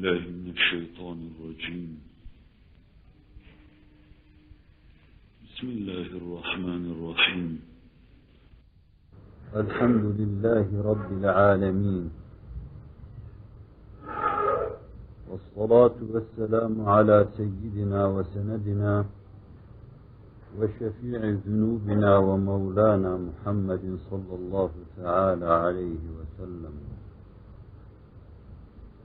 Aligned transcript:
بالله 0.00 0.20
من 0.32 0.50
الشيطان 0.56 1.18
الرجيم. 1.30 1.90
بسم 5.44 5.66
الله 5.76 6.08
الرحمن 6.20 6.84
الرحيم. 6.94 7.50
الحمد 9.56 10.04
لله 10.20 10.66
رب 10.90 11.08
العالمين. 11.20 12.04
والصلاة 15.28 15.98
والسلام 16.12 16.74
على 16.88 17.28
سيدنا 17.36 18.00
وسندنا 18.06 19.04
وشفيع 20.58 21.20
ذنوبنا 21.46 22.12
ومولانا 22.16 23.12
محمد 23.28 23.84
صلى 24.10 24.34
الله 24.40 24.72
تعالى 24.96 25.50
عليه 25.64 26.02
وسلم. 26.16 26.99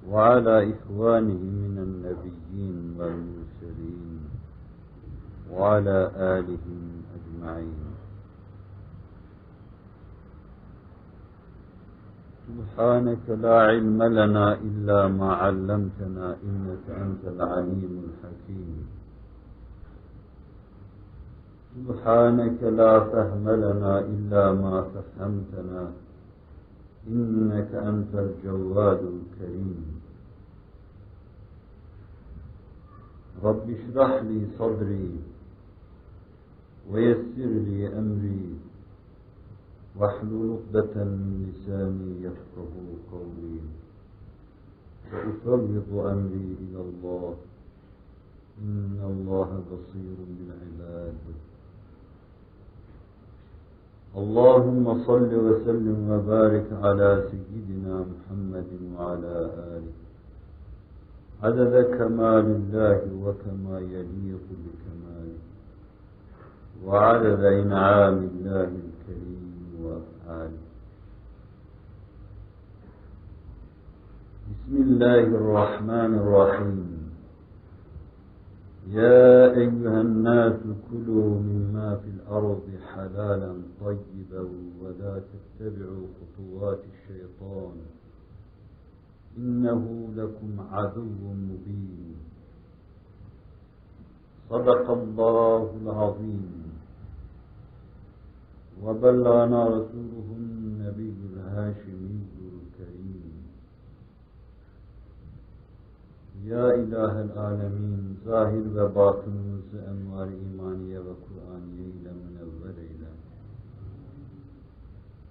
وعلى 0.10 0.74
إخوانه 0.74 1.42
من 1.66 1.76
النبيين 1.88 2.78
والمرسلين 2.98 4.20
وعلى 5.52 6.12
آلهم 6.16 6.82
أجمعين. 7.16 7.84
سبحانك 12.46 13.26
لا 13.42 13.56
علم 13.62 14.04
لنا 14.04 14.54
إلا 14.54 15.08
ما 15.08 15.30
علمتنا 15.34 16.38
إنك 16.44 16.86
أنت 16.90 17.24
العليم 17.34 17.94
الحكيم. 18.06 18.78
سبحانك 21.76 22.60
لا 22.64 22.94
فهم 23.12 23.46
لنا 23.50 23.94
إلا 24.00 24.44
ما 24.54 24.76
فهمتنا 24.94 26.05
إنك 27.08 27.72
أنت 27.76 28.16
الجواد 28.16 29.00
الكريم. 29.00 29.86
رب 33.44 33.70
اشرح 33.70 34.24
لي 34.24 34.48
صدري 34.60 35.20
ويسر 36.90 37.52
لي 37.68 38.00
أمري 38.00 38.58
واحلل 39.96 40.58
عقدة 40.58 41.04
من 41.04 41.52
لساني 41.52 42.24
يفقه 42.24 42.74
قولي. 43.12 43.60
وأفوض 45.14 46.06
أمري 46.06 46.56
إلى 46.62 46.82
الله. 46.82 47.36
إن 48.62 49.00
الله 49.04 49.64
بصير 49.72 50.18
بالعباد. 50.28 51.16
اللهم 54.18 55.04
صل 55.04 55.32
وسلم 55.36 56.10
وبارك 56.10 56.68
على 56.82 57.24
سيدنا 57.32 58.06
محمد 58.12 58.68
وعلى 58.96 59.36
آله. 59.76 59.96
عدد 61.44 61.98
كمال 61.98 62.46
الله 62.46 63.02
وكما 63.24 63.80
يليق 63.80 64.46
بكماله. 64.64 65.40
وعدد 66.86 67.44
إنعام 67.44 68.18
الله 68.18 68.72
الكريم 68.84 69.52
وأفعاله. 69.84 70.64
بسم 74.50 74.76
الله 74.82 75.24
الرحمن 75.24 76.12
الرحيم. 76.16 76.95
يا 78.90 79.52
أيها 79.58 80.02
الناس 80.02 80.60
كلوا 80.92 81.40
مما 81.40 81.96
في 81.96 82.08
الأرض 82.08 82.62
حلالا 82.94 83.54
طيبا 83.82 84.50
ولا 84.82 85.22
تتبعوا 85.30 86.08
خطوات 86.18 86.80
الشيطان. 86.94 87.78
إنه 89.38 90.10
لكم 90.16 90.60
عدو 90.72 91.02
مبين. 91.34 92.16
صدق 94.50 94.92
الله 94.92 95.76
العظيم. 95.82 96.64
وبلغنا 98.84 99.68
رسوله 99.68 100.28
النبي 100.38 101.14
الهاشمي. 101.34 102.05
Ya 106.50 106.76
İlahel 106.76 107.38
Alemin, 107.38 108.20
zahir 108.26 108.76
ve 108.76 108.96
batınımızı 108.96 109.78
envar 109.78 110.28
imaniye 110.28 111.00
ve 111.00 111.14
Kur'aniye 111.26 111.88
ile 111.88 112.12
münevver 112.22 112.78
eyle. 112.78 113.10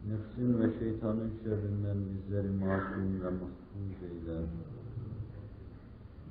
Nefsin 0.08 0.60
ve 0.60 0.78
şeytanın 0.78 1.30
şerrinden 1.44 1.96
bizleri 2.10 2.48
masum 2.48 3.20
ve 3.24 3.30
mahfuz 3.30 4.02
eyle. 4.10 4.40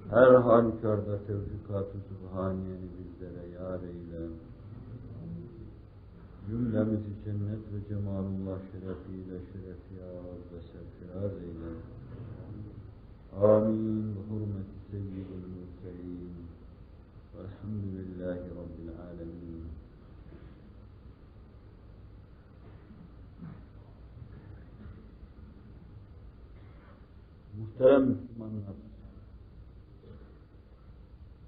Her 0.10 0.36
halükarda 0.36 1.18
tevfikat-ı 1.28 1.98
subhaniyeni 2.10 2.88
bizlere 2.98 3.50
yar 3.50 3.80
eyle. 3.82 4.28
Cümlemizi 6.48 7.14
cennet 7.26 7.64
ve 7.74 7.88
cemalullah 7.90 8.60
şerefiyle 8.72 9.38
şerefiyar 9.52 10.38
ve 10.54 10.60
serfiraz 10.72 11.34
eyle. 11.34 11.70
آمين 13.37 14.15
بحرمة 14.15 14.69
سيد 14.91 15.27
المرسلين 15.41 16.35
والحمد 17.35 17.85
لله 17.99 18.39
رب 18.61 18.77
العالمين 18.87 19.65
Muhterem 27.59 28.03
Müslümanlar, 28.03 28.77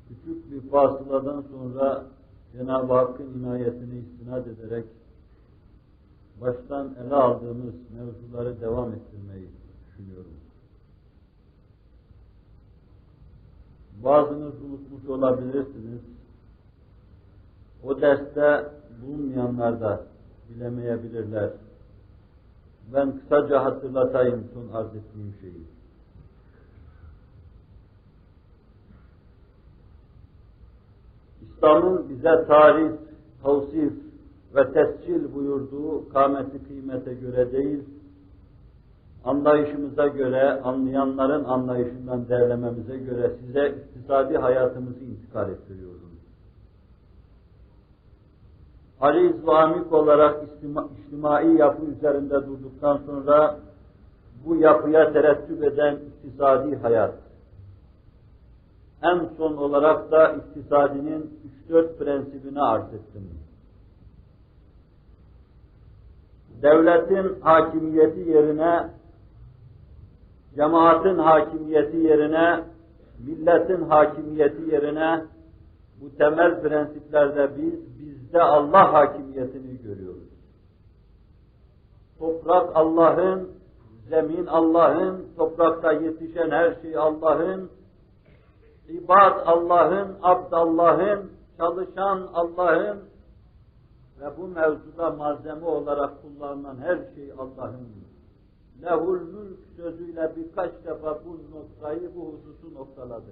küçük 0.09 0.53
bir 0.53 0.71
fasıladan 0.71 1.45
sonra 1.51 2.05
Cenab-ı 2.53 2.93
Hakk'ın 2.93 3.39
inayetine 3.39 3.99
istinad 3.99 4.47
ederek 4.47 4.85
baştan 6.41 6.95
ele 7.07 7.15
aldığımız 7.15 7.75
mevzuları 7.97 8.61
devam 8.61 8.93
ettirmeyi 8.93 9.49
düşünüyorum. 9.87 10.33
Bazınız 14.04 14.54
unutmuş 14.62 15.10
olabilirsiniz. 15.10 16.02
O 17.84 18.02
derste 18.02 18.66
bulunmayanlar 19.02 19.82
da 19.82 20.02
bilemeyebilirler. 20.50 21.50
Ben 22.94 23.20
kısaca 23.20 23.64
hatırlatayım 23.64 24.44
son 24.54 24.78
arz 24.78 24.96
ettiğim 24.96 25.36
şeyi. 25.42 25.66
İslam'ın 31.42 32.10
bize 32.10 32.46
tarih, 32.48 32.92
tavsif 33.44 33.94
ve 34.56 34.74
tescil 34.74 35.34
buyurduğu 35.34 36.10
kâmeti 36.10 36.68
kıymete 36.68 37.14
göre 37.14 37.52
değil, 37.52 37.84
anlayışımıza 39.26 40.08
göre, 40.08 40.62
anlayanların 40.62 41.44
anlayışından 41.44 42.30
derlememize 42.30 42.98
göre 42.98 43.32
size 43.40 43.70
iktisadi 43.70 44.38
hayatımızı 44.38 45.04
intikal 45.04 45.50
ettiriyordum. 45.50 46.06
Ariz 49.02 49.48
ve 49.48 49.96
olarak 49.96 50.44
istima, 50.44 50.88
içtimai 51.00 51.58
yapı 51.58 51.86
üzerinde 51.86 52.48
durduktan 52.48 52.98
sonra 53.06 53.60
bu 54.46 54.56
yapıya 54.56 55.14
terettüp 55.14 55.64
eden 55.64 55.96
iktisadi 55.96 56.76
hayat, 56.76 57.14
en 59.04 59.30
son 59.38 59.58
olarak 59.58 60.12
da 60.12 60.36
iktisadinin 60.36 61.40
3-4 61.70 61.98
prensibini 61.98 62.62
arz 62.62 62.94
ettim. 62.94 63.30
Devletin 66.62 67.42
hakimiyeti 67.42 68.20
yerine 68.20 68.90
cemaatin 70.56 71.18
hakimiyeti 71.18 71.98
yerine, 71.98 72.64
milletin 73.26 73.82
hakimiyeti 73.82 74.72
yerine 74.72 75.26
bu 76.02 76.18
temel 76.18 76.62
prensiplerde 76.62 77.50
biz, 77.58 78.00
bizde 78.00 78.42
Allah 78.42 78.94
hakimiyetini 78.94 79.82
görüyoruz. 79.84 80.30
Toprak 82.20 82.76
Allah'ın, 82.76 83.50
zemin 84.10 84.46
Allah'ın, 84.46 85.26
toprakta 85.38 85.92
yetişen 85.92 86.50
her 86.52 86.82
şey 86.82 86.98
Allah'ın, 86.98 87.70
ibad 88.90 89.48
Allah'ın, 89.48 90.16
abd 90.22 90.52
Allah'ın, 90.52 91.32
çalışan 91.58 92.28
Allah'ın 92.34 93.00
ve 94.20 94.38
bu 94.38 94.48
mevzuda 94.48 95.10
malzeme 95.10 95.66
olarak 95.66 96.22
kullanılan 96.22 96.78
her 96.78 96.98
şey 97.16 97.32
Allah'ın 97.32 98.05
lehul 98.82 99.22
mülk 99.22 99.60
sözüyle 99.76 100.36
birkaç 100.36 100.72
defa 100.86 101.20
bu 101.26 101.58
noktayı, 101.58 102.16
bu 102.16 102.34
hususu 102.34 102.74
noktaladı. 102.74 103.32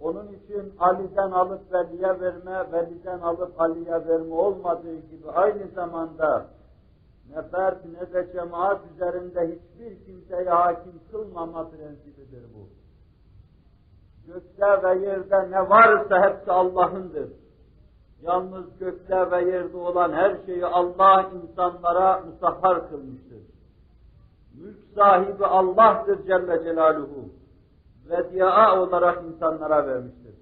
Onun 0.00 0.28
için 0.28 0.72
Ali'den 0.78 1.30
alıp 1.30 1.72
Veli'ye 1.72 2.20
verme, 2.20 2.72
Veli'den 2.72 3.18
alıp 3.18 3.60
Ali'ye 3.60 4.06
verme 4.08 4.34
olmadığı 4.34 5.00
gibi 5.00 5.30
aynı 5.30 5.68
zamanda 5.68 6.46
ne 7.30 7.42
fert 7.42 7.84
ne 7.84 8.12
de 8.12 8.32
cemaat 8.32 8.80
üzerinde 8.94 9.40
hiçbir 9.40 10.04
kimseye 10.04 10.50
hakim 10.50 10.92
kılmama 11.10 11.70
prensibidir 11.70 12.44
bu. 12.54 12.68
Gökte 14.26 14.82
ve 14.82 15.06
yerde 15.06 15.50
ne 15.50 15.70
varsa 15.70 16.30
hepsi 16.30 16.52
Allah'ındır. 16.52 17.41
Yalnız 18.22 18.78
gökte 18.78 19.30
ve 19.30 19.50
yerde 19.50 19.76
olan 19.76 20.12
her 20.12 20.36
şeyi 20.46 20.66
Allah 20.66 21.30
insanlara 21.42 22.20
musahhar 22.20 22.88
kılmıştır. 22.90 23.38
Mülk 24.54 24.78
sahibi 24.94 25.46
Allah'tır 25.46 26.26
Celle 26.26 26.64
Celaluhu. 26.64 27.28
Ve 28.10 28.32
diya 28.32 28.80
olarak 28.80 29.24
insanlara 29.24 29.86
vermiştir. 29.86 30.34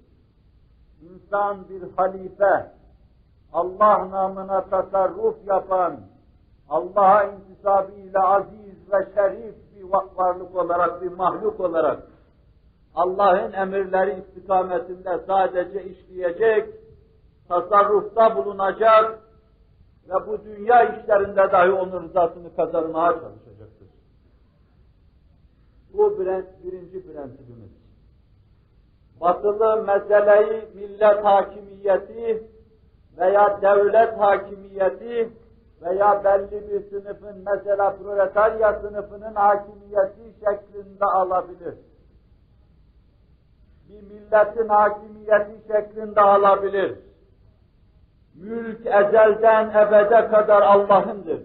İnsan 1.03 1.69
bir 1.69 1.83
halife, 1.97 2.73
Allah 3.53 4.11
namına 4.11 4.65
tasarruf 4.65 5.37
yapan, 5.47 6.01
Allah'a 6.69 7.25
intisabıyla 7.25 8.29
aziz 8.29 8.93
ve 8.93 9.09
şerif 9.15 9.55
bir 9.75 9.85
varlık 10.17 10.57
olarak, 10.57 11.03
bir 11.03 11.13
mahluk 11.13 11.61
olarak 11.61 12.03
Allah'ın 12.95 13.53
emirleri 13.53 14.21
istikametinde 14.21 15.21
sadece 15.27 15.85
işleyecek, 15.85 16.80
tasarrufta 17.51 18.37
bulunacak 18.37 19.19
ve 20.09 20.27
bu 20.27 20.45
dünya 20.45 20.85
işlerinde 20.85 21.53
dahi 21.53 21.73
onun 21.73 22.03
rızasını 22.03 22.57
kazanmaya 22.57 23.13
çalışacaktır. 23.13 23.89
Bu 25.93 26.19
birinci 26.65 27.07
prensibimiz. 27.07 27.71
Batılı 29.21 29.83
meseleyi 29.83 30.69
millet 30.75 31.25
hakimiyeti 31.25 32.45
veya 33.19 33.63
devlet 33.63 34.19
hakimiyeti 34.19 35.33
veya 35.83 36.25
belli 36.25 36.71
bir 36.71 36.91
sınıfın 36.91 37.45
mesela 37.47 37.97
proletarya 37.97 38.81
sınıfının 38.81 39.35
hakimiyeti 39.35 40.35
şeklinde 40.45 41.05
alabilir. 41.05 41.75
Bir 43.89 44.03
milletin 44.03 44.69
hakimiyeti 44.69 45.73
şeklinde 45.73 46.21
alabilir. 46.21 47.10
Mülk 48.35 48.87
ezelden 48.87 49.71
ebede 49.71 50.29
kadar 50.31 50.63
Allah'ındır. 50.63 51.41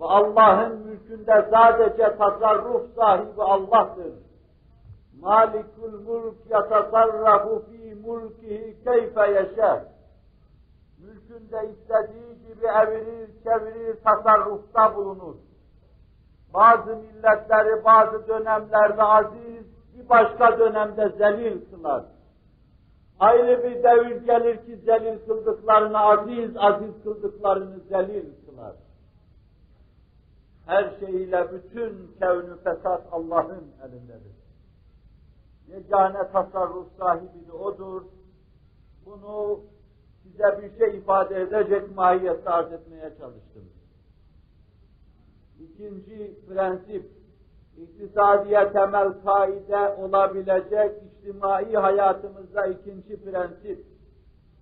Ve 0.00 0.04
Allah'ın 0.04 0.78
mülkünde 0.78 1.48
sadece 1.50 2.16
tasarruf 2.16 2.94
sahibi 2.94 3.42
Allah'tır. 3.42 4.12
Malikul 5.20 6.00
mulk 6.06 6.34
yatasarrafu 6.50 7.64
fi 7.70 7.94
mulkihi 7.94 8.84
keyfe 8.84 9.30
yeşer. 9.30 9.80
Mülkünde 10.98 11.70
istediği 11.72 12.38
gibi 12.38 12.66
evirir, 12.66 13.30
çevirir, 13.44 13.96
tasarrufta 14.04 14.96
bulunur. 14.96 15.34
Bazı 16.54 16.96
milletleri 16.96 17.84
bazı 17.84 18.28
dönemlerde 18.28 19.02
aziz, 19.02 19.64
bir 19.94 20.08
başka 20.08 20.58
dönemde 20.58 21.08
zelil 21.08 21.70
kılar. 21.70 22.04
Ayrı 23.20 23.64
bir 23.64 23.82
devir 23.82 24.16
gelir 24.26 24.56
ki 24.66 24.76
zelil 24.76 25.18
kıldıklarını 25.26 25.98
aziz, 25.98 26.56
aziz 26.56 27.02
kıldıklarını 27.02 27.80
zelil 27.80 28.24
kılar. 28.46 28.76
Her 30.66 30.94
şeyiyle 31.00 31.52
bütün 31.52 32.16
kevnü 32.18 32.56
fesat 32.56 33.02
Allah'ın 33.12 33.64
elindedir. 33.84 34.36
Yegane 35.68 36.30
tasarruf 36.32 36.86
sahibi 36.98 37.46
de 37.48 37.52
O'dur. 37.52 38.02
Bunu 39.06 39.60
size 40.22 40.62
bir 40.62 40.78
şey 40.78 40.98
ifade 40.98 41.40
edecek 41.40 41.96
mahiyette 41.96 42.50
arz 42.50 42.72
etmeye 42.72 43.12
çalıştım. 43.18 43.64
İkinci 45.60 46.46
prensip, 46.48 47.10
iktisadiye 47.76 48.72
temel 48.72 49.12
kaide 49.24 50.02
olabilecek 50.02 50.92
içtimai 51.26 51.72
hayatımızda 51.72 52.66
ikinci 52.66 53.24
prensip, 53.24 53.86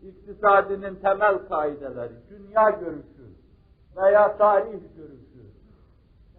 iktisadinin 0.02 0.94
temel 0.94 1.38
kaideleri, 1.48 2.12
dünya 2.30 2.70
görüşü 2.70 3.24
veya 3.96 4.36
tarih 4.36 4.80
görüşü. 4.96 5.24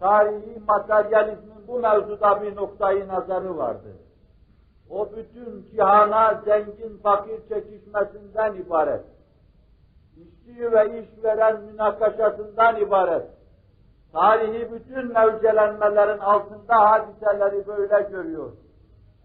Tarihi 0.00 0.60
materyalizmin 0.68 1.68
bu 1.68 1.78
mevzuda 1.78 2.42
bir 2.42 2.56
noktayı 2.56 3.08
nazarı 3.08 3.56
vardır. 3.56 3.96
O 4.90 5.08
bütün 5.16 5.62
kihana 5.70 6.42
zengin 6.44 6.98
fakir 7.02 7.48
çekişmesinden 7.48 8.54
ibaret. 8.54 9.04
İşçi 10.16 10.72
ve 10.72 11.02
işveren 11.02 11.60
münakaşasından 11.60 12.76
ibaret. 12.76 13.26
Tarihi 14.12 14.72
bütün 14.72 15.12
mevcelenmelerin 15.12 16.18
altında 16.18 16.90
hadiseleri 16.90 17.66
böyle 17.66 18.08
görüyor. 18.10 18.52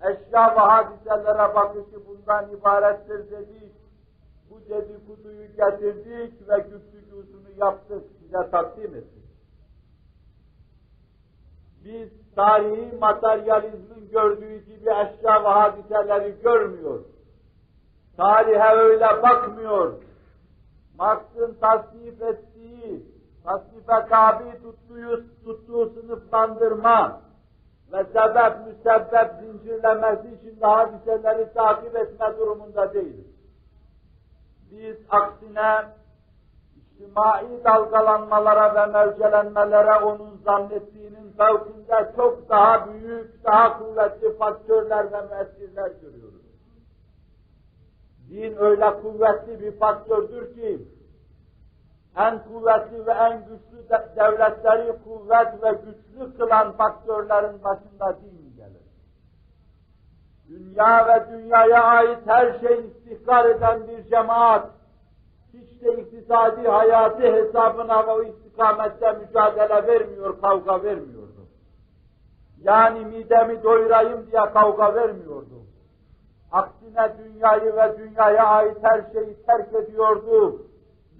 Eşya 0.02 0.56
ve 0.56 0.60
hadiselere 0.60 1.56
bakışı 1.56 2.08
bundan 2.08 2.50
ibarettir 2.50 3.32
dedik. 3.32 3.72
Bu 4.50 4.70
dedikoduyu 4.70 5.48
getirdik 5.48 6.50
ve 6.50 6.60
güftücüsünü 6.60 7.58
yaptık, 7.58 8.04
size 8.20 8.50
takdim 8.52 8.96
ettik. 8.96 9.24
Biz 11.84 12.10
tarihi 12.36 12.98
materyalizmin 12.98 14.10
gördüğü 14.12 14.58
gibi 14.66 14.90
eşya 14.90 15.44
ve 15.44 15.48
hadiseleri 15.48 16.42
görmüyor. 16.42 17.00
Tarihe 18.18 18.76
öyle 18.76 19.24
bakmıyor. 19.24 19.94
Marx'ın 20.98 21.54
tasnif 21.54 22.22
ettiği, 22.22 23.06
tasnife 23.44 24.08
tabi 24.10 24.62
tuttuğu, 24.64 25.24
tuttuğu 25.46 25.90
sınıflandırma 25.90 27.22
ve 27.94 28.04
sebep 28.04 28.68
müsebbep 28.68 29.32
zincirlemesi 29.42 30.28
için 30.28 30.62
hadiseleri 30.62 31.54
takip 31.54 31.96
etme 31.96 32.38
durumunda 32.38 32.94
değiliz. 32.94 33.32
Biz 34.72 34.98
aksine 35.10 35.86
içtimai 36.76 37.64
dalgalanmalara 37.64 38.76
ve 38.76 38.92
mevcelenmelere 38.92 40.06
onun 40.06 40.38
zannettiğinin 40.46 41.32
fevkinde 41.38 42.12
çok 42.16 42.50
daha 42.50 42.94
büyük, 42.94 43.44
daha 43.44 43.80
kuvvetli 43.80 44.38
faktörler 44.38 45.12
ve 45.12 45.22
müessirler 45.22 45.92
görüyoruz. 46.02 46.42
Din 48.30 48.56
öyle 48.58 49.02
kuvvetli 49.02 49.60
bir 49.60 49.80
faktördür 49.80 50.54
ki, 50.56 50.88
en 52.18 52.44
kuvvetli 52.44 53.08
ve 53.08 53.12
en 53.12 53.40
güçlü 53.46 53.90
devletleri 54.16 54.94
kuvvet 55.04 55.64
ve 55.64 55.72
güçlü 55.72 56.38
kılan 56.38 56.72
faktörlerin 56.72 57.64
başında 57.64 58.18
din 58.22 58.56
gelir. 58.56 58.82
Dünya 60.50 61.08
ve 61.08 61.32
dünyaya 61.32 61.84
ait 61.84 62.20
her 62.26 62.60
şey 62.60 62.86
istihkar 62.86 63.46
eden 63.46 63.88
bir 63.88 64.04
cemaat, 64.04 64.70
hiç 65.54 65.82
de 65.82 66.02
iktisadi 66.02 66.68
hayatı 66.68 67.22
hesabına 67.22 68.08
ve 68.08 68.12
o 68.12 68.24
istikamette 68.24 69.12
mücadele 69.12 69.88
vermiyor, 69.88 70.42
kavga 70.42 70.84
vermiyordu. 70.84 71.48
Yani 72.62 73.06
midemi 73.06 73.64
doyurayım 73.64 74.28
diye 74.32 74.42
kavga 74.54 74.96
vermiyordu. 74.96 75.62
Aksine 76.52 77.14
dünyayı 77.18 77.76
ve 77.76 77.98
dünyaya 77.98 78.48
ait 78.48 78.78
her 78.82 79.02
şeyi 79.14 79.46
terk 79.46 79.74
ediyordu. 79.74 80.62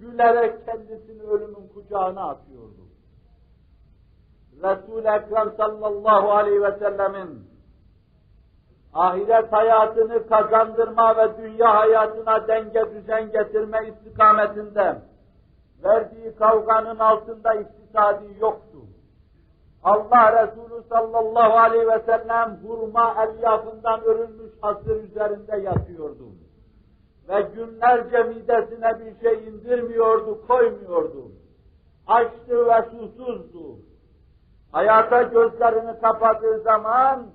Gülerek 0.02 0.66
kendisini 0.66 1.22
ölümün 1.22 1.68
kucağına 1.74 2.28
atıyordu. 2.28 2.82
Resul-i 4.62 5.08
Ekrem 5.08 5.52
sallallahu 5.56 6.32
aleyhi 6.32 6.62
ve 6.62 6.78
sellemin 6.78 7.46
ahiret 8.94 9.52
hayatını 9.52 10.26
kazandırma 10.26 11.16
ve 11.16 11.38
dünya 11.38 11.74
hayatına 11.74 12.48
denge 12.48 12.94
düzen 12.94 13.32
getirme 13.32 13.78
istikametinde 13.88 14.98
verdiği 15.84 16.36
kavganın 16.36 16.98
altında 16.98 17.54
iktisadi 17.54 18.24
yoktu. 18.40 18.78
Allah 19.82 20.42
Resulü 20.42 20.82
sallallahu 20.88 21.58
aleyhi 21.58 21.88
ve 21.88 21.98
sellem 22.06 22.58
hurma 22.66 23.24
elyafından 23.24 24.00
örülmüş 24.00 24.52
hasır 24.60 25.02
üzerinde 25.02 25.56
yatıyordu. 25.56 26.41
Ve 27.28 27.40
günlerce 27.40 28.22
midesine 28.22 29.00
bir 29.00 29.20
şey 29.20 29.48
indirmiyordu, 29.48 30.46
koymuyordu. 30.46 31.32
Açtı 32.06 32.66
ve 32.66 32.82
susuzdu. 32.82 33.76
Hayata 34.72 35.22
gözlerini 35.22 36.00
kapadığı 36.00 36.60
zaman 36.60 37.26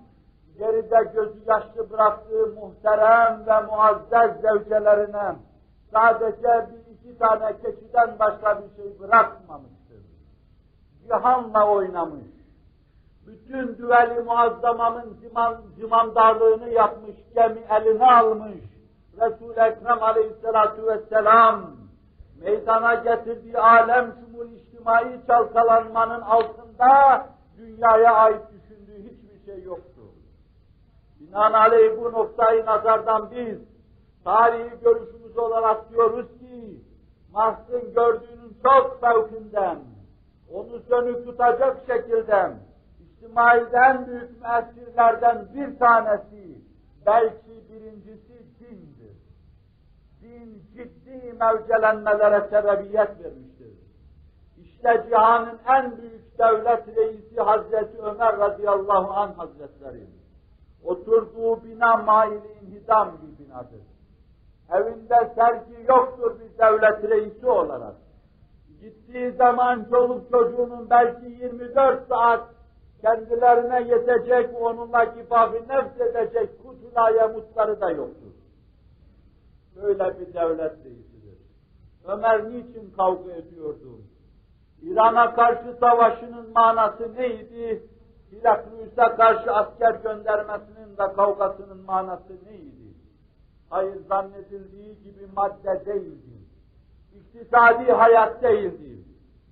geride 0.58 1.12
gözü 1.14 1.40
yaşlı 1.48 1.92
bıraktığı 1.92 2.48
muhterem 2.48 3.44
ve 3.48 3.62
muazzez 3.62 4.42
zevcelerine 4.42 5.36
sadece 5.94 6.68
bir 6.72 6.94
iki 6.94 7.18
tane 7.18 7.58
keçiden 7.62 8.20
başka 8.20 8.62
bir 8.62 8.76
şey 8.76 9.00
bırakmamıştır. 9.00 10.02
Cihanla 11.08 11.68
oynamış. 11.72 12.28
Bütün 13.28 13.78
düveli 13.78 14.24
muazzamamın 14.24 15.18
zimam, 15.22 15.56
zimamdarlığını 15.80 16.70
yapmış, 16.70 17.16
gemi 17.36 17.60
eline 17.70 18.12
almış. 18.12 18.77
Resul-i 19.22 19.60
Ekrem 19.60 20.04
aleyhissalatu 20.04 20.88
vesselam 20.88 21.72
meydana 22.42 22.96
getirdiği 22.96 23.58
alem 23.58 24.16
şumul 24.20 24.52
içtimai 24.52 25.22
çalkalanmanın 25.28 26.22
altında 26.22 27.26
dünyaya 27.58 28.14
ait 28.14 28.42
düşündüğü 28.52 29.10
hiçbir 29.10 29.46
şey 29.46 29.64
yoktu. 29.64 30.02
Binaenaleyh 31.20 31.98
bu 32.02 32.12
noktayı 32.12 32.66
nazardan 32.66 33.32
biz 33.32 33.60
tarihi 34.24 34.80
görüşümüz 34.84 35.38
olarak 35.38 35.90
diyoruz 35.90 36.28
ki 36.40 36.82
Marx'ın 37.34 37.94
gördüğünün 37.94 38.58
çok 38.64 39.02
fevkinden, 39.02 39.78
onu 40.54 40.80
sönük 40.90 41.26
tutacak 41.26 41.78
şekilde 41.88 42.52
içtimaiden 43.00 44.08
büyük 44.08 44.42
müessirlerden 44.42 45.48
bir 45.56 45.80
tanesi, 45.80 46.62
belki 47.06 47.70
birincisi. 47.70 48.37
Din 50.28 50.64
ciddi 50.74 51.34
mevcelenmelere 51.40 52.48
sebebiyet 52.50 53.24
vermiştir. 53.24 53.74
İşte 54.58 55.06
cihanın 55.10 55.60
en 55.68 55.98
büyük 55.98 56.40
devlet 56.40 56.88
reisi 56.98 57.42
Hazreti 57.42 58.02
Ömer 58.02 58.38
radıyallahu 58.38 59.14
anh 59.14 59.38
hazretleri. 59.38 60.08
Oturduğu 60.84 61.64
bina 61.64 61.98
maili 61.98 62.48
inhidam 62.62 63.18
bir 63.22 63.46
binadır. 63.46 63.82
Evinde 64.72 65.32
sergi 65.36 65.86
yoktur 65.90 66.40
bir 66.40 66.58
devlet 66.58 67.10
reisi 67.10 67.48
olarak. 67.48 67.96
Gittiği 68.82 69.32
zaman 69.32 69.86
çoluk 69.90 70.32
çocuğunun 70.32 70.90
belki 70.90 71.26
24 71.26 72.08
saat 72.08 72.50
kendilerine 73.02 73.82
yetecek, 73.94 74.62
onunla 74.62 75.14
kifafı 75.14 75.56
nefs 75.56 76.02
edecek 76.02 76.50
kutulaya 76.64 77.28
mutları 77.28 77.82
da 77.82 77.92
yoktur. 77.92 78.37
Böyle 79.82 80.20
bir 80.20 80.34
devlet 80.34 80.86
reisidir. 80.86 81.38
Ömer 82.06 82.50
niçin 82.50 82.92
kavga 82.98 83.32
ediyordu? 83.32 84.02
İran'a 84.82 85.36
karşı 85.36 85.78
savaşının 85.80 86.52
manası 86.56 87.16
neydi? 87.16 87.84
Hilaflüs'e 88.32 89.16
karşı 89.16 89.52
asker 89.52 89.96
göndermesinin 89.96 90.98
de 90.98 91.14
kavgasının 91.16 91.86
manası 91.86 92.34
neydi? 92.46 92.94
Hayır 93.70 93.96
zannedildiği 94.10 95.04
gibi 95.04 95.28
madde 95.36 95.86
değildi. 95.86 96.38
İktisadi 97.16 97.92
hayat 97.92 98.44
değildi. 98.44 99.04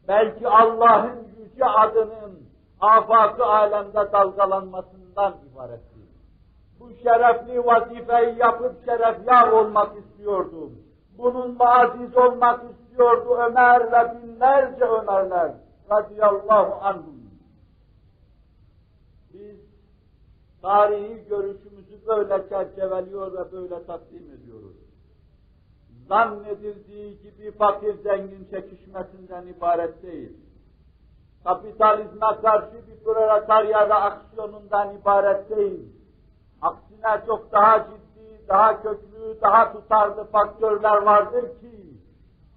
Belki 0.07 0.47
Allah'ın 0.47 1.27
yüce 1.39 1.65
adının 1.65 2.49
afakı 2.79 3.45
alemde 3.45 4.11
dalgalanmasından 4.11 5.33
ibaretti. 5.51 5.94
Bu 6.79 6.89
şerefli 7.03 7.65
vazifeyi 7.65 8.39
yapıp 8.39 8.85
şerefyar 8.85 9.47
olmak 9.51 9.91
istiyordum. 9.97 10.85
Bunun 11.17 11.55
aziz 11.59 12.17
olmak 12.17 12.61
istiyordu 12.71 13.37
Ömer 13.37 13.91
ve 13.91 14.21
binlerce 14.21 14.85
Ömerler 14.85 15.51
radıyallahu 15.91 16.85
anhum. 16.85 17.15
Biz 19.33 19.59
tarihi 20.61 21.27
görüşümüzü 21.29 22.07
böyle 22.07 22.49
çerçeveliyor 22.49 23.33
ve 23.33 23.51
böyle 23.51 23.85
takdim 23.85 24.31
ediyoruz. 24.31 24.75
Zannedildiği 26.07 27.21
gibi 27.21 27.51
fakir 27.51 27.93
zengin 27.93 28.47
çekişmesinden 28.51 29.47
ibaret 29.47 30.03
değil. 30.03 30.37
Kapitalizme 31.43 32.41
karşı 32.41 32.87
bir 32.87 33.03
proletarya 33.03 33.79
aksiyonundan 33.79 34.95
ibaret 34.95 35.49
değil. 35.49 35.94
Aksine 36.61 37.25
çok 37.25 37.51
daha 37.51 37.79
ciddi, 37.79 38.47
daha 38.47 38.81
köklü, 38.81 39.41
daha 39.41 39.73
tutarlı 39.73 40.23
faktörler 40.23 41.01
vardır 41.01 41.41
ki 41.41 41.75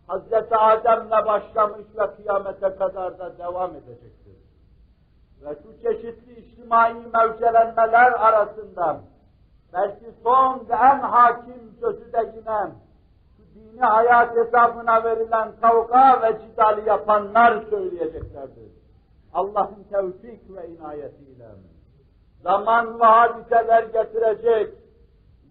Hz. 0.08 0.32
Adem'le 0.50 1.26
başlamış 1.26 1.86
ve 1.98 2.16
kıyamete 2.16 2.76
kadar 2.76 3.18
da 3.18 3.38
devam 3.38 3.70
edecektir. 3.70 4.36
Ve 5.42 5.56
şu 5.62 5.82
çeşitli 5.82 6.40
içtimai 6.40 6.94
mevcelenmeler 6.94 8.12
arasında 8.12 9.00
belki 9.72 10.06
son 10.22 10.68
ve 10.68 10.74
en 10.74 10.98
hakim 10.98 11.76
sözü 11.80 12.12
de 12.12 12.32
yine 12.36 12.72
dini 13.54 13.80
hayat 13.80 14.36
hesabına 14.36 15.04
verilen 15.04 15.52
kavga 15.60 16.22
ve 16.22 16.38
cidali 16.40 16.88
yapanlar 16.88 17.62
söyleyeceklerdir. 17.70 18.72
Allah'ın 19.34 19.84
tevfik 19.90 20.56
ve 20.56 20.68
inayetiyle 20.68 21.48
zaman 22.42 23.00
ve 23.00 23.04
hadiseler 23.04 23.82
getirecek, 23.82 24.74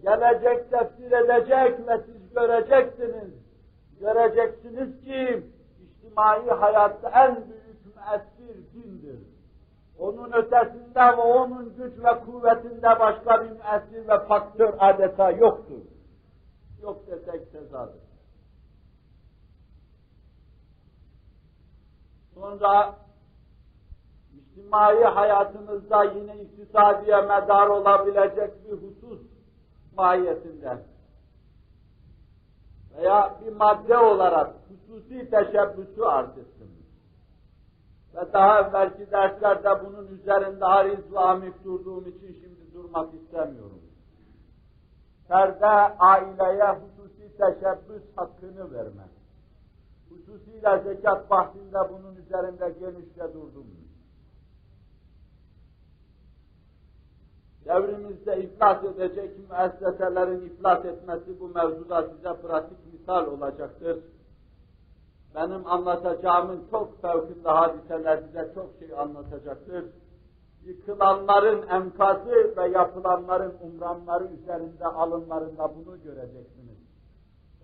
gelecek 0.02 0.72
tefsir 0.72 1.12
edecek 1.12 1.88
ve 1.88 2.02
siz 2.06 2.34
göreceksiniz. 2.34 3.34
Göreceksiniz 4.00 5.02
ki 5.02 5.44
içtimai 5.82 6.50
hayatta 6.50 7.10
en 7.10 7.36
büyük 7.36 7.86
müessir 7.86 8.74
dindir. 8.74 9.20
Onun 10.00 10.32
ötesinde 10.32 11.18
ve 11.18 11.22
onun 11.22 11.76
güç 11.76 11.94
ve 12.04 12.20
kuvvetinde 12.26 13.00
başka 13.00 13.44
bir 13.44 13.50
müessir 13.50 14.08
ve 14.08 14.20
faktör 14.28 14.74
adeta 14.80 15.32
yoktur. 15.32 15.82
Yok 16.82 17.08
desek 17.08 17.52
tezadır. 17.52 18.08
Sonra 22.34 22.96
içtimai 24.58 25.04
hayatımızda 25.04 26.04
yine 26.04 26.42
iktisadiye 26.42 27.22
medar 27.22 27.68
olabilecek 27.68 28.66
bir 28.66 28.72
husus 28.72 29.22
mahiyetinde 29.98 30.78
veya 32.98 33.36
bir 33.46 33.54
madde 33.54 33.98
olarak 33.98 34.54
hususi 34.70 35.30
teşebbüsü 35.30 36.02
arz 36.02 36.38
ettim. 36.38 36.68
Ve 38.16 38.34
daha 38.34 38.62
evvelki 38.62 39.12
derslerde 39.12 39.86
bunun 39.86 40.08
üzerinde 40.08 40.66
hariz 40.66 41.16
amik 41.16 41.64
durduğum 41.64 42.08
için 42.08 42.34
şimdi 42.42 42.74
durmak 42.74 43.14
istemiyorum. 43.14 43.82
Ferde 45.28 45.66
aileye 46.00 46.72
hususi 46.72 47.38
teşebbüs 47.38 48.04
hakkını 48.16 48.74
vermek. 48.74 49.18
Hususiyle 50.10 50.84
zekat 50.84 51.30
bahsinde 51.30 51.78
bunun 51.90 52.16
üzerinde 52.16 52.70
genişçe 52.80 53.34
durdum. 53.34 53.87
Devrimizde 57.68 58.38
iflas 58.38 58.84
edecek 58.84 59.32
müesseselerin 59.50 60.42
iflas 60.42 60.86
etmesi 60.86 61.40
bu 61.40 61.50
mevzuda 61.50 62.04
size 62.04 62.34
pratik 62.42 62.94
misal 62.94 63.28
olacaktır. 63.28 64.00
Benim 65.36 65.68
anlatacağımın 65.68 66.64
çok 66.72 67.02
fevkinde 67.02 67.50
hadiseler 67.50 68.18
size 68.18 68.52
çok 68.56 68.70
şey 68.80 69.00
anlatacaktır. 69.00 69.86
Yıkılanların 70.66 71.68
enkazı 71.68 72.54
ve 72.58 72.68
yapılanların 72.68 73.54
umranları 73.62 74.28
üzerinde 74.28 74.86
alınlarında 74.86 75.72
bunu 75.76 76.04
göreceksiniz. 76.04 76.78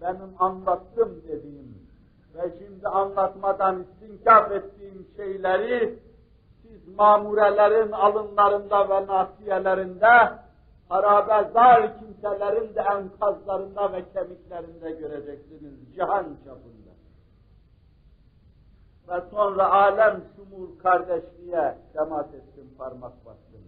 Benim 0.02 0.30
anlattım 0.40 1.22
dediğim 1.28 1.84
ve 2.36 2.54
şimdi 2.60 2.88
anlatmadan 2.88 3.84
istinkaf 3.84 4.52
ettiğim 4.52 5.08
şeyleri 5.16 6.00
mamurelerin 6.98 7.92
alınlarında 7.92 8.90
ve 8.90 9.08
nasiyelerinde, 9.08 10.40
harabe 10.90 11.50
zar 11.54 12.00
kimselerin 12.00 12.76
de 12.76 12.82
enkazlarında 12.82 13.94
ve 13.94 14.04
kemiklerinde 14.14 14.92
göreceksiniz 14.92 15.96
cihan 15.96 16.26
çapında. 16.46 16.94
Ve 19.10 19.30
sonra 19.32 19.72
alem 19.72 20.24
şumul 20.36 20.80
kardeşliğe 20.80 21.78
temas 21.94 22.28
ettim, 22.34 22.74
parmak 22.78 23.26
bastım. 23.26 23.62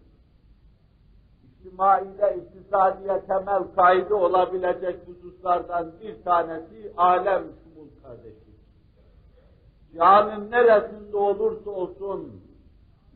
İçtimaide, 1.43 2.37
iktisadiye 2.37 3.21
temel 3.27 3.63
kaydı 3.75 4.15
olabilecek 4.15 5.07
hususlardan 5.07 5.91
bir 6.01 6.23
tanesi 6.23 6.93
alem 6.97 7.43
şumul 7.43 7.89
kardeşlik. 8.03 8.55
Cihanın 9.91 10.51
neresinde 10.51 11.17
olursa 11.17 11.69
olsun, 11.69 12.44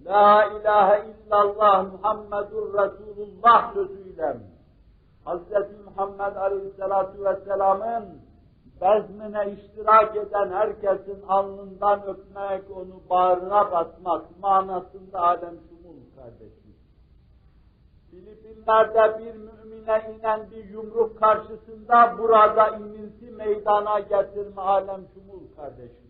La 0.06 0.46
ilahe 0.46 1.06
illallah 1.10 1.91
Muhammedur 1.91 2.74
Resulullah 2.74 3.74
sözüyle 3.74 4.38
Hz. 5.25 5.51
Muhammed 5.86 6.36
Aleyhisselatü 6.36 7.24
Vesselam'ın 7.24 8.22
bezmine 8.82 9.51
iştirak 9.51 10.15
eden 10.15 10.51
herkesin 10.51 11.22
alnından 11.27 12.03
öpmek, 12.08 12.77
onu 12.77 13.01
bağrına 13.10 13.72
basmak 13.72 14.39
manasında 14.41 15.20
alem 15.20 15.56
şumul 15.70 16.00
kardeşim. 16.15 16.75
Filipinler'de 18.12 19.20
bir 19.20 19.36
mümine 19.36 20.15
inen 20.18 20.51
bir 20.51 20.70
yumruk 20.70 21.20
karşısında 21.20 22.15
burada 22.20 22.68
inilti 22.70 23.32
meydana 23.32 24.00
getirme 24.00 24.62
alem 24.62 25.01
şumul 25.13 25.56
kardeşliğim. 25.56 26.09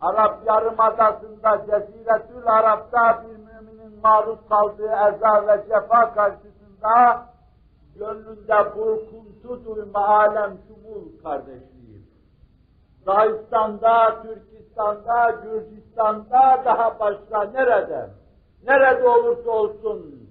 Arap 0.00 0.46
Yarımadası'nda 0.46 1.58
Ceziretül 1.66 2.46
Arap'ta 2.46 3.22
bir 3.22 3.36
müminin 3.36 4.00
maruz 4.02 4.38
kaldığı 4.48 4.92
eza 4.92 5.46
ve 5.46 5.64
cefa 5.68 6.14
karşısında 6.14 7.26
gönlünde 7.96 8.76
burkuntu 8.76 9.64
duyma 9.64 10.06
alem 10.08 10.58
şumul 10.68 11.22
kardeşliğim. 11.22 12.06
Dağistan'da, 13.06 14.22
Türkistan'da, 14.22 15.30
Gürcistan'da, 15.30 16.62
daha 16.64 17.00
başka 17.00 17.44
nerede? 17.44 18.10
Nerede 18.66 19.08
olursa 19.08 19.50
olsun, 19.50 20.28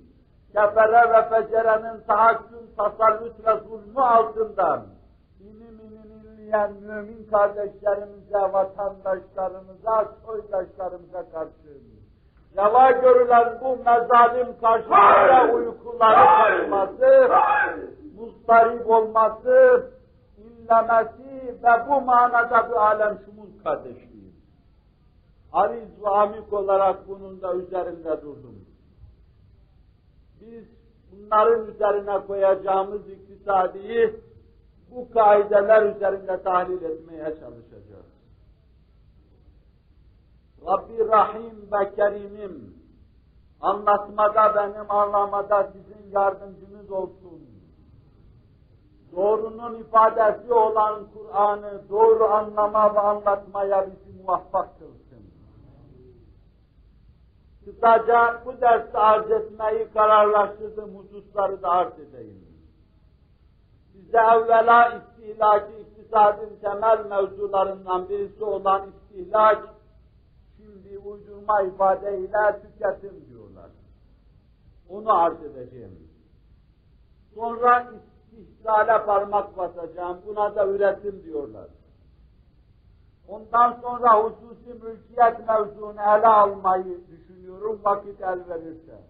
kefere 0.53 1.13
ve 1.13 1.29
fecerenin 1.29 2.01
tahakküm, 2.07 2.75
tasallut 2.77 3.45
ve 3.45 3.59
zulmü 3.67 4.01
altından, 4.01 4.85
inim 6.47 6.53
inleyen 6.53 6.73
mümin 6.73 7.27
kardeşlerimize, 7.31 8.53
vatandaşlarımıza, 8.53 10.15
soydaşlarımıza 10.25 11.29
karşı, 11.31 11.81
reva 12.57 12.91
görülen 12.91 13.59
bu 13.61 13.77
mezalim 13.77 14.59
karşısında 14.61 15.53
uykuları 15.53 16.69
kaçması, 16.69 17.29
muzdarip 18.17 18.89
olması, 18.89 19.83
inlemesi 20.37 21.63
ve 21.63 21.89
bu 21.89 22.01
manada 22.01 22.69
bir 22.69 22.75
alem 22.75 23.19
şumul 23.25 23.63
kardeşliği. 23.63 24.33
Ariz 25.53 26.03
ve 26.03 26.09
amik 26.09 26.53
olarak 26.53 27.07
bunun 27.07 27.41
da 27.41 27.55
üzerinde 27.55 28.21
durdum. 28.21 28.55
Biz 30.41 30.65
bunların 31.11 31.67
üzerine 31.67 32.25
koyacağımız 32.27 33.09
iktisadiyi 33.09 34.26
bu 34.91 35.11
kaideler 35.11 35.95
üzerinde 35.95 36.43
tahlil 36.43 36.81
etmeye 36.81 37.23
çalışacağız. 37.39 38.05
Rabbi 40.65 41.07
Rahim 41.07 41.69
ve 41.71 41.95
Kerim'im 41.95 42.73
anlatmada 43.61 44.55
benim 44.55 44.91
anlamada 44.91 45.71
sizin 45.73 46.11
yardımcınız 46.11 46.91
olsun. 46.91 47.47
Doğrunun 49.15 49.75
ifadesi 49.75 50.53
olan 50.53 51.07
Kur'an'ı 51.13 51.89
doğru 51.89 52.23
anlama 52.23 52.95
ve 52.95 52.99
anlatmaya 52.99 53.87
bizi 53.87 54.21
muvaffak 54.21 54.79
kılsın. 54.79 55.31
Kısaca 57.65 58.41
bu 58.45 58.61
dersi 58.61 58.97
arz 58.97 59.31
etmeyi 59.31 59.87
kararlaştırdığım 59.93 60.95
hususları 60.95 61.61
da 61.61 61.69
arz 61.69 61.99
edeyim. 61.99 62.46
Size 63.97 64.17
evvela 64.17 64.93
istihlaki 64.97 65.73
iktisadın 65.81 66.49
temel 66.61 67.05
mevzularından 67.05 68.09
birisi 68.09 68.43
olan 68.43 68.89
istihlak, 68.89 69.69
şimdi 70.57 70.97
uydurma 70.97 71.61
ifadeyle 71.61 72.61
tüketim 72.61 73.25
diyorlar. 73.29 73.69
Onu 74.89 75.13
arz 75.13 75.43
edeceğim. 75.43 76.09
Sonra 77.35 77.87
istihsale 78.31 79.05
parmak 79.05 79.57
basacağım, 79.57 80.17
buna 80.27 80.55
da 80.55 80.67
üretim 80.67 81.23
diyorlar. 81.23 81.67
Ondan 83.27 83.79
sonra 83.81 84.23
hususi 84.23 84.73
mülkiyet 84.83 85.47
mevzunu 85.47 86.01
ele 86.01 86.27
almayı 86.27 87.01
düşünüyorum 87.07 87.79
vakit 87.83 88.21
el 88.21 88.49
verirse. 88.49 89.01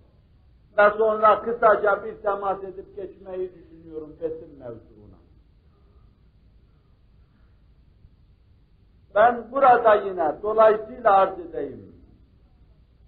Ve 0.77 0.89
sonra 0.98 1.41
kısaca 1.41 2.03
bir 2.03 2.15
temas 2.15 2.63
edip 2.63 2.96
geçmeyi 2.96 3.50
düşünüyorum 3.50 3.67
besin 4.22 4.60
mevzuna. 4.60 5.17
Ben 9.15 9.51
burada 9.51 9.96
yine 9.96 10.36
dolayısıyla 10.41 11.13
arz 11.13 11.39
edeyim. 11.39 11.96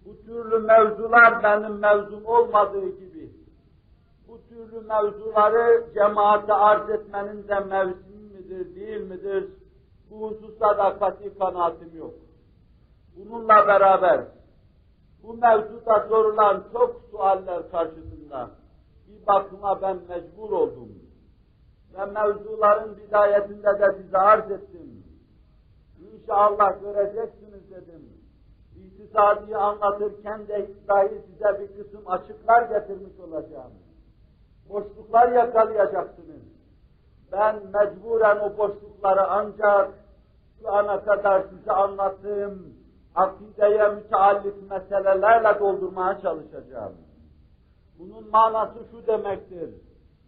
Bu 0.05 0.21
türlü 0.21 0.59
mevzular 0.59 1.43
benim 1.43 1.79
mevzum 1.79 2.25
olmadığı 2.25 2.89
gibi, 2.89 3.33
bu 4.27 4.41
türlü 4.49 4.81
mevzuları 4.81 5.85
cemaate 5.93 6.53
arz 6.53 6.89
etmenin 6.89 7.47
de 7.47 7.59
mevsimi 7.59 8.33
midir, 8.33 8.75
değil 8.75 9.01
midir? 9.01 9.49
Bu 10.09 10.29
hususta 10.29 10.77
da 10.77 10.99
kat'i 10.99 11.37
kanaatim 11.39 11.97
yok. 11.97 12.13
Bununla 13.15 13.67
beraber 13.67 14.25
bu 15.23 15.33
mevzuda 15.33 16.07
sorulan 16.09 16.63
çok 16.73 17.01
sualler 17.11 17.71
karşısında 17.71 18.58
bakıma 19.27 19.81
ben 19.81 19.97
mecbur 20.09 20.51
oldum. 20.51 20.89
Ve 21.93 22.05
mevzuların 22.05 22.97
bidayetinde 22.97 23.79
de 23.79 23.95
size 24.01 24.17
arz 24.17 24.51
ettim. 24.51 25.03
İnşallah 26.13 26.81
göreceksiniz 26.81 27.71
dedim. 27.71 28.09
İktisadi 28.75 29.57
anlatırken 29.57 30.47
de 30.47 30.69
dahi 30.87 31.21
size 31.27 31.59
bir 31.59 31.83
kısım 31.83 32.01
açıklar 32.07 32.61
getirmiş 32.61 33.19
olacağım. 33.19 33.71
Boşluklar 34.69 35.31
yakalayacaksınız. 35.31 36.41
Ben 37.31 37.55
mecburen 37.73 38.39
o 38.39 38.57
boşlukları 38.57 39.27
ancak 39.27 39.91
şu 40.61 40.73
ana 40.73 41.03
kadar 41.03 41.41
size 41.41 41.71
anlattığım 41.71 42.73
akideye 43.15 43.87
müteallik 43.87 44.71
meselelerle 44.71 45.59
doldurmaya 45.59 46.21
çalışacağım. 46.21 46.93
Bunun 47.99 48.29
manası 48.29 48.79
şu 48.91 49.07
demektir. 49.07 49.69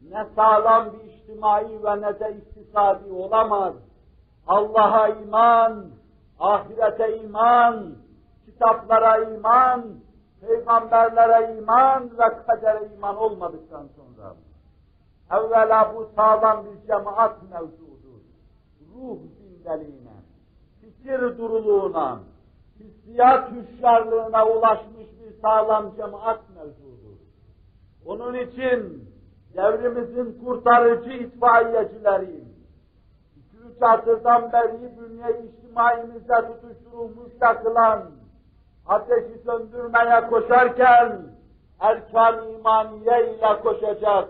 Ne 0.10 0.26
sağlam 0.36 0.94
bir 0.94 1.14
içtimai 1.14 1.84
ve 1.84 2.02
ne 2.02 2.20
de 2.20 2.38
iktisadi 2.38 3.12
olamaz. 3.12 3.74
Allah'a 4.48 5.08
iman, 5.08 5.86
ahirete 6.40 7.18
iman, 7.18 7.96
kitaplara 8.46 9.18
iman, 9.18 9.86
peygamberlere 10.42 11.58
iman 11.58 12.12
ve 12.12 12.44
kadere 12.48 12.90
iman 12.96 13.18
olmadıktan 13.18 13.88
sonra 13.96 14.36
evvela 15.32 15.96
bu 15.96 16.10
sağlam 16.16 16.66
bir 16.66 16.88
cemaat 16.88 17.44
mevzudur. 17.52 18.22
Ruh 18.96 19.18
zindeliğine, 19.38 20.18
fikir 20.82 21.38
duruluğuna, 21.38 22.20
hissiyat 22.80 23.52
hüşyarlığına 23.52 24.46
ulaşmış 24.46 25.08
bir 25.20 25.42
sağlam 25.42 25.96
cemaat 25.96 26.40
mevzudur. 26.56 26.91
Onun 28.06 28.34
için 28.34 29.10
devrimizin 29.56 30.44
kurtarıcı 30.46 31.10
itfaiyecileri, 31.10 32.44
iki 33.36 33.58
üç 33.58 33.82
asırdan 33.82 34.52
beri 34.52 34.74
bünye 34.82 35.42
içtimaimizde 35.44 36.36
tutuşturulmuş 36.36 37.32
yakılan, 37.42 38.04
ateşi 38.88 39.42
söndürmeye 39.46 40.28
koşarken, 40.30 41.22
erkan 41.80 42.50
imaniye 42.50 43.34
ile 43.34 43.62
koşacak, 43.64 44.30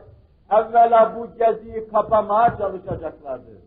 evvela 0.52 1.16
bu 1.16 1.28
geziyi 1.38 1.90
kapamaya 1.90 2.58
çalışacaklardır. 2.58 3.58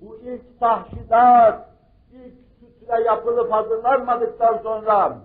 Bu 0.00 0.16
ilk 0.16 0.60
tahşidat, 0.60 1.68
ilk 2.12 2.34
sütre 2.60 3.02
yapılıp 3.02 3.52
hazırlanmadıktan 3.52 4.58
sonra, 4.62 5.18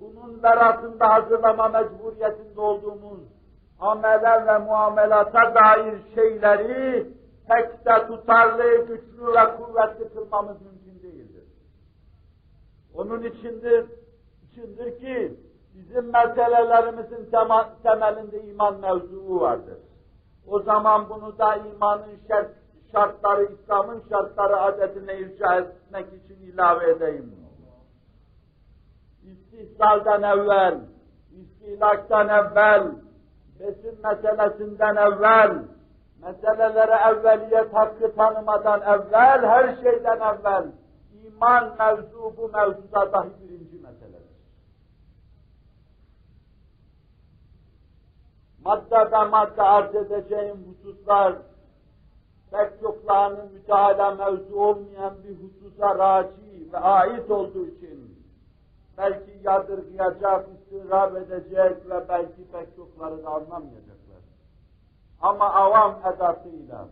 bunun 0.00 0.42
beratında 0.42 1.08
hazırlama 1.12 1.68
mecburiyetinde 1.68 2.60
olduğumuz 2.60 3.35
amele 3.80 4.46
ve 4.46 4.58
muamelata 4.58 5.54
dair 5.54 5.98
şeyleri 6.14 7.06
tek 7.48 7.86
de 7.86 8.06
tutarlı, 8.06 8.86
güçlü 8.86 9.26
ve 9.26 9.56
kuvvetli 9.56 10.14
kılmamız 10.14 10.56
mümkün 10.62 11.02
değildir. 11.02 11.44
Onun 12.94 13.22
içindir, 13.22 13.86
içindir 14.42 14.98
ki 15.00 15.40
bizim 15.74 16.12
meselelerimizin 16.12 17.30
temelinde 17.82 18.42
iman 18.42 18.80
mevzuu 18.80 19.40
vardır. 19.40 19.78
O 20.46 20.60
zaman 20.60 21.08
bunu 21.08 21.38
da 21.38 21.56
imanın 21.56 22.18
şart, 22.28 22.50
şartları, 22.92 23.44
İslam'ın 23.44 24.02
şartları 24.10 24.60
adetine 24.60 25.18
irca 25.18 25.54
etmek 25.54 26.06
için 26.06 26.42
ilave 26.42 26.90
edeyim. 26.90 27.34
İstihsalden 29.22 30.22
evvel, 30.22 30.80
istihlaktan 31.32 32.28
evvel, 32.28 32.90
besin 33.60 33.98
meselesinden 34.04 34.96
evvel, 34.96 35.62
meselelere 36.22 37.10
evveliyet 37.10 37.74
hakkı 37.74 38.14
tanımadan 38.14 38.80
evvel, 38.80 39.42
her 39.42 39.76
şeyden 39.76 40.16
evvel, 40.16 40.66
iman 41.26 41.76
mevzu 41.78 42.34
bu 42.36 42.48
mevzuda 42.48 43.12
dahi 43.12 43.30
birinci 43.42 43.76
meseledir. 43.76 44.36
Madde 48.64 49.12
ve 49.12 49.24
madde 49.24 49.62
arz 49.62 49.94
edeceğim 49.94 50.56
hususlar, 50.68 51.34
pek 52.50 52.80
çoklarının 52.80 53.52
müteala 53.52 54.14
mevzu 54.14 54.56
olmayan 54.56 55.14
bir 55.24 55.36
hususa 55.42 55.98
raci 55.98 56.72
ve 56.72 56.78
ait 56.78 57.30
olduğu 57.30 57.66
için, 57.66 58.16
belki 58.98 59.40
yadırgayacak, 59.42 60.46
istirab 60.66 61.16
edecek 61.16 61.90
ve 61.90 62.08
belki 62.08 62.50
pek 62.52 62.76
çokları 62.76 63.24
da 63.24 63.28
anlamayacaklar. 63.28 64.22
Ama 65.20 65.54
avam 65.54 66.00
edasıyla, 66.14 66.88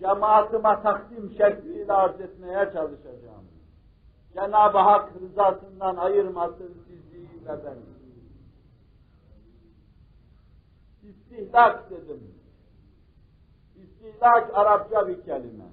cemaatıma 0.00 0.82
takdim 0.82 1.30
şekliyle 1.30 1.92
arz 1.92 2.20
etmeye 2.20 2.72
çalışacağım. 2.72 3.44
Cenab-ı 4.34 4.78
Hak 4.78 5.12
rızasından 5.20 5.96
ayırmasın 5.96 6.84
sizi 6.86 7.46
ve 7.46 7.64
beni. 7.64 7.94
İstihlak 11.10 11.90
dedim. 11.90 12.34
İstihlak 13.76 14.50
Arapça 14.54 15.08
bir 15.08 15.22
kelime. 15.22 15.64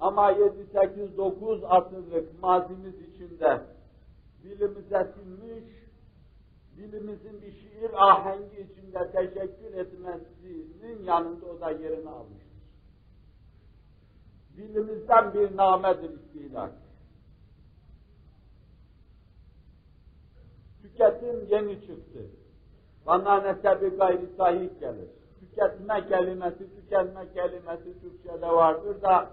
Ama 0.00 0.30
7, 0.30 0.66
8, 0.72 1.16
9 1.16 1.60
asırlık 1.64 2.42
mazimiz 2.42 2.94
içinde 3.00 3.60
dilimize 4.42 5.12
sinmiş, 5.14 5.81
dilimizin 6.76 7.42
bir 7.42 7.52
şiir 7.52 7.90
ahengi 8.10 8.60
içinde 8.60 9.10
teşekkür 9.12 9.74
etmesinin 9.74 11.04
yanında 11.04 11.46
o 11.46 11.60
da 11.60 11.70
yerini 11.70 12.08
almıştır. 12.08 12.52
Dilimizden 14.56 15.34
bir 15.34 15.56
namedir 15.56 16.10
istihlak. 16.10 16.72
Tüketim 20.82 21.46
yeni 21.50 21.80
çıktı. 21.80 22.26
Bana 23.06 23.40
nesebi 23.40 23.96
gayri 23.96 24.26
sahih 24.36 24.80
gelir. 24.80 25.08
Tüketme 25.40 26.08
kelimesi, 26.08 26.76
tükenme 26.76 27.32
kelimesi 27.34 28.00
Türkçe'de 28.00 28.46
vardır 28.46 29.02
da 29.02 29.30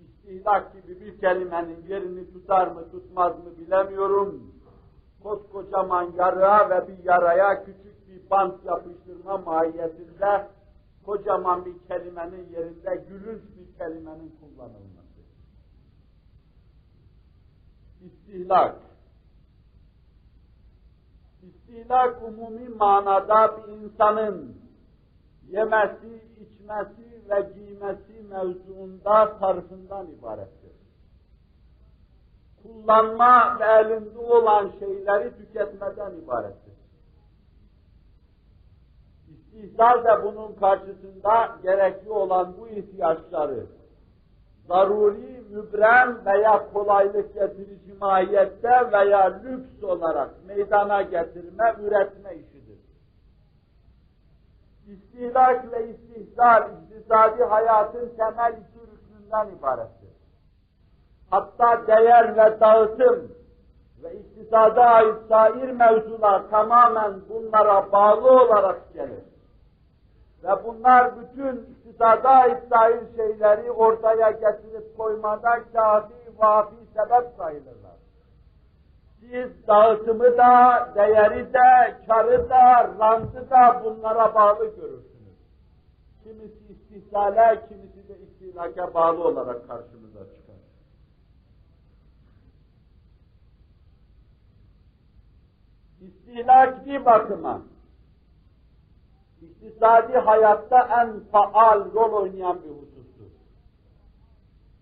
istihlak 0.00 0.72
gibi 0.72 1.00
bir 1.00 1.18
kelimenin 1.20 1.86
yerini 1.88 2.32
tutar 2.32 2.68
mı 2.68 2.90
tutmaz 2.90 3.38
mı 3.38 3.58
bilemiyorum. 3.58 4.53
Koskocaman 5.24 6.12
yarığa 6.18 6.70
ve 6.70 6.88
bir 6.88 7.04
yaraya 7.04 7.64
küçük 7.64 8.08
bir 8.08 8.30
bant 8.30 8.64
yapıştırma 8.64 9.38
mahiyetinde 9.38 10.48
kocaman 11.04 11.64
bir 11.64 11.78
kelimenin 11.88 12.48
yerinde 12.50 13.04
gülünç 13.08 13.42
bir 13.56 13.78
kelimenin 13.78 14.36
kullanılması. 14.40 15.20
İstihlak. 18.00 18.76
İstihlak 21.42 22.22
umumi 22.22 22.68
manada 22.68 23.56
bir 23.56 23.72
insanın 23.72 24.56
yemesi, 25.48 26.22
içmesi 26.40 27.30
ve 27.30 27.52
giymesi 27.54 28.22
mevzuunda 28.30 29.36
sarfından 29.40 30.06
ibarettir. 30.06 30.63
Kullanma 32.64 33.58
ve 33.60 33.64
elinde 33.64 34.18
olan 34.18 34.72
şeyleri 34.78 35.36
tüketmeden 35.36 36.12
ibarettir. 36.12 36.74
İstihzar 39.28 40.04
da 40.04 40.24
bunun 40.24 40.52
karşısında 40.54 41.58
gerekli 41.62 42.10
olan 42.10 42.54
bu 42.58 42.68
ihtiyaçları 42.68 43.66
zaruri, 44.68 45.44
mübrem 45.50 46.26
veya 46.26 46.72
kolaylık 46.72 47.34
getirici 47.34 47.94
mahiyette 48.00 48.92
veya 48.92 49.40
lüks 49.44 49.82
olarak 49.82 50.30
meydana 50.46 51.02
getirme, 51.02 51.74
üretme 51.82 52.34
işidir. 52.34 52.78
İstihlak 54.86 55.72
ve 55.72 55.90
istihzar, 55.90 56.70
iktisadi 56.70 57.44
hayatın 57.44 58.12
temel 58.16 58.52
iki 58.52 58.92
rüknünden 58.92 59.48
ibarettir. 59.58 60.03
Hatta 61.34 61.86
değer 61.86 62.36
ve 62.36 62.60
dağıtım 62.60 63.32
ve 64.02 64.14
iktisada 64.14 64.84
ait 64.84 65.14
sair 65.28 65.70
mevzular 65.70 66.50
tamamen 66.50 67.12
bunlara 67.28 67.92
bağlı 67.92 68.30
olarak 68.30 68.94
gelir. 68.94 69.24
Ve 70.44 70.64
bunlar 70.64 71.10
bütün 71.20 71.56
iktisada 71.56 72.28
ait 72.28 72.58
sair 72.70 73.00
şeyleri 73.16 73.70
ortaya 73.70 74.30
getirip 74.30 74.96
koymada 74.96 75.60
kafi, 75.72 76.14
vafi 76.38 76.76
sebep 76.96 77.36
sayılırlar. 77.36 77.98
Siz 79.20 79.66
dağıtımı 79.68 80.38
da, 80.38 80.88
değeri 80.94 81.54
de, 81.54 81.96
karı 82.08 82.48
da, 82.48 82.90
rantı 83.00 83.50
da 83.50 83.82
bunlara 83.84 84.34
bağlı 84.34 84.64
görürsünüz. 84.64 85.38
Kimisi 86.22 86.72
istihsale, 86.72 87.60
kimisi 87.68 88.08
de 88.08 88.18
istihlaka 88.18 88.94
bağlı 88.94 89.24
olarak 89.24 89.68
karşımıza 89.68 90.20
çıkar. 90.20 90.43
İstihlak 96.04 96.86
bir 96.86 97.04
bakıma, 97.04 97.62
iktisadi 99.42 100.12
hayatta 100.12 101.02
en 101.02 101.20
faal 101.20 101.92
rol 101.94 102.12
oynayan 102.12 102.62
bir 102.62 102.70
husustur. 102.70 103.30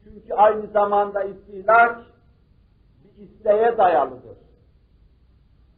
Çünkü 0.04 0.35
aynı 0.35 0.66
zamanda 0.66 1.24
istihlak 1.24 2.00
bir 3.04 3.24
isteğe 3.24 3.78
dayalıdır. 3.78 4.38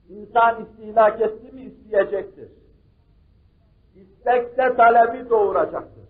İnsan 0.08 0.64
istihlak 0.64 1.20
etti 1.20 1.52
mi 1.52 1.62
isteyecektir. 1.62 2.48
İstekse 3.94 4.76
talebi 4.76 5.30
doğuracaktır. 5.30 6.04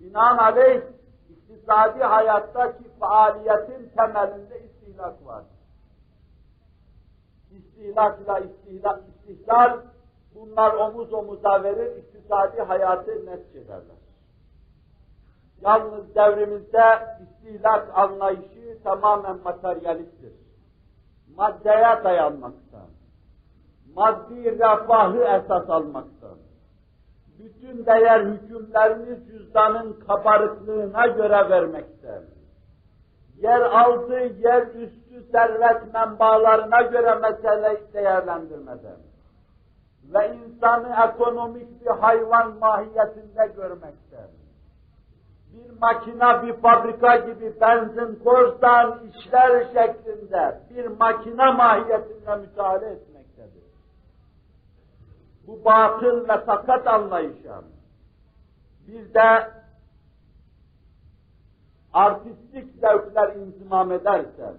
Binaenaleyh 0.00 0.82
iktisadi 1.30 2.02
hayattaki 2.02 2.84
faaliyetin 3.00 3.90
temelinde 3.96 4.60
istihlak 4.64 5.26
vardır. 5.26 5.61
İstihlakla 7.58 8.38
istihlak, 8.38 9.00
istihlal 9.08 9.80
bunlar 10.34 10.74
omuz 10.74 11.12
omuza 11.12 11.62
verir, 11.62 11.96
iktisadi 11.96 12.62
hayatı 12.62 13.26
neticederler. 13.26 14.02
Yalnız 15.60 16.14
devrimizde 16.14 16.84
istihlak 17.22 17.98
anlayışı 17.98 18.82
tamamen 18.84 19.38
materyalisttir. 19.44 20.32
Maddeye 21.36 22.04
dayanmaktan, 22.04 22.88
maddi 23.94 24.58
refahı 24.58 25.18
esas 25.18 25.70
almaktan, 25.70 26.36
bütün 27.38 27.86
değer 27.86 28.20
hükümlerini 28.20 29.26
cüzdanın 29.26 29.92
kabarıklığına 29.92 31.06
göre 31.06 31.50
vermekten, 31.50 32.22
yer 33.42 33.60
altı, 33.60 34.14
yer 34.14 34.66
üstü 34.66 35.30
servet 35.32 35.94
menbaalarına 35.94 36.82
göre 36.82 37.14
meseleyi 37.14 37.92
değerlendirmeden 37.92 38.96
ve 40.04 40.36
insanı 40.36 41.10
ekonomik 41.10 41.80
bir 41.80 41.90
hayvan 41.90 42.58
mahiyetinde 42.58 43.46
görmekten, 43.56 44.28
bir 45.52 45.80
makina, 45.80 46.42
bir 46.42 46.52
fabrika 46.52 47.16
gibi 47.16 47.60
benzin 47.60 48.20
korsan 48.24 49.00
işler 49.08 49.64
şeklinde 49.64 50.60
bir 50.70 50.86
makina 50.86 51.52
mahiyetinde 51.52 52.36
müteala 52.36 52.86
etmektedir. 52.86 53.62
Bu 55.46 55.64
batıl 55.64 56.28
ve 56.28 56.44
sakat 56.46 56.86
anlayışa 56.86 57.62
bir 58.88 59.14
de 59.14 59.61
artistik 61.92 62.74
zevkler 62.80 63.36
inzimam 63.36 63.92
edersen, 63.92 64.54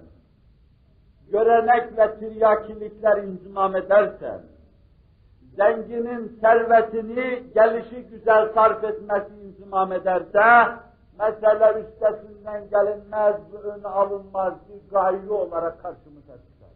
görenek 1.32 1.98
ve 1.98 2.20
tiryakilikler 2.20 3.18
inzimam 3.18 3.76
edersen, 3.76 4.42
zenginin 5.56 6.40
servetini 6.42 7.44
gelişi 7.54 8.04
güzel 8.04 8.54
sarf 8.54 8.84
etmesi 8.84 9.34
inzimam 9.44 9.92
ederse, 9.92 10.70
mesele 11.20 11.82
üstesinden 11.82 12.70
gelinmez, 12.70 13.36
ön 13.64 13.84
alınmaz 13.84 14.54
bir 14.70 14.92
gayrı 14.92 15.34
olarak 15.34 15.82
karşımıza 15.82 16.34
çıkar. 16.34 16.74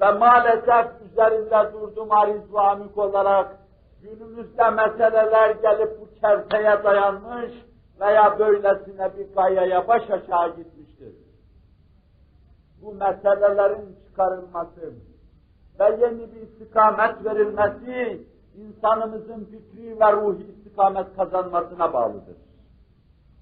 Ve 0.00 0.18
maalesef 0.18 0.86
üzerinde 1.10 1.72
durdum 1.72 2.12
ariz 2.12 2.54
ve 2.54 2.60
amik 2.60 2.98
olarak 2.98 3.56
günümüzde 4.02 4.70
meseleler 4.70 5.50
gelip 5.50 6.00
bu 6.00 6.20
kerteye 6.20 6.84
dayanmış 6.84 7.52
veya 8.00 8.38
böylesine 8.38 9.10
bir 9.18 9.34
gayeye 9.34 9.88
baş 9.88 10.10
aşağı 10.10 10.56
gitmiştir. 10.56 11.14
Bu 12.82 12.94
meselelerin 12.94 13.96
çıkarılması 14.06 14.92
ve 15.80 15.98
yeni 16.00 16.34
bir 16.34 16.42
istikamet 16.42 17.24
verilmesi 17.24 18.26
insanımızın 18.56 19.44
fikri 19.44 20.00
ve 20.00 20.12
ruhi 20.12 20.42
istikamet 20.42 21.16
kazanmasına 21.16 21.92
bağlıdır. 21.92 22.36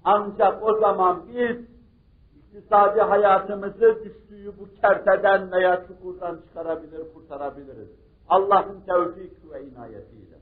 Ancak 0.03 0.63
o 0.63 0.79
zaman 0.79 1.23
biz 1.27 1.57
iktisadi 2.35 3.01
hayatımızı 3.01 4.03
düştüğü 4.03 4.59
bu 4.59 4.81
kerteden 4.81 5.51
veya 5.51 5.87
çukurdan 5.87 6.39
çıkarabilir, 6.47 7.13
kurtarabiliriz. 7.13 7.89
Allah'ın 8.29 8.81
tevfik 8.81 9.51
ve 9.51 9.63
inayetiyle. 9.63 10.35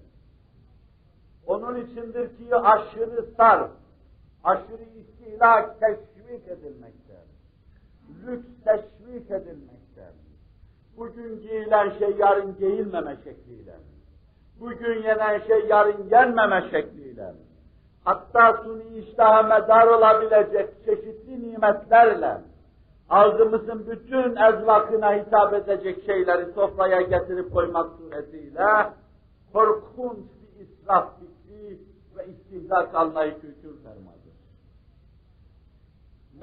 Onun 1.47 1.75
içindir 1.75 2.37
ki 2.37 2.55
aşırı 2.55 3.25
sarf, 3.37 3.71
aşırı 4.43 4.83
istihlak 4.83 5.79
teşvik 5.79 6.47
edilmekte. 6.47 7.13
Lüks 8.25 8.47
teşvik 8.65 9.31
edilmekte. 9.31 10.11
Bugün 10.97 11.41
giyilen 11.41 11.89
şey 11.99 12.15
yarın 12.17 12.57
giyilmeme 12.57 13.15
şekliyle. 13.23 13.75
Bugün 14.59 15.03
yenen 15.03 15.39
şey 15.39 15.65
yarın 15.67 16.09
yenmeme 16.09 16.69
şekliyle 16.71 17.33
hatta 18.03 18.63
suni 18.63 18.97
iştaha 18.97 19.43
medar 19.43 19.87
olabilecek 19.87 20.85
çeşitli 20.85 21.51
nimetlerle 21.51 22.41
ağzımızın 23.09 23.87
bütün 23.87 24.35
ezvakına 24.35 25.13
hitap 25.13 25.53
edecek 25.53 26.05
şeyleri 26.05 26.53
sofraya 26.53 27.01
getirip 27.01 27.53
koymak 27.53 27.89
suretiyle 27.97 28.89
korkunç 29.53 30.17
bir 30.17 30.65
israf 30.65 31.09
fikri 31.19 31.79
ve 32.17 32.25
istihlak 32.27 32.95
anlayışı 32.95 33.37
hüküm 33.37 33.77
fermadır. 33.83 34.22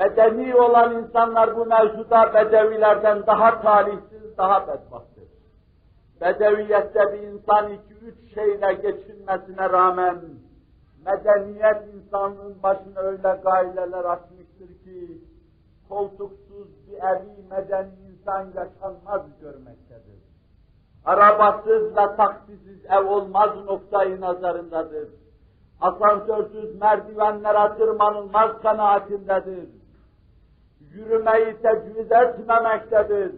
Medeni 0.01 0.57
olan 0.57 0.95
insanlar 0.95 1.57
bu 1.57 1.67
mevzuda 1.67 2.35
bedevilerden 2.35 3.27
daha 3.27 3.63
talihsiz, 3.63 4.39
daha 4.39 4.67
bedbahttır. 4.67 5.29
Bedeviyette 6.21 7.13
bir 7.13 7.19
insan 7.19 7.73
iki 7.73 7.95
üç 7.95 8.35
şeyle 8.35 8.73
geçinmesine 8.73 9.71
rağmen 9.71 10.21
medeniyet 11.07 11.95
insanlığın 11.95 12.63
başına 12.63 13.01
öyle 13.01 13.41
gaileler 13.45 14.05
açmıştır 14.05 14.69
ki 14.85 15.25
koltuksuz 15.89 16.69
bir 16.87 16.99
evi 16.99 17.49
medeni 17.51 17.91
insan 18.11 18.47
yaşanmaz 18.47 19.23
görmektedir. 19.41 20.21
Arabasız 21.05 21.97
ve 21.97 22.17
taksisiz 22.17 22.85
ev 22.89 23.07
olmaz 23.07 23.51
noktayı 23.67 24.21
nazarındadır. 24.21 25.09
Asansörsüz 25.81 26.81
merdivenlere 26.81 27.77
tırmanılmaz 27.79 28.63
kanaatindedir. 28.63 29.80
Yürümeyi 30.95 31.57
tecviz 31.63 32.13
etmemektedir. 32.13 33.35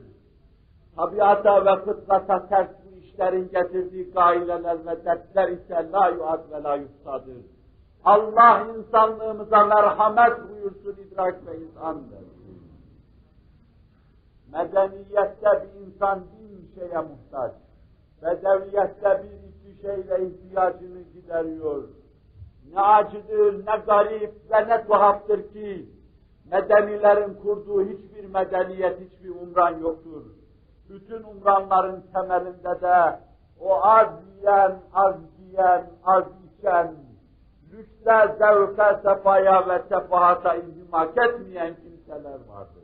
Tabiata 0.96 1.64
ve 1.64 1.84
fıtrata 1.84 2.48
ters 2.48 2.68
bu 2.84 2.98
işlerin 2.98 3.50
getirdiği 3.50 4.12
gaileler 4.12 4.86
ve 4.86 5.04
dertler 5.04 5.48
ise 5.48 5.88
la 5.92 6.08
yuad 6.08 6.50
ve 6.50 6.62
la 6.62 6.76
yuftadır. 6.76 7.36
Allah 8.04 8.66
insanlığımıza 8.78 9.64
merhamet 9.64 10.50
buyursun 10.50 11.02
idrak 11.02 11.46
ve 11.46 11.58
izandır. 11.58 12.24
Medeniyette 14.52 15.68
bir 15.74 15.86
insan 15.86 16.20
bin 16.20 16.70
şeye 16.74 17.00
muhtaç. 17.00 17.52
Bedeviyette 18.22 19.22
bir 19.22 19.48
iki 19.48 19.82
şeyle 19.82 20.26
ihtiyacını 20.26 21.02
gideriyor. 21.02 21.88
Ne 22.72 22.80
acıdır, 22.80 23.66
ne 23.66 23.76
garip 23.86 24.34
ve 24.50 24.68
ne 24.68 24.86
tuhaftır 24.86 25.52
ki 25.52 25.88
medenilerin 26.52 27.34
kurduğu 27.34 27.82
hiçbir 27.82 28.24
medeniyet, 28.24 29.00
hiçbir 29.00 29.30
umran 29.30 29.78
yoktur. 29.78 30.22
Bütün 30.88 31.22
umranların 31.22 32.04
temelinde 32.14 32.80
de 32.80 33.18
o 33.60 33.84
az 33.84 34.08
yiyen, 34.36 34.76
az 34.94 35.14
giyen, 35.38 35.90
az 36.04 36.24
içen, 36.58 36.94
lükse, 37.72 38.36
zevke, 38.38 39.00
sefaya 39.02 39.68
ve 39.68 39.82
sefahata 39.88 40.54
inhimak 40.54 41.18
etmeyen 41.18 41.74
kimseler 41.74 42.38
vardır. 42.48 42.82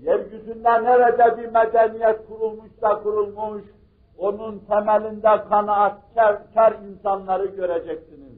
Yeryüzünde 0.00 0.84
nerede 0.84 1.38
bir 1.38 1.48
medeniyet 1.48 2.26
kurulmuşsa 2.28 3.02
kurulmuş, 3.02 3.62
onun 4.18 4.58
temelinde 4.58 5.44
kanaatkar 5.48 6.54
kar 6.54 6.72
insanları 6.72 7.46
göreceksiniz. 7.46 8.34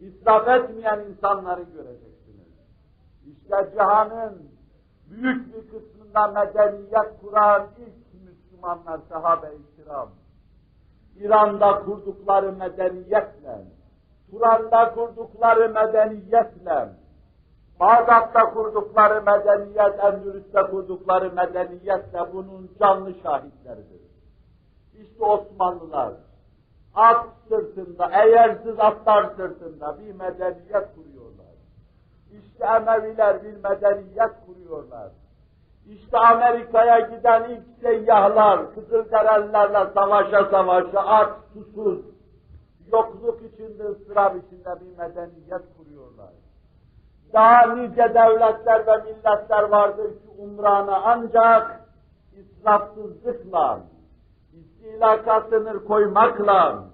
İsraf 0.00 0.48
etmeyen 0.48 1.00
insanları 1.00 1.62
göreceksiniz. 1.62 2.11
İşte 3.26 3.70
cihanın 3.72 4.50
büyük 5.10 5.54
bir 5.54 5.70
kısmında 5.70 6.26
medeniyet 6.28 7.20
kuran 7.20 7.66
ilk 7.78 8.22
Müslümanlar 8.24 9.00
sahabe-i 9.08 9.76
kiram. 9.76 10.08
İran'da 11.16 11.84
kurdukları 11.84 12.52
medeniyetle, 12.52 13.64
Turan'da 14.30 14.94
kurdukları 14.94 15.68
medeniyetle, 15.68 16.88
Bağdat'ta 17.80 18.52
kurdukları 18.54 19.22
medeniyet, 19.22 20.04
Endülüs'te 20.04 20.62
kurdukları 20.62 21.32
medeniyetle 21.32 22.32
bunun 22.32 22.70
canlı 22.80 23.14
şahitleridir. 23.22 24.00
İşte 24.94 25.24
Osmanlılar, 25.24 26.12
at 26.94 27.26
sırtında, 27.48 28.10
eğersiz 28.12 28.80
atlar 28.80 29.24
sırtında 29.36 29.98
bir 29.98 30.14
medeniyet 30.14 30.94
kuruyorlar. 30.94 31.11
İşte 32.32 32.66
Emeviler 32.66 33.42
bir 33.42 33.56
medeniyet 33.64 34.32
kuruyorlar. 34.46 35.10
İşte 35.86 36.18
Amerika'ya 36.18 37.00
giden 37.00 37.50
ilk 37.50 37.62
seyyahlar, 37.82 38.74
Kızılderililerle 38.74 39.92
savaşa 39.94 40.44
savaşa, 40.50 41.00
at, 41.00 41.32
susuz, 41.52 42.00
yokluk 42.92 43.42
içinde, 43.42 43.84
ıstırap 43.84 44.36
içinde 44.36 44.80
bir 44.80 44.98
medeniyet 44.98 45.62
kuruyorlar. 45.76 46.32
Daha 47.32 47.74
nice 47.74 48.14
devletler 48.14 48.86
ve 48.86 48.96
milletler 48.96 49.62
vardır 49.62 50.10
ki 50.10 50.28
umrana 50.38 51.02
ancak 51.04 51.80
israfsızlıkla, 52.32 53.80
istilaka 54.52 55.40
sınır 55.40 55.84
koymakla, 55.84 56.84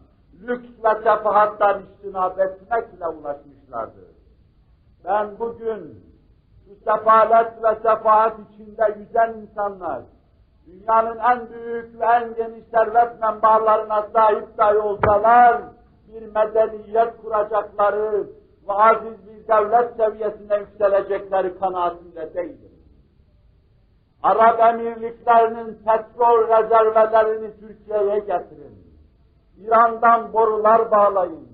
lüks 0.42 0.68
ve 0.84 0.94
sefahattan 0.94 1.82
iştinab 1.82 2.38
etmekle 2.38 3.08
ulaşmışlardır. 3.08 4.07
Ben 5.04 5.38
bugün 5.38 6.04
şu 6.64 6.74
sefalet 6.84 7.64
ve 7.64 7.74
sefahat 7.74 8.36
içinde 8.38 8.96
yüzen 8.98 9.32
insanlar, 9.32 10.02
dünyanın 10.66 11.18
en 11.18 11.50
büyük 11.50 12.00
ve 12.00 12.04
en 12.04 12.34
geniş 12.34 12.64
servet 12.64 13.20
menbaalarına 13.20 14.06
sahip 14.12 14.58
dahi 14.58 14.78
olsalar, 14.78 15.62
bir 16.08 16.22
medeniyet 16.22 17.22
kuracakları 17.22 18.26
ve 18.68 18.72
aziz 18.72 19.26
bir 19.26 19.48
devlet 19.48 19.96
seviyesine 19.96 20.56
yükselecekleri 20.56 21.58
kanaatinde 21.58 22.34
değilim. 22.34 22.72
Arap 24.22 24.60
emirliklerinin 24.60 25.78
petrol 25.84 26.48
rezervelerini 26.48 27.60
Türkiye'ye 27.60 28.18
getirin. 28.18 28.88
İran'dan 29.58 30.32
borular 30.32 30.90
bağlayın. 30.90 31.47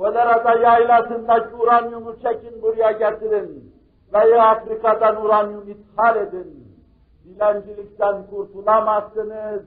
Kolerada 0.00 0.54
yaylasındaki 0.54 1.54
uranyumu 1.54 2.16
çekin 2.16 2.62
buraya 2.62 2.90
getirin. 2.90 3.74
Veya 4.12 4.46
Afrika'dan 4.46 5.24
uranyum 5.24 5.70
ithal 5.70 6.16
edin. 6.16 6.76
Dilencilikten 7.24 8.26
kurtulamazsınız. 8.26 9.62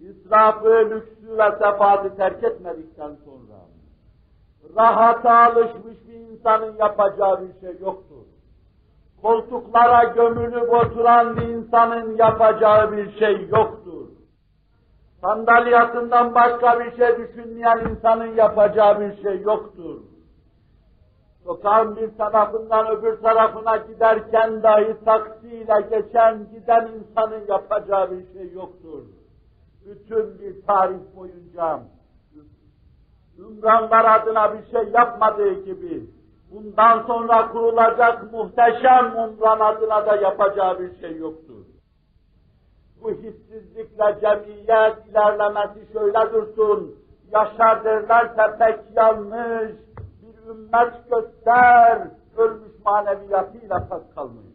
İsrafı, 0.00 0.90
lüksü 0.90 1.38
ve 1.38 1.50
sefatı 1.50 2.16
terk 2.16 2.44
etmedikten 2.44 3.16
sonra. 3.24 3.58
Rahata 4.76 5.34
alışmış 5.34 6.08
bir 6.08 6.14
insanın 6.14 6.76
yapacağı 6.76 7.40
bir 7.40 7.60
şey 7.60 7.80
yoktur. 7.80 8.26
Koltuklara 9.22 10.04
gömülüp 10.04 10.74
oturan 10.74 11.36
bir 11.36 11.48
insanın 11.48 12.16
yapacağı 12.16 12.92
bir 12.92 13.18
şey 13.18 13.48
yoktur. 13.48 14.08
Sandalyasından 15.20 16.34
başka 16.34 16.80
bir 16.80 16.96
şey 16.96 17.16
düşünmeyen 17.18 17.86
insanın 17.90 18.34
yapacağı 18.34 19.00
bir 19.00 19.22
şey 19.22 19.40
yoktur. 19.40 20.00
Sokağın 21.44 21.96
bir 21.96 22.16
tarafından 22.16 22.96
öbür 22.96 23.22
tarafına 23.22 23.76
giderken 23.76 24.62
dahi 24.62 25.04
taksiyle 25.04 25.88
geçen 25.90 26.50
giden 26.50 26.88
insanın 26.88 27.46
yapacağı 27.48 28.10
bir 28.10 28.32
şey 28.32 28.52
yoktur. 28.52 29.02
Bütün 29.86 30.38
bir 30.38 30.66
tarih 30.66 30.98
boyunca 31.16 31.80
Ümranlar 33.38 34.20
adına 34.20 34.54
bir 34.54 34.70
şey 34.70 34.92
yapmadığı 34.92 35.64
gibi 35.64 36.10
bundan 36.50 37.02
sonra 37.06 37.52
kurulacak 37.52 38.32
muhteşem 38.32 39.16
umran 39.16 39.60
adına 39.60 40.06
da 40.06 40.16
yapacağı 40.16 40.78
bir 40.80 41.00
şey 41.00 41.16
yoktur. 41.16 41.55
Bu 43.02 43.10
hissizlikle 43.10 44.18
cemiyet 44.20 45.06
ilerlemesi 45.10 45.92
şöyle 45.92 46.32
dursun, 46.32 46.94
yaşar 47.32 47.82
pek 48.58 48.80
yanlış, 48.96 49.72
bir 50.22 50.50
ümmet 50.50 51.10
göster, 51.10 52.08
ölmüş 52.36 52.72
maneviyatıyla 52.84 53.88
pas 53.88 54.02
kalmış. 54.14 54.46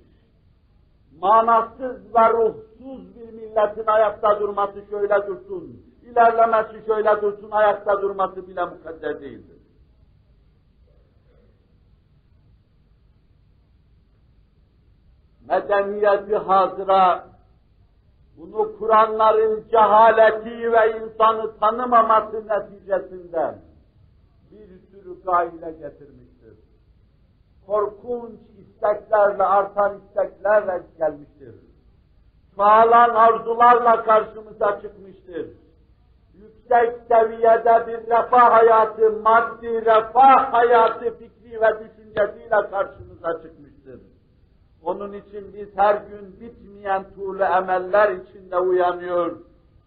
Manasız 1.21 2.15
ve 2.15 2.33
ruhsuz 2.33 3.15
bir 3.15 3.33
milletin 3.33 3.87
ayakta 3.87 4.39
durması 4.39 4.81
şöyle 4.89 5.27
dursun, 5.27 5.85
ilerlemesi 6.03 6.85
şöyle 6.85 7.21
dursun, 7.21 7.51
ayakta 7.51 8.01
durması 8.01 8.47
bile 8.47 8.65
mukadder 8.65 9.21
değildir. 9.21 9.57
Medeniyeti 15.47 16.35
hazıra, 16.35 17.30
bunu 18.41 18.77
Kur'anların 18.79 19.65
cehaleti 19.71 20.71
ve 20.71 20.99
insanı 21.01 21.59
tanımaması 21.59 22.47
neticesinden 22.47 23.55
bir 24.51 24.67
sürü 24.91 25.23
gaile 25.23 25.71
getirmiştir. 25.71 26.57
Korkunç 27.67 28.39
isteklerle, 28.57 29.43
artan 29.43 29.99
isteklerle 29.99 30.83
gelmiştir. 30.97 31.55
Çoğalan 32.55 33.09
arzularla 33.09 34.03
karşımıza 34.03 34.81
çıkmıştır 34.81 35.47
yüksek 36.71 37.01
seviyede 37.07 37.87
bir 37.87 38.09
refah 38.09 38.51
hayatı, 38.51 39.11
maddi 39.11 39.85
refah 39.85 40.53
hayatı 40.53 41.17
fikri 41.17 41.61
ve 41.61 41.79
düşüncesiyle 41.79 42.69
karşımıza 42.71 43.33
çıkmıştır. 43.33 43.70
Onun 44.83 45.13
için 45.13 45.53
biz 45.53 45.67
her 45.75 45.95
gün 45.95 46.39
bitmeyen 46.39 47.05
tuğlu 47.15 47.43
emeller 47.43 48.11
içinde 48.11 48.57
uyanıyor, 48.59 49.37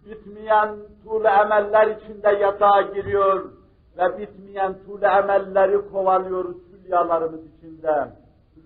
bitmeyen 0.07 0.76
tuğlu 1.04 1.28
emeller 1.28 1.96
içinde 1.96 2.28
yatağa 2.28 2.83
giriyor 2.83 3.50
ve 3.98 4.18
bitmeyen 4.18 4.74
tuğlu 4.87 5.07
emelleri 5.07 5.90
kovalıyoruz 5.90 6.57
hülyalarımız 6.72 7.40
içinde. 7.46 8.09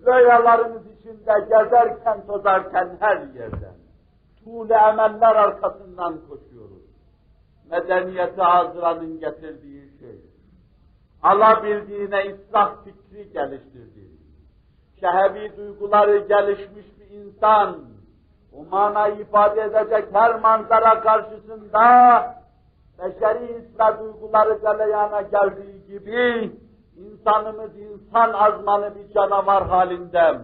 rüyalarımız 0.05 0.81
içinde 0.99 1.33
gezerken, 1.39 2.25
tozarken 2.27 2.97
her 2.99 3.17
yerden, 3.17 3.75
tuğle 4.43 4.73
emeller 4.73 5.35
arkasından 5.35 6.19
koşuyoruz. 6.29 6.89
Medeniyeti 7.71 8.41
hazıranın 8.41 9.19
getirdiği 9.19 9.99
şey, 9.99 10.21
alabildiğine 11.23 12.33
ıslah 12.33 12.83
fikri 12.83 13.31
geliştirdi. 13.33 14.18
Şehevi 14.99 15.57
duyguları 15.57 16.17
gelişmiş 16.17 16.85
bir 16.99 17.17
insan, 17.17 17.77
o 18.53 18.65
manayı 18.71 19.15
ifade 19.15 19.61
edecek 19.61 20.05
her 20.13 20.39
manzara 20.39 21.01
karşısında 21.01 22.35
beşeri 22.99 23.47
his 23.47 23.79
duyguları 23.99 24.53
galeyana 24.53 25.21
geldiği 25.21 25.87
gibi 25.87 26.51
insanımız 26.97 27.77
insan 27.77 28.33
azmanı 28.33 28.95
bir 28.95 29.13
canavar 29.13 29.67
halinde 29.67 30.39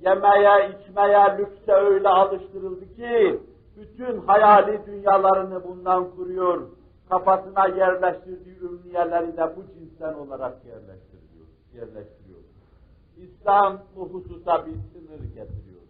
yemeye, 0.00 0.70
içmeye, 0.70 1.38
lükse 1.38 1.72
öyle 1.72 2.08
alıştırıldı 2.08 2.94
ki 2.94 3.40
bütün 3.76 4.18
hayali 4.26 4.86
dünyalarını 4.86 5.64
bundan 5.64 6.10
kuruyor. 6.10 6.62
Kafasına 7.08 7.66
yerleştirdiği 7.66 8.58
ümniyeleri 8.60 9.36
de 9.36 9.56
bu 9.56 9.62
cinsten 9.74 10.14
olarak 10.14 10.64
yerleştiriyor. 10.64 11.46
yerleştiriyor. 11.72 12.23
İslam 13.16 13.82
bu 13.96 14.08
hususa 14.08 14.66
bir 14.66 14.72
sınır 14.72 15.24
getiriyor. 15.24 15.82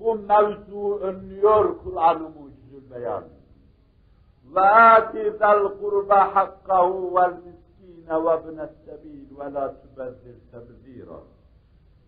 Bu 0.00 0.14
mevzu 0.14 0.98
önlüyor 1.02 1.78
Kur'an-ı 1.84 2.28
Mucizül 2.28 2.90
Beyan. 2.90 3.24
وآت 4.54 5.14
ذا 5.40 5.50
القربى 5.58 6.20
حقه 6.34 6.90
والمسكين 7.14 8.08
وابن 8.24 8.60
السبيل 8.68 9.26
ولا 9.38 9.66
تبذر 9.80 10.36
تبذيرا 10.52 11.22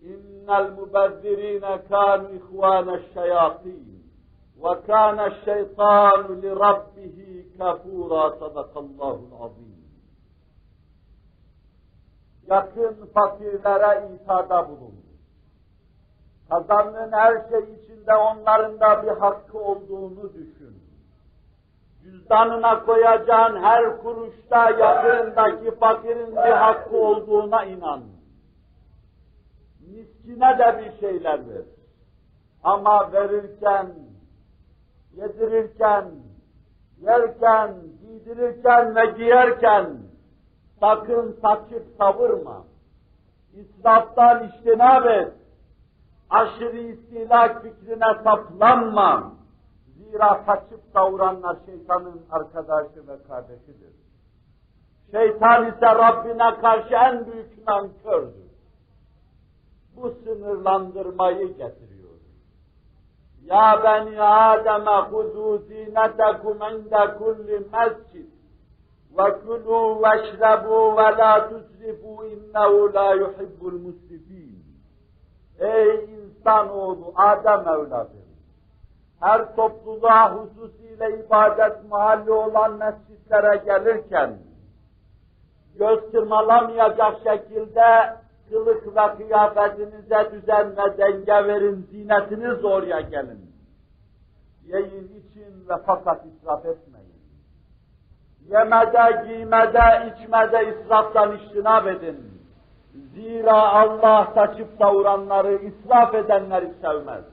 إن 0.04 0.46
المبذرين 0.62 1.64
كانوا 1.76 2.28
إخوان 2.38 2.88
الشياطين 3.00 4.02
وكان 4.60 5.20
الشيطان 5.20 6.40
لربه 6.42 7.44
كفورا 7.58 8.24
صدق 8.40 8.78
الله 8.78 9.16
العظيم 9.28 9.69
Yakın 12.50 13.10
fakirlere 13.14 14.08
ithada 14.14 14.68
bulundu. 14.68 15.10
Kazandığın 16.50 17.12
her 17.12 17.48
şey 17.48 17.74
içinde 17.74 18.14
onların 18.14 18.80
da 18.80 19.02
bir 19.02 19.20
hakkı 19.20 19.58
olduğunu 19.58 20.32
düşün 20.32 20.80
cüzdanına 22.02 22.84
koyacağın 22.84 23.62
her 23.62 24.02
kuruşta 24.02 24.70
yakınındaki 24.70 25.78
fakirin 25.78 26.32
bir 26.32 26.52
hakkı 26.52 26.96
olduğuna 26.96 27.64
inan. 27.64 28.02
Miskine 29.80 30.58
de 30.58 30.78
bir 30.78 31.00
şeyler 31.00 31.48
ver. 31.48 31.64
Ama 32.62 33.12
verirken, 33.12 33.86
yedirirken, 35.14 36.04
yerken, 37.00 37.74
giydirirken 38.00 38.96
ve 38.96 39.06
giyerken 39.06 40.09
sakın 40.80 41.38
saçıp 41.42 41.86
savurma. 41.98 42.64
İsraftan 43.54 44.48
iştinab 44.48 45.04
et. 45.04 45.32
Aşırı 46.30 46.78
istilak 46.78 47.62
fikrine 47.62 48.22
saplanma 48.24 49.32
Zira 49.86 50.44
kaçıp 50.46 50.80
savuranlar 50.92 51.56
şeytanın 51.66 52.22
arkadaşı 52.30 53.08
ve 53.08 53.22
kardeşidir. 53.28 53.92
Şeytan 55.10 55.66
ise 55.66 55.86
Rabbine 55.86 56.60
karşı 56.60 56.94
en 56.94 57.26
büyük 57.26 57.68
nankördür. 57.68 58.50
Bu 59.96 60.10
sınırlandırmayı 60.24 61.46
getiriyor. 61.48 62.10
Ya 63.44 63.80
beni 63.84 64.22
Adem'e 64.22 65.10
hudu 65.10 65.58
zinetekum 65.58 66.58
inde 66.72 67.18
kulli 67.18 67.66
mescid 67.72 68.39
veşrebu 69.18 70.96
ve 70.96 71.18
la 71.18 71.48
tusrifu 71.48 72.24
innehu 72.24 72.94
la 72.94 73.14
yuhibbul 73.14 73.72
musrifin. 73.72 74.64
Ey 75.58 76.04
insanoğlu, 76.04 77.12
Adem 77.16 77.68
evladı! 77.68 78.20
her 79.20 79.56
topluluğa 79.56 80.34
hususiyle 80.34 81.20
ibadet 81.20 81.90
mahalli 81.90 82.32
olan 82.32 82.78
mescitlere 82.78 83.56
gelirken, 83.56 84.38
göz 85.78 86.12
kırmalamayacak 86.12 87.16
şekilde 87.24 88.16
kılık 88.50 88.96
ve 88.96 89.16
kıyafetinize 89.16 90.30
düzen 90.32 90.76
ve 90.76 90.98
denge 90.98 91.48
verin, 91.48 91.88
zinetiniz 91.90 92.64
oraya 92.64 93.00
gelin. 93.00 93.50
Yiyin, 94.64 95.04
için 95.04 95.68
ve 95.68 95.74
fakat 95.86 96.26
israf 96.26 96.66
etmeyin. 96.66 96.89
Yemede, 98.50 99.24
giymede, 99.26 100.12
içmede 100.12 100.74
israftan 100.74 101.36
iştinab 101.36 101.86
edin. 101.86 102.40
Zira 103.14 103.72
Allah 103.72 104.32
saçıp 104.34 104.68
savuranları, 104.78 105.54
israf 105.54 106.14
edenleri 106.14 106.74
sevmez. 106.82 107.24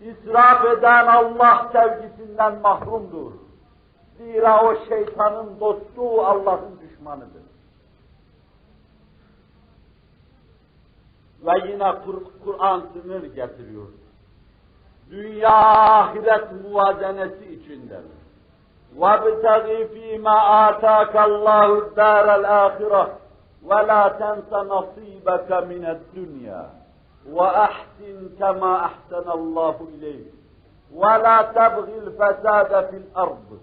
İsraf 0.00 0.64
eden 0.64 1.06
Allah 1.06 1.70
sevgisinden 1.72 2.60
mahrumdur. 2.60 3.32
Zira 4.18 4.64
o 4.64 4.76
şeytanın 4.88 5.60
dostu 5.60 6.22
Allah'ın 6.22 6.80
düşmanıdır. 6.80 7.42
Ve 11.42 11.72
yine 11.72 11.94
Kur'an 12.44 12.82
sınır 12.92 13.22
getiriyor. 13.22 13.88
Dünya 15.10 15.50
ahiret 15.50 16.52
muvazenesi 16.64 17.54
içindedir. 17.54 18.21
وَابْتَغِ 18.97 19.65
ف۪ي 19.93 20.17
مَا 20.17 20.69
آتَاكَ 20.69 21.15
اللّٰهُ 21.29 21.69
الدَّارَ 21.83 22.35
الْآخِرَةِ 22.35 23.03
وَلَا 23.69 24.07
تَنْسَ 24.07 24.51
نَصِيبَكَ 24.53 25.49
مِنَ 25.51 25.83
الدُّنْيَا 25.95 26.63
وأحسن 27.31 28.29
كما 28.39 28.75
أحسن 28.85 29.31
الله 29.31 29.87
إليك 29.93 30.33
ولا 30.93 31.41
تبغي 31.41 31.97
الفساد 31.97 32.89
في 32.89 32.97
الأرض 32.97 33.59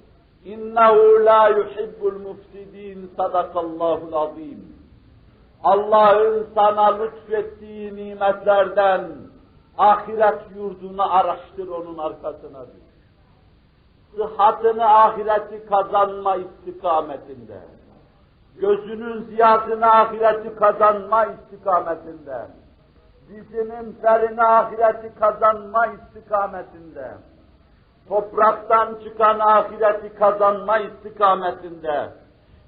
إنه 0.47 1.19
لا 1.19 1.47
يحب 1.47 2.01
المفسدين 2.07 3.09
صدق 3.19 3.59
الله 3.59 3.99
العظيم 4.09 4.75
Allah'ın 5.65 6.47
sana 6.55 6.99
lütfettiği 6.99 7.97
nimetlerden 7.97 9.11
ahiret 9.79 10.41
yurdunu 10.57 11.15
araştır 11.15 11.69
onun 11.69 11.99
arkasına 11.99 12.67
düş. 12.67 12.88
Sıhhatını 14.16 14.86
ahireti 14.86 15.66
kazanma 15.66 16.36
istikametinde. 16.36 17.60
Gözünün 18.56 19.24
ziyadını 19.24 19.92
ahireti 19.92 20.56
kazanma 20.56 21.26
istikametinde 21.26 22.48
dizinin 23.30 23.98
ferini 24.02 24.44
ahireti 24.44 25.20
kazanma 25.20 25.86
istikametinde, 25.88 27.18
topraktan 28.08 28.96
çıkan 29.04 29.40
ahireti 29.40 30.16
kazanma 30.16 30.78
istikametinde, 30.78 32.10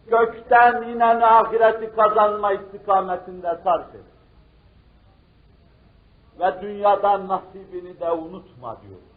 gökten 0.07 0.81
inen 0.81 1.21
ahireti 1.21 1.95
kazanma 1.95 2.53
istikametinde 2.53 3.59
sarf 3.63 3.95
et. 3.95 4.11
Ve 6.39 6.61
dünyadan 6.61 7.27
nasibini 7.27 7.99
de 7.99 8.11
unutma 8.11 8.77
diyor 8.81 9.10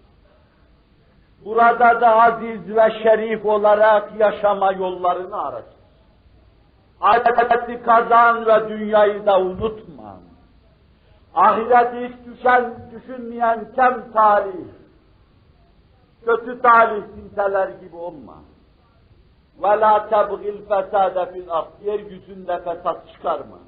Burada 1.45 2.01
da 2.01 2.21
aziz 2.21 2.75
ve 2.75 2.91
şerif 3.03 3.45
olarak 3.45 4.19
yaşama 4.19 4.71
yollarını 4.71 5.41
araştır. 5.41 5.79
Ahireti 7.01 7.83
kazan 7.83 8.45
ve 8.45 8.69
dünyayı 8.69 9.25
da 9.25 9.39
unutma. 9.39 10.17
Ahireti 11.35 12.07
hiç 12.07 12.25
düşen, 12.25 12.73
düşünmeyen 12.91 13.71
kem 13.75 14.11
talih, 14.11 14.67
kötü 16.25 16.61
talih 16.61 17.03
kimseler 17.15 17.67
gibi 17.67 17.95
olma. 17.95 18.35
وَلَا 19.61 19.93
تَبْغِ 20.11 20.41
الْفَسَادَ 20.55 21.15
فِي 21.31 21.45
الْأَرْضِ 21.45 21.83
Yeryüzünde 21.83 22.63
fesat 22.63 23.07
çıkarma. 23.13 23.59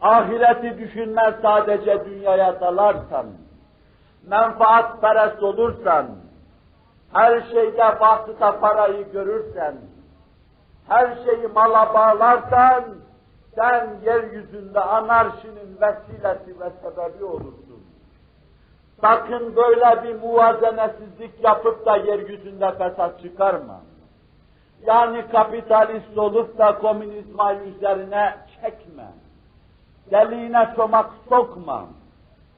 Ahireti 0.00 0.78
düşünme 0.78 1.34
sadece 1.42 2.04
dünyaya 2.04 2.60
dalarsan, 2.60 3.26
menfaat 4.26 5.00
perest 5.00 5.42
olursan, 5.42 6.06
her 7.13 7.41
şeyde 7.41 7.99
bahsıta 7.99 8.59
parayı 8.59 9.11
görürsen, 9.11 9.75
her 10.87 11.15
şeyi 11.25 11.47
mala 11.47 11.93
bağlarsan, 11.93 12.83
sen 13.55 13.89
yeryüzünde 14.05 14.79
anarşinin 14.79 15.77
vesilesi 15.81 16.59
ve 16.59 16.69
sebebi 16.81 17.23
olursun. 17.23 17.83
Sakın 19.01 19.55
böyle 19.55 20.03
bir 20.03 20.21
muvazenesizlik 20.21 21.43
yapıp 21.43 21.85
da 21.85 21.97
yeryüzünde 21.97 22.71
fesat 22.71 23.21
çıkarma. 23.21 23.81
Yani 24.85 25.25
kapitalist 25.31 26.17
olup 26.17 26.57
da 26.57 26.77
komünizma 26.77 27.55
üzerine 27.55 28.35
çekme. 28.61 29.07
deliğine 30.11 30.73
çomak 30.75 31.09
sokma, 31.29 31.85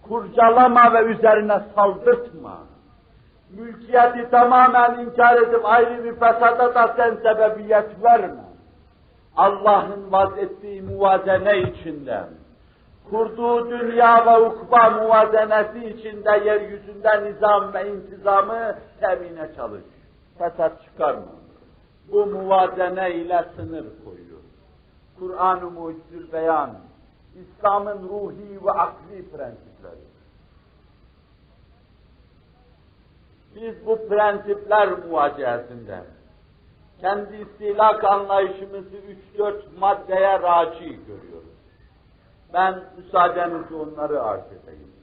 kurcalama 0.01 0.93
ve 0.93 0.99
üzerine 0.99 1.61
saldırtma. 1.75 2.57
Mülkiyeti 3.57 4.29
tamamen 4.31 4.99
inkar 4.99 5.37
edip 5.41 5.65
ayrı 5.65 6.03
bir 6.03 6.13
fesada 6.13 6.75
da 6.75 6.93
sen 6.97 7.15
sebebiyet 7.15 8.03
verme. 8.03 8.43
Allah'ın 9.37 10.11
vaz 10.11 10.37
ettiği 10.37 10.81
muvazene 10.81 11.59
içinde, 11.59 12.23
kurduğu 13.09 13.69
dünya 13.69 14.25
ve 14.25 14.47
ukba 14.47 14.89
muvazenesi 14.89 15.85
içinde 15.85 16.31
yeryüzünde 16.45 17.23
nizam 17.23 17.73
ve 17.73 17.89
intizamı 17.89 18.75
temine 18.99 19.55
çalış. 19.55 19.83
Fesat 20.37 20.83
çıkarma. 20.83 21.39
Bu 22.11 22.25
muvazene 22.25 23.15
ile 23.15 23.45
sınır 23.55 23.85
koyuyor. 24.05 24.39
Kur'an-ı 25.19 25.71
Mucizül 25.71 26.33
Beyan, 26.33 26.69
İslam'ın 27.35 28.09
ruhi 28.09 28.65
ve 28.65 28.71
akli 28.71 29.31
prensipleri. 29.31 29.68
Biz 33.55 33.85
bu 33.85 34.07
prensipler 34.07 34.89
muvaciyetinde 34.89 36.03
kendi 37.01 37.35
istilak 37.35 38.03
anlayışımızı 38.03 38.97
üç 38.97 39.37
dört 39.37 39.77
maddeye 39.79 40.41
raci 40.41 41.05
görüyoruz. 41.05 41.49
Ben 42.53 42.83
müsaadenizle 42.97 43.75
onları 43.75 44.23
arz 44.23 44.45
edeyim. 44.45 44.93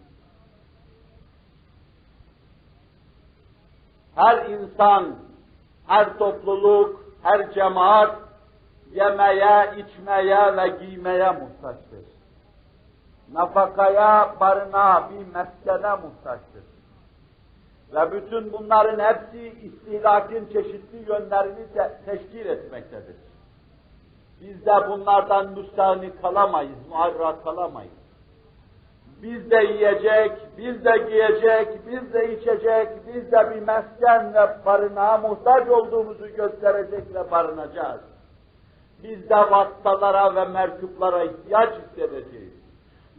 Her 4.14 4.46
insan, 4.46 5.16
her 5.86 6.18
topluluk, 6.18 7.04
her 7.22 7.52
cemaat 7.52 8.16
yemeye, 8.92 9.74
içmeye 9.76 10.56
ve 10.56 10.68
giymeye 10.68 11.30
muhtaçtır. 11.30 12.04
Nafakaya, 13.32 14.34
barınağa, 14.40 15.10
bir 15.10 15.34
meskene 15.34 15.94
muhtaçtır. 15.94 16.75
Ve 17.94 18.12
bütün 18.12 18.52
bunların 18.52 18.98
hepsi 18.98 19.48
istihlakın 19.48 20.46
çeşitli 20.52 21.12
yönlerini 21.12 21.72
te 21.74 22.00
teşkil 22.06 22.46
etmektedir. 22.46 23.16
Biz 24.40 24.66
de 24.66 24.72
bunlardan 24.90 25.52
müstahni 25.52 26.12
kalamayız, 26.22 26.88
muharra 26.88 27.42
kalamayız. 27.44 27.92
Biz 29.22 29.50
de 29.50 29.56
yiyecek, 29.56 30.32
biz 30.58 30.84
de 30.84 30.98
giyecek, 31.08 31.68
biz 31.86 32.12
de 32.12 32.32
içecek, 32.36 32.88
biz 33.06 33.32
de 33.32 33.50
bir 33.50 33.60
mesken 33.60 34.34
ve 34.34 34.64
barınağa 34.66 35.18
muhtaç 35.18 35.68
olduğumuzu 35.68 36.28
gösterecek 36.28 37.14
ve 37.14 37.30
barınacağız. 37.30 38.00
Biz 39.02 39.30
de 39.30 39.36
vasıtalara 39.36 40.34
ve 40.34 40.44
merkuplara 40.44 41.24
ihtiyaç 41.24 41.74
hissedeceğiz. 41.74 42.55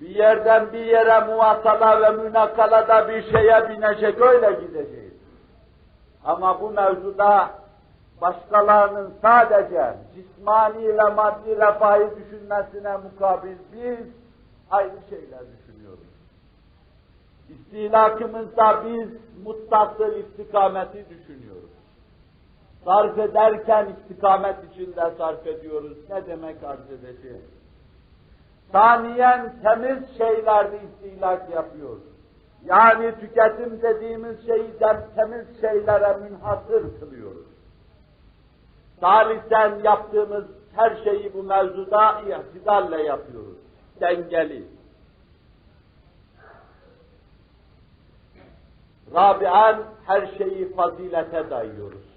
Bir 0.02 0.16
yerden 0.16 0.74
bir 0.74 0.86
yere 0.86 1.20
muvatala 1.20 2.02
ve 2.02 2.24
münakalada 2.24 3.10
bir 3.10 3.32
şeye 3.32 3.70
binecek 3.70 4.22
öyle 4.22 4.52
gideceğiz. 4.52 5.14
Ama 6.24 6.62
bu 6.62 6.70
mevzuda 6.70 7.50
başkalarının 8.22 9.14
sadece 9.22 9.94
cismani 10.16 10.88
ve 10.88 11.10
maddi 11.16 11.56
refahı 11.56 12.12
düşünmesine 12.16 12.98
mukabil 12.98 13.58
biz 13.74 14.08
ayrı 14.72 15.00
şeyler 15.10 15.40
düşünüyoruz. 15.58 16.08
İstilakımızda 17.50 18.84
biz 18.86 19.10
muttasıl 19.44 20.16
istikameti 20.16 21.06
düşünüyoruz. 21.10 21.70
Sarf 22.86 23.20
ederken 23.20 23.88
istikamet 24.00 24.56
içinde 24.72 25.12
sarf 25.18 25.48
ediyoruz. 25.48 25.98
Ne 26.10 26.26
demek 26.26 26.64
arz 26.64 26.92
edeceğim? 26.92 27.44
Saniyen 28.72 29.54
temiz 29.64 30.18
şeylerde 30.18 30.80
istilak 30.84 31.50
yapıyoruz. 31.50 32.04
Yani 32.66 33.20
tüketim 33.20 33.82
dediğimiz 33.82 34.46
şeyi 34.46 34.72
temiz 35.16 35.62
şeylere 35.62 36.18
münhasır 36.18 37.00
kılıyoruz. 37.00 37.48
Salisen 39.00 39.80
yaptığımız 39.84 40.46
her 40.76 40.96
şeyi 41.04 41.34
bu 41.34 41.44
mevzuda 41.44 42.22
ihtidalle 42.22 43.04
yapıyoruz. 43.04 43.58
Dengeli. 44.02 44.64
Rabian 49.14 49.84
her 50.06 50.28
şeyi 50.38 50.74
fazilete 50.74 51.50
dayıyoruz. 51.50 52.08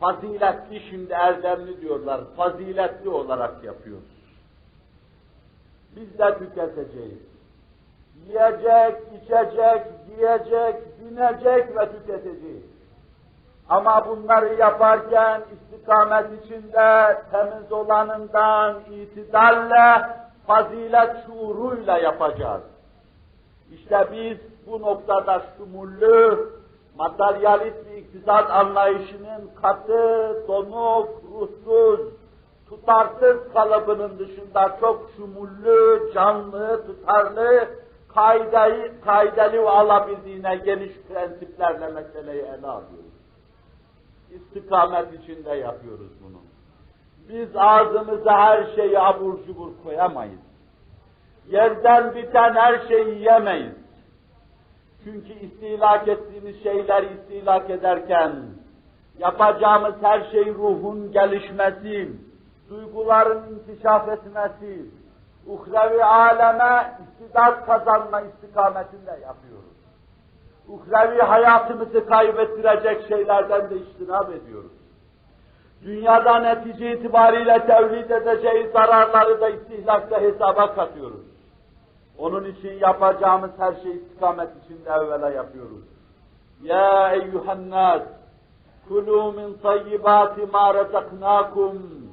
Faziletli 0.00 0.80
şimdi 0.90 1.12
erdemli 1.12 1.80
diyorlar. 1.80 2.20
Faziletli 2.36 3.08
olarak 3.08 3.64
yapıyoruz. 3.64 4.15
Biz 5.96 6.18
de 6.18 6.38
tüketeceğiz. 6.38 7.18
Yiyecek, 8.26 9.02
içecek, 9.16 9.82
giyecek, 10.06 10.76
binecek 11.00 11.76
ve 11.76 11.92
tüketeceğiz. 11.92 12.64
Ama 13.68 14.06
bunları 14.08 14.54
yaparken 14.54 15.42
istikamet 15.52 16.44
içinde 16.44 17.18
temiz 17.30 17.72
olanından 17.72 18.80
itidalle, 18.90 20.08
fazilet 20.46 21.16
şuuruyla 21.26 21.98
yapacağız. 21.98 22.62
İşte 23.72 24.08
biz 24.12 24.38
bu 24.66 24.82
noktada 24.82 25.42
şumullü, 25.56 26.48
materyalist 26.98 27.90
bir 27.90 27.96
iktisat 27.96 28.50
anlayışının 28.50 29.50
katı, 29.62 30.36
donuk, 30.48 31.08
ruhsuz, 31.32 32.00
tutarsız 32.68 33.52
kalıbının 33.52 34.18
dışında 34.18 34.76
çok 34.80 35.10
şumullü, 35.16 36.12
canlı, 36.14 36.86
tutarlı, 36.86 37.68
kaidayı, 38.14 39.00
kaideli 39.04 39.62
ve 39.62 39.68
alabildiğine 39.70 40.56
geniş 40.56 40.92
prensiplerle 41.08 41.88
meseleyi 41.88 42.42
ele 42.42 42.66
alıyoruz. 42.66 43.16
İstikamet 44.30 45.22
içinde 45.22 45.54
yapıyoruz 45.54 46.10
bunu. 46.22 46.40
Biz 47.28 47.48
ağzımıza 47.56 48.38
her 48.38 48.74
şeyi 48.74 48.98
abur 48.98 49.46
cubur 49.46 49.70
koyamayız. 49.84 50.40
Yerden 51.48 52.14
biten 52.14 52.54
her 52.54 52.88
şeyi 52.88 53.22
yemeyiz. 53.22 53.76
Çünkü 55.04 55.32
istilak 55.32 56.08
ettiğimiz 56.08 56.62
şeyler 56.62 57.02
istilak 57.02 57.70
ederken 57.70 58.32
yapacağımız 59.18 59.94
her 60.02 60.30
şey 60.30 60.54
ruhun 60.54 61.12
gelişmesi, 61.12 62.10
duyguların 62.70 63.42
inkişaf 63.54 64.08
etmesi, 64.08 64.90
uhrevi 65.46 66.04
aleme 66.04 66.98
istidat 67.02 67.66
kazanma 67.66 68.20
istikametinde 68.20 69.10
yapıyoruz. 69.10 69.76
Uhrevi 70.68 71.18
hayatımızı 71.18 72.06
kaybettirecek 72.06 73.08
şeylerden 73.08 73.70
de 73.70 73.76
iştinab 73.76 74.30
ediyoruz. 74.30 74.72
Dünyada 75.82 76.38
netice 76.38 76.92
itibariyle 76.92 77.66
tevlid 77.66 78.10
edeceği 78.10 78.70
zararları 78.72 79.40
da 79.40 79.48
istihlakta 79.48 80.20
hesaba 80.20 80.74
katıyoruz. 80.74 81.26
Onun 82.18 82.44
için 82.44 82.72
yapacağımız 82.72 83.50
her 83.58 83.74
şey 83.82 83.96
istikamet 83.96 84.48
içinde 84.64 84.90
evvela 84.90 85.30
yapıyoruz. 85.30 85.84
Ya 86.62 87.14
eyyühen 87.14 87.70
nas, 87.70 88.02
kulu 88.88 89.32
min 89.32 89.54
tayyibati 89.62 90.46
ma 90.52 90.74
razaknakum 90.74 92.05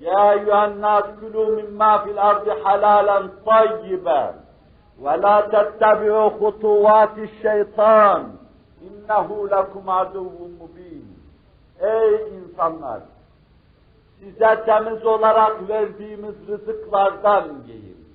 يا 0.00 0.32
أيها 0.32 0.66
الناس 0.66 1.04
كلوا 1.20 1.62
مما 1.62 1.98
في 1.98 2.10
الأرض 2.10 2.50
حلالا 2.64 3.28
طيبا 3.46 4.34
ولا 5.00 5.40
تتبعوا 5.40 6.30
خطوات 6.30 7.18
الشيطان 7.18 8.36
إنه 8.82 9.48
لكم 9.48 9.90
عدو 9.90 10.30
مبين 10.60 11.10
Ey 11.80 12.28
insanlar! 12.38 13.00
Size 14.20 14.64
temiz 14.66 15.06
olarak 15.06 15.68
verdiğimiz 15.68 16.34
rızıklardan 16.48 17.44
yiyin. 17.66 18.06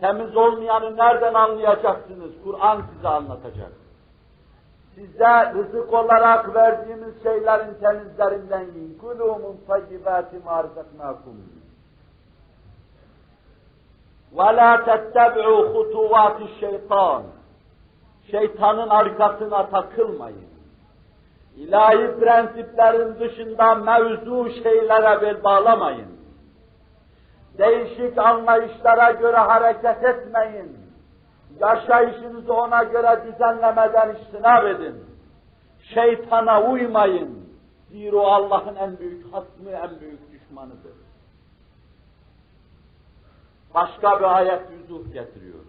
Temiz 0.00 0.36
olmayanı 0.36 0.96
nereden 0.96 1.34
anlayacaksınız? 1.34 2.30
Kur'an 2.44 2.82
size 2.94 3.08
anlatacak. 3.08 3.72
Size 4.95 5.53
rızık 5.53 5.93
olarak 5.93 6.55
verdiğimiz 6.55 7.23
şeylerin 7.23 7.73
temizlerinden 7.73 8.65
yiyin. 8.75 8.99
Tayyibâti 9.67 10.39
mâ 10.45 10.63
rızaknâkum. 10.63 11.37
Ve 14.33 14.55
lâ 14.57 14.85
tettebi'û 14.85 15.73
hutuvâti 15.73 16.59
şeytan. 16.59 17.23
Şeytanın 18.31 18.89
arkasına 18.89 19.69
takılmayın. 19.69 20.53
İlahi 21.57 22.19
prensiplerin 22.19 23.19
dışında 23.19 23.75
mevzu 23.75 24.49
şeylere 24.49 25.21
bel 25.21 25.43
bağlamayın. 25.43 26.07
Değişik 27.57 28.17
anlayışlara 28.17 29.11
göre 29.11 29.37
hareket 29.37 30.03
etmeyin 30.03 30.82
Yaşayışınızı 31.59 32.53
ona 32.53 32.83
göre 32.83 33.23
düzenlemeden 33.25 34.15
iştinab 34.15 34.65
edin. 34.65 34.95
Şeytana 35.93 36.63
uymayın. 36.63 37.43
Zira 37.91 38.19
Allah'ın 38.19 38.75
en 38.75 38.99
büyük 38.99 39.33
hasmı, 39.33 39.69
en 39.69 39.99
büyük 39.99 40.31
düşmanıdır. 40.31 40.93
başka 43.73 44.19
bir 44.19 44.37
ayet 44.37 44.61
yüzuf 44.71 45.13
getiriyor. 45.13 45.59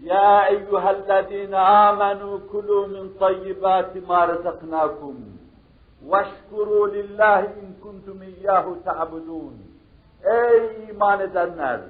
Ya 0.00 0.48
eyyühellezine 0.48 1.58
amenu 1.58 2.46
kulu 2.50 2.88
min 2.88 3.18
tayyibati 3.18 4.00
ma 4.00 4.28
rızaknakum 4.28 5.16
veşkuru 6.02 6.94
lillahi 6.94 7.46
in 7.46 7.82
kuntum 7.82 8.22
iyyahu 8.22 8.84
ta'budun. 8.84 9.54
Ey 10.24 10.88
iman 10.90 11.20
edenler! 11.20 11.80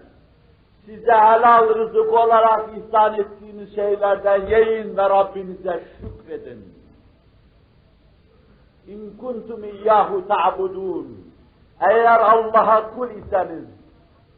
Size 0.87 1.13
helal 1.13 1.75
rızık 1.75 2.13
olarak 2.13 2.71
ihsan 2.77 3.15
ettiğiniz 3.15 3.75
şeylerden 3.75 4.47
yiyin 4.47 4.97
ve 4.97 5.03
Rabbinize 5.03 5.85
şükredin. 6.01 6.75
İn 8.87 9.17
kuntum 9.21 9.65
iyyahu 9.65 10.29
ta'budun. 10.29 11.35
Eğer 11.81 12.21
Allah'a 12.21 12.95
kul 12.95 13.11
iseniz, 13.11 13.65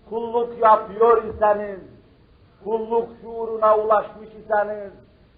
kulluk 0.08 0.62
yapıyor 0.62 1.24
iseniz, 1.24 1.80
kulluk 2.64 3.08
şuuruna 3.22 3.78
ulaşmış 3.78 4.28
iseniz, 4.28 4.92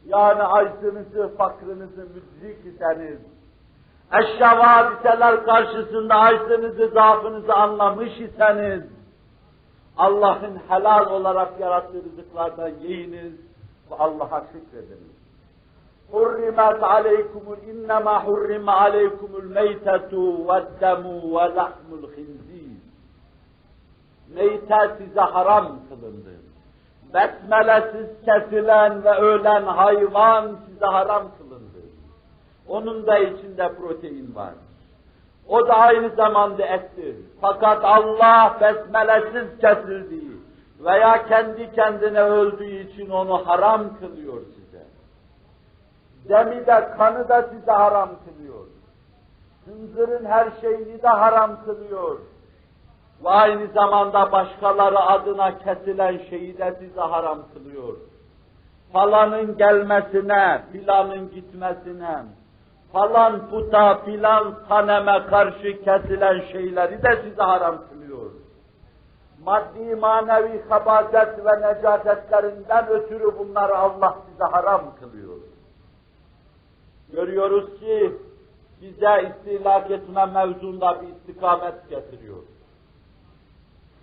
yani 0.07 0.43
aczınızı, 0.43 1.37
fakrınızı 1.39 2.07
müdrik 2.07 2.75
iseniz, 2.75 3.19
eşya 4.13 4.59
hadiseler 4.59 5.45
karşısında 5.45 6.15
aczınızı, 6.15 6.89
zaafınızı 6.89 7.55
anlamış 7.55 8.21
iseniz, 8.21 8.98
Allah'ın 9.98 10.60
helal 10.68 11.12
olarak 11.12 11.60
yarattığı 11.60 12.04
rızıklardan 12.04 12.70
yiyiniz 12.70 13.34
ve 13.92 13.96
Allah'a 13.96 14.42
şükrediniz. 14.42 15.14
حرمت 16.14 16.82
عليكم 16.96 17.46
إنما 17.72 18.14
حرم 18.26 18.68
عليكم 18.84 19.30
الميتة 19.44 20.14
والدم 20.48 21.06
ولحم 21.36 21.90
الخنزير 22.00 22.74
Meyte 24.36 24.96
size 24.98 25.22
haram 25.22 25.80
kılındı. 25.90 26.34
Besmelesiz 27.14 28.08
kesilen 28.26 29.04
ve 29.04 29.16
ölen 29.16 29.64
hayvan 29.64 30.56
size 30.68 30.86
haram 30.86 31.24
kılındı. 31.38 31.80
Onun 32.68 33.08
da 33.08 33.18
içinde 33.18 33.74
protein 33.76 34.36
var. 34.36 34.54
O 35.49 35.69
da 35.69 35.75
aynı 35.75 36.11
zamanda 36.17 36.67
ettir. 36.67 37.17
Fakat 37.41 37.85
Allah 37.85 38.57
besmelesiz 38.61 39.61
kesildiği 39.61 40.37
veya 40.81 41.27
kendi 41.29 41.73
kendine 41.73 42.23
öldüğü 42.23 42.91
için 42.91 43.11
onu 43.11 43.47
haram 43.47 43.99
kılıyor 44.01 44.41
size. 44.55 44.85
Demi 46.29 46.67
de 46.67 46.91
kanı 46.99 47.29
da 47.29 47.43
size 47.43 47.73
haram 47.73 48.09
kılıyor. 48.09 48.67
Hınzırın 49.65 50.25
her 50.25 50.49
şeyini 50.61 51.03
de 51.03 51.09
haram 51.09 51.65
kılıyor. 51.65 52.19
Ve 53.25 53.29
aynı 53.29 53.67
zamanda 53.67 54.33
başkaları 54.33 55.01
adına 55.01 55.59
kesilen 55.59 56.21
şeyi 56.31 56.59
de 56.59 56.77
size 56.79 57.01
haram 57.01 57.39
kılıyor. 57.55 57.97
Falanın 58.93 59.57
gelmesine, 59.57 60.63
filanın 60.73 61.31
gitmesine, 61.31 62.25
falan 62.93 63.51
puta, 63.51 64.05
filan 64.05 64.55
saneme 64.69 65.27
karşı 65.31 65.85
kesilen 65.85 66.41
şeyleri 66.53 67.03
de 67.03 67.23
size 67.25 67.43
haram 67.43 67.79
kılıyor. 67.91 68.31
Maddi 69.45 69.97
manevi 69.97 70.63
habaset 70.69 71.45
ve 71.45 71.61
necasetlerinden 71.61 72.89
ötürü 72.89 73.39
bunları 73.39 73.79
Allah 73.79 74.19
size 74.31 74.45
haram 74.45 74.83
kılıyor. 75.01 75.37
Görüyoruz 77.13 77.81
ki 77.81 78.17
bize 78.83 79.33
istilak 79.33 79.91
etme 79.91 80.27
mevzunda 80.27 81.03
bir 81.03 81.09
istikamet 81.09 81.91
getiriyor. 81.91 82.43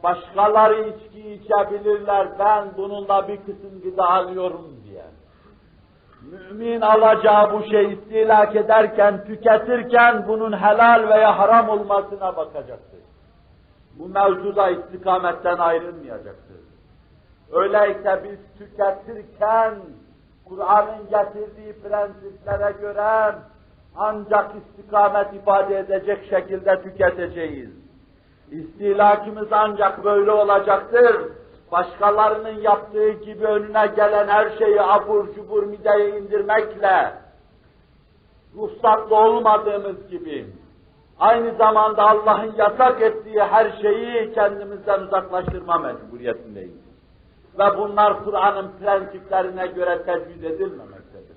Başkaları 0.03 0.89
içki 0.89 1.33
içebilirler, 1.33 2.39
ben 2.39 2.67
bununla 2.77 3.27
bir 3.27 3.37
kısım 3.37 3.81
gıda 3.83 4.09
alıyorum. 4.09 4.75
Mümin 6.31 6.81
alacağı 6.81 7.53
bu 7.53 7.63
şey 7.63 7.93
istilak 7.93 8.55
ederken, 8.55 9.25
tüketirken 9.25 10.27
bunun 10.27 10.53
helal 10.53 11.09
veya 11.09 11.39
haram 11.39 11.69
olmasına 11.69 12.37
bakacaktır. 12.37 12.99
Bu 13.99 14.09
mevzuda 14.09 14.69
istikametten 14.69 15.57
ayrılmayacaktır. 15.57 16.57
Öyleyse 17.51 18.21
biz 18.23 18.57
tüketirken 18.57 19.73
Kur'an'ın 20.45 21.09
getirdiği 21.09 21.73
prensiplere 21.73 22.71
göre 22.81 23.35
ancak 23.95 24.51
istikamet 24.55 25.33
ifade 25.33 25.79
edecek 25.79 26.25
şekilde 26.29 26.81
tüketeceğiz. 26.81 27.69
İstilakimiz 28.51 29.47
ancak 29.51 30.03
böyle 30.03 30.31
olacaktır. 30.31 31.15
Başkalarının 31.71 32.61
yaptığı 32.61 33.11
gibi 33.11 33.45
önüne 33.45 33.87
gelen 33.87 34.27
her 34.27 34.57
şeyi 34.57 34.81
abur 34.81 35.33
cubur 35.35 35.63
mideye 35.63 36.19
indirmekle, 36.19 37.13
ruhsatlı 38.55 39.15
olmadığımız 39.15 40.09
gibi, 40.09 40.45
aynı 41.19 41.55
zamanda 41.57 42.09
Allah'ın 42.09 42.55
yasak 42.57 43.01
ettiği 43.01 43.43
her 43.43 43.81
şeyi 43.81 44.33
kendimizden 44.33 44.99
uzaklaştırma 45.01 45.77
mecburiyetindeyiz. 45.77 46.85
Ve 47.59 47.77
bunlar 47.77 48.23
Kur'an'ın 48.23 48.71
prensiplerine 48.79 49.67
göre 49.67 50.03
tecvid 50.05 50.43
edilmemektedir. 50.43 51.35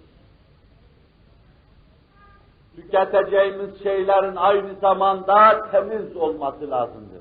Tüketeceğimiz 2.76 3.82
şeylerin 3.82 4.36
aynı 4.36 4.74
zamanda 4.74 5.70
temiz 5.70 6.16
olması 6.16 6.70
lazımdır. 6.70 7.17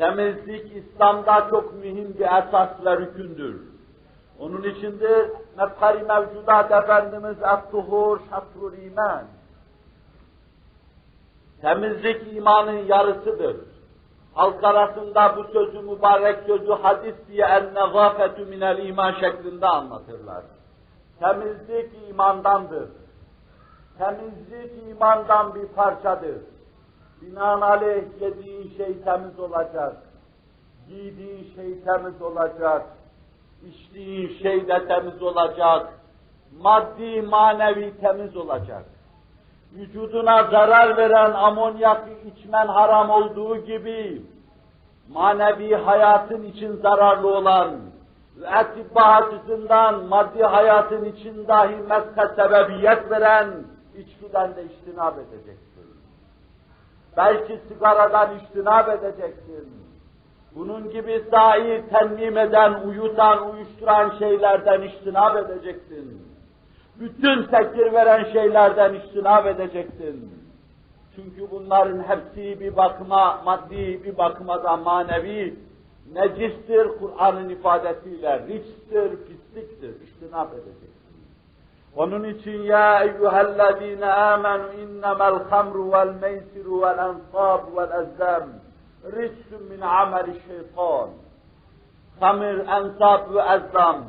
Temizlik 0.00 0.76
İslam'da 0.76 1.46
çok 1.50 1.74
mühim 1.74 2.14
bir 2.18 2.24
esas 2.24 2.68
ve 2.84 2.96
rükündür. 2.96 3.60
Onun 4.38 4.62
içindir 4.62 5.30
mefkari 5.58 6.02
mevcudat 6.02 6.72
Efendimiz 6.72 7.36
et-tuhur 7.42 8.20
şatrul 8.30 8.72
iman. 8.72 9.24
Temizlik 11.60 12.36
imanın 12.36 12.86
yarısıdır. 12.86 13.56
Halk 14.34 14.64
arasında 14.64 15.36
bu 15.36 15.44
sözü 15.44 15.80
mübarek 15.80 16.38
sözü 16.46 16.72
hadis 16.72 17.14
diye 17.28 17.46
en-nezafetü 17.46 18.44
minel 18.44 18.86
iman 18.86 19.12
şeklinde 19.12 19.66
anlatırlar. 19.66 20.42
Temizlik 21.18 21.90
imandandır. 22.10 22.88
Temizlik 23.98 24.88
imandan 24.90 25.54
bir 25.54 25.66
parçadır. 25.66 26.36
Binaenaleyh 27.22 28.04
yediğin 28.20 28.76
şey 28.76 29.02
temiz 29.02 29.38
olacak. 29.38 29.96
Giydiğin 30.88 31.54
şey 31.54 31.80
temiz 31.84 32.22
olacak. 32.22 32.86
içtiğin 33.68 34.38
şey 34.42 34.68
de 34.68 34.86
temiz 34.86 35.22
olacak. 35.22 35.92
Maddi 36.60 37.22
manevi 37.22 38.00
temiz 38.00 38.36
olacak. 38.36 38.84
Vücuduna 39.72 40.50
zarar 40.50 40.96
veren 40.96 41.32
amonyakı 41.32 42.10
içmen 42.10 42.66
haram 42.66 43.10
olduğu 43.10 43.56
gibi 43.56 44.22
manevi 45.08 45.74
hayatın 45.74 46.42
için 46.42 46.76
zararlı 46.76 47.36
olan 47.36 47.80
ve 48.36 48.46
etibba 48.46 49.02
açısından 49.02 50.04
maddi 50.04 50.42
hayatın 50.42 51.04
için 51.04 51.48
dahi 51.48 51.76
meske 51.76 52.34
sebebiyet 52.36 53.10
veren 53.10 53.48
içkiden 53.96 54.56
de 54.56 54.64
iştinab 54.64 55.18
edeceksin. 55.18 55.69
Belki 57.16 57.60
sigaradan 57.68 58.38
iştinab 58.38 58.88
edeceksin. 58.88 59.80
Bunun 60.54 60.90
gibi 60.90 61.24
sahi 61.30 61.84
tenmim 61.90 62.38
eden, 62.38 62.74
uyutan, 62.88 63.50
uyuşturan 63.50 64.18
şeylerden 64.18 64.82
iştinab 64.82 65.36
edeceksin. 65.36 66.26
Bütün 67.00 67.46
tekir 67.46 67.92
veren 67.92 68.32
şeylerden 68.32 68.94
iştinab 68.94 69.46
edeceksin. 69.46 70.40
Çünkü 71.16 71.50
bunların 71.50 72.02
hepsi 72.02 72.60
bir 72.60 72.76
bakıma, 72.76 73.42
maddi 73.44 74.04
bir 74.04 74.18
bakıma 74.18 74.64
da 74.64 74.76
manevi, 74.76 75.54
necistir 76.12 76.88
Kur'an'ın 76.98 77.48
ifadesiyle, 77.48 78.46
riçtir, 78.48 79.10
pisliktir, 79.26 80.00
iştinab 80.02 80.52
edeceksin. 80.52 81.09
Onun 81.96 82.24
için 82.24 82.62
ya 82.62 83.02
eyyühellezine 83.02 84.12
amenu 84.12 84.72
innemel 84.72 85.34
hamru 85.50 85.92
vel 85.92 86.14
meysiru 86.20 86.82
vel 86.82 86.98
ensab 86.98 87.76
vel 87.76 88.02
ezzam 88.02 88.48
ricsün 89.04 89.62
min 89.70 89.80
ameli 89.80 90.32
şeytan. 90.46 91.08
Hamir, 92.20 92.58
ensab 92.58 93.34
ve 93.34 93.40
ezzam, 93.40 94.04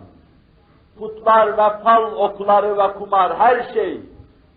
putlar 0.99 1.57
ve 1.57 1.83
fal 1.83 2.11
okları 2.15 2.77
ve 2.77 2.93
kumar 2.93 3.37
her 3.37 3.73
şey 3.73 4.01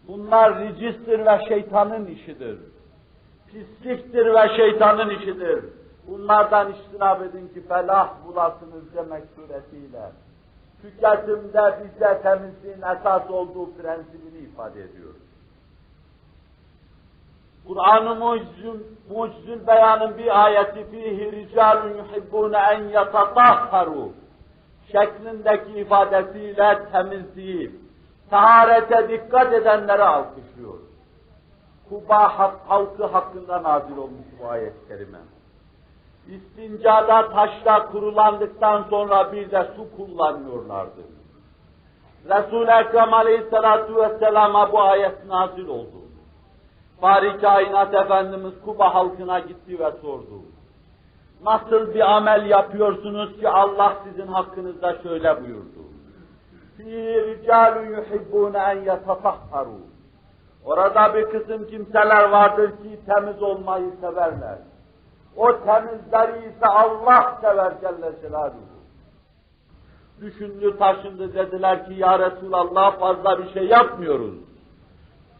bunlar 0.08 0.58
ricistir 0.58 1.26
ve 1.26 1.40
şeytanın 1.48 2.06
işidir. 2.06 2.58
Pisliktir 3.46 4.34
ve 4.34 4.56
şeytanın 4.56 5.10
işidir. 5.10 5.64
Bunlardan 6.08 6.72
iştinab 6.72 7.20
edin 7.20 7.48
ki 7.48 7.68
felah 7.68 8.08
bulasınız 8.26 8.94
demek 8.94 9.22
suretiyle 9.36 10.10
tüketimde 10.84 11.78
bize 11.84 12.20
temizliğin 12.22 12.82
esas 12.82 13.30
olduğu 13.30 13.74
prensibini 13.74 14.38
ifade 14.38 14.82
ediyor. 14.82 15.14
Kur'an-ı 17.66 18.14
Mucizül, 18.14 18.80
Mucizül 19.10 19.66
Beyan'ın 19.66 20.18
bir 20.18 20.44
ayeti 20.44 20.90
fihi 20.90 21.32
ricalun 21.32 21.96
yuhibbune 21.96 22.58
en 22.58 22.82
yatatahharu 22.82 24.12
şeklindeki 24.92 25.80
ifadesiyle 25.80 26.78
temizliği, 26.92 27.80
taharete 28.30 29.08
dikkat 29.08 29.52
edenlere 29.52 30.02
alkışlıyor. 30.02 30.78
Kuba 31.88 32.38
halkı 32.68 33.06
hakkında 33.06 33.62
nazil 33.62 33.96
olmuş 33.96 34.26
bu 34.40 34.48
ayet-i 34.48 34.88
kerime. 34.88 35.18
İstincada 36.27 37.29
taşla 37.29 37.91
kurulandıktan 37.91 38.85
sonra 38.89 39.31
bir 39.31 39.51
de 39.51 39.67
su 39.75 39.97
kullanıyorlardı. 39.97 41.01
Resul-i 42.25 42.71
Ekrem 42.71 43.13
Aleyhisselatü 43.13 43.95
Vesselam'a 43.95 44.71
bu 44.71 44.81
ayet 44.81 45.25
nazil 45.25 45.67
oldu. 45.67 45.99
Bari 47.01 47.41
Kainat 47.41 47.93
Efendimiz 47.93 48.53
Kuba 48.65 48.95
halkına 48.95 49.39
gitti 49.39 49.79
ve 49.79 49.91
sordu. 49.91 50.41
Nasıl 51.43 51.93
bir 51.93 52.15
amel 52.15 52.45
yapıyorsunuz 52.45 53.39
ki 53.39 53.49
Allah 53.49 53.97
sizin 54.03 54.27
hakkınızda 54.27 54.95
şöyle 55.03 55.43
buyurdu. 55.43 55.79
فِي 56.79 56.91
رِجَالُ 57.27 57.75
يُحِبُّونَ 57.95 58.55
اَنْ 58.69 58.77
يَتَطَحَّرُوا 58.89 59.83
Orada 60.65 61.15
bir 61.15 61.25
kısım 61.25 61.67
kimseler 61.67 62.29
vardır 62.29 62.69
ki 62.69 62.99
temiz 63.05 63.43
olmayı 63.43 63.91
severler. 64.01 64.57
o 65.36 65.58
temizleri 65.64 66.38
ise 66.38 66.66
Allah 66.66 67.38
sever 67.40 67.72
Celle 67.80 68.12
Celaluhu. 68.22 68.74
Düşündü 70.20 70.78
taşındı 70.78 71.34
dediler 71.34 71.86
ki 71.86 71.94
ya 71.94 72.18
Resulallah 72.18 72.98
fazla 72.98 73.38
bir 73.38 73.52
şey 73.52 73.66
yapmıyoruz. 73.66 74.34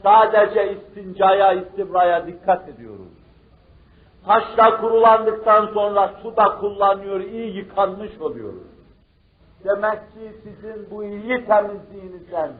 Sadece 0.03 0.73
istincaya, 0.73 1.53
istibraya 1.53 2.27
dikkat 2.27 2.69
ediyoruz. 2.69 3.13
Taşla 4.27 4.81
kurulandıktan 4.81 5.67
sonra 5.67 6.11
su 6.23 6.37
da 6.37 6.57
kullanıyor, 6.61 7.21
iyi 7.21 7.57
yıkanmış 7.57 8.21
oluyoruz. 8.21 8.75
Demek 9.65 10.13
ki 10.13 10.33
sizin 10.43 10.91
bu 10.91 11.05
iyi 11.05 11.47
temizliğinizden, 11.47 12.51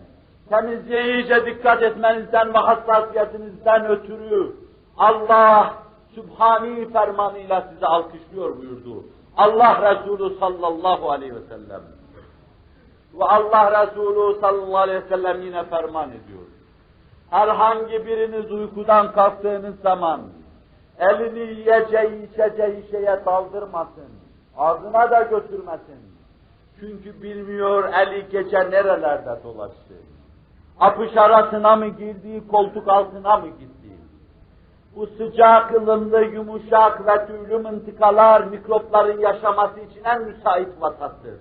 temizliğe 0.49 1.15
iyice 1.15 1.47
dikkat 1.47 1.83
etmenizden 1.83 2.55
ve 2.55 2.59
hassasiyetinizden 2.59 3.87
ötürü 3.87 4.53
Allah 4.97 5.75
Sübhani 6.15 6.93
fermanıyla 6.93 7.69
sizi 7.73 7.87
alkışlıyor 7.87 8.57
buyurdu. 8.59 9.05
Allah 9.37 9.95
Resulü 9.95 10.39
sallallahu 10.39 11.11
aleyhi 11.11 11.35
ve 11.35 11.41
sellem. 11.49 11.83
Ve 13.15 13.25
Allah 13.25 13.87
Resulü 13.87 14.41
sallallahu 14.41 14.79
aleyhi 14.79 15.05
ve 15.05 15.09
sellem 15.09 15.43
yine 15.43 15.65
ferman 15.65 16.09
ediyor. 16.09 16.43
Herhangi 17.31 18.07
biriniz 18.07 18.53
uykudan 18.53 19.13
kalktığınız 19.13 19.81
zaman 19.81 20.21
elini 20.99 21.39
yiyeceği, 21.39 22.29
içeceği 22.29 22.85
şeye 22.91 23.21
daldırmasın. 23.27 24.09
Ağzına 24.59 25.11
da 25.11 25.23
götürmesin. 25.23 26.15
Çünkü 26.81 27.23
bilmiyor 27.23 27.93
eli 27.93 28.29
gece 28.29 28.71
nerelerde 28.71 29.41
dolaştı. 29.45 29.95
Apış 30.81 31.17
arasına 31.17 31.77
mı 31.77 31.87
girdi, 31.87 32.49
koltuk 32.49 32.89
altına 32.89 33.37
mı 33.37 33.47
gitti? 33.47 33.74
Bu 34.97 35.07
sıcak, 35.07 35.75
ılımlı, 35.75 36.25
yumuşak 36.25 37.07
ve 37.07 37.27
tüylü 37.27 37.59
mıntıkalar 37.59 38.41
mikropların 38.45 39.21
yaşaması 39.21 39.81
için 39.81 40.05
en 40.05 40.23
müsait 40.23 40.69
vatattır. 40.81 41.41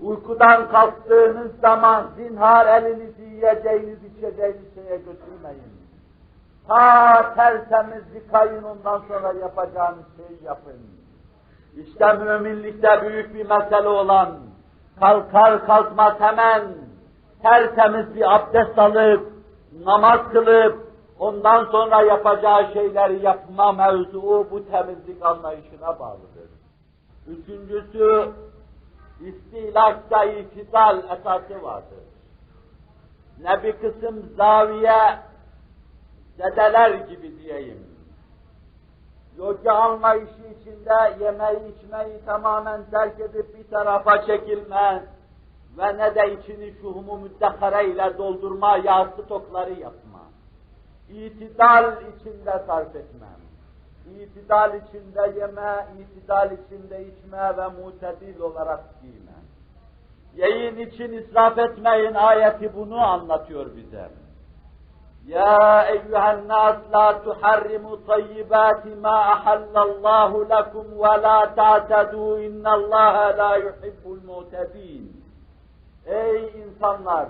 Uykudan 0.00 0.68
kalktığınız 0.68 1.60
zaman 1.60 2.06
zinhar 2.16 2.82
elinizi 2.82 3.22
yiyeceğiniz, 3.22 3.98
içeceğiniz 4.04 4.74
şeye 4.74 4.96
götürmeyin. 4.96 5.76
Ta 6.68 7.34
tertemiz 7.34 8.02
yıkayın 8.14 8.62
ondan 8.62 9.02
sonra 9.08 9.32
yapacağınız 9.32 10.04
şeyi 10.16 10.44
yapın. 10.44 10.76
İşte 11.76 12.12
müminlikte 12.12 13.02
büyük 13.02 13.34
bir 13.34 13.48
mesele 13.48 13.88
olan 13.88 14.28
kalkar 15.00 15.66
kalkmaz 15.66 16.14
hemen 16.20 16.62
tertemiz 17.42 18.14
bir 18.14 18.34
abdest 18.34 18.78
alıp 18.78 19.32
namaz 19.84 20.20
kılıp 20.32 20.85
ondan 21.18 21.64
sonra 21.64 22.02
yapacağı 22.02 22.72
şeyleri 22.72 23.24
yapma 23.24 23.72
mevzuu 23.72 24.46
bu 24.50 24.70
temizlik 24.70 25.26
anlayışına 25.26 25.98
bağlıdır. 25.98 26.50
Üçüncüsü 27.26 28.32
istilakta 29.20 30.24
itidal 30.24 30.98
esası 30.98 31.62
vardır. 31.62 32.04
Ne 33.42 33.62
bir 33.62 33.72
kısım 33.72 34.32
zaviye 34.36 35.18
dedeler 36.38 36.90
gibi 36.90 37.38
diyeyim. 37.38 37.86
Yoga 39.38 39.72
anlayışı 39.72 40.42
içinde 40.60 41.24
yemeği 41.24 41.74
içmeyi 41.74 42.24
tamamen 42.26 42.90
terk 42.90 43.20
edip 43.20 43.58
bir 43.58 43.70
tarafa 43.70 44.26
çekilme 44.26 45.04
ve 45.78 45.98
ne 45.98 46.14
de 46.14 46.34
içini 46.34 46.74
şuhumu 46.80 47.18
müddehare 47.18 47.90
ile 47.90 48.18
doldurma 48.18 48.76
yağ 48.76 49.08
stokları 49.24 49.72
yapma. 49.72 50.05
İtidal 51.10 51.92
içinde 52.02 52.62
sarf 52.66 52.96
etmem. 52.96 53.40
İtidal 54.20 54.74
içinde 54.74 55.40
yeme, 55.40 55.86
itidal 55.98 56.50
içinde 56.52 57.04
içme 57.06 57.56
ve 57.56 57.68
mutedil 57.68 58.40
olarak 58.40 58.80
giyme. 59.02 59.36
Yayın 60.34 60.76
için 60.76 61.12
israf 61.12 61.58
etmeyin 61.58 62.14
ayeti 62.14 62.76
bunu 62.76 63.00
anlatıyor 63.00 63.76
bize. 63.76 64.08
Ya 65.26 65.86
eyyühen 65.88 66.48
nas 66.48 66.76
la 66.92 67.22
tuharrimu 67.22 68.06
tayyibati 68.06 68.88
ma 68.88 69.18
ahallallahu 69.18 70.48
lekum 70.50 70.98
ve 70.98 71.22
la 71.22 71.54
ta'tadu 71.54 72.40
innallaha 72.40 73.38
la 73.38 73.56
yuhibbul 73.56 74.20
mutedin. 74.26 75.24
Ey 76.06 76.52
insanlar! 76.62 77.28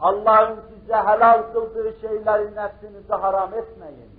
Allah'ın 0.00 0.56
size 0.68 0.94
helal 0.94 1.42
kıldığı 1.52 2.00
şeyleri 2.00 2.56
nefsinize 2.56 3.14
haram 3.14 3.54
etmeyin. 3.54 4.10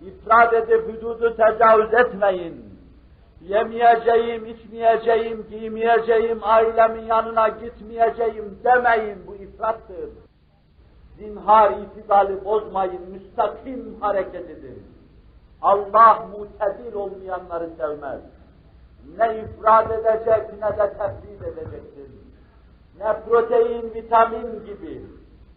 İfrat 0.00 0.52
edip 0.54 0.88
hüdudu 0.88 1.36
tecavüz 1.36 1.94
etmeyin. 1.94 2.74
Yemeyeceğim, 3.40 4.46
içmeyeceğim, 4.46 5.46
giymeyeceğim, 5.50 6.38
ailemin 6.42 7.02
yanına 7.02 7.48
gitmeyeceğim 7.48 8.58
demeyin. 8.64 9.26
Bu 9.26 9.34
ifrattır. 9.34 10.10
Zinhar 11.18 11.70
itidali 11.70 12.44
bozmayın, 12.44 13.10
müstakim 13.10 14.00
hareket 14.00 14.50
edin. 14.50 14.82
Allah 15.62 16.26
mutedil 16.38 16.94
olmayanları 16.94 17.70
sevmez. 17.78 18.20
Ne 19.18 19.38
ifrat 19.38 19.90
edecek 19.90 20.52
ne 20.62 20.78
de 20.78 20.92
tefsir 20.98 21.46
edecektir 21.46 21.93
ne 22.98 23.20
protein, 23.28 23.94
vitamin 23.94 24.64
gibi, 24.66 25.02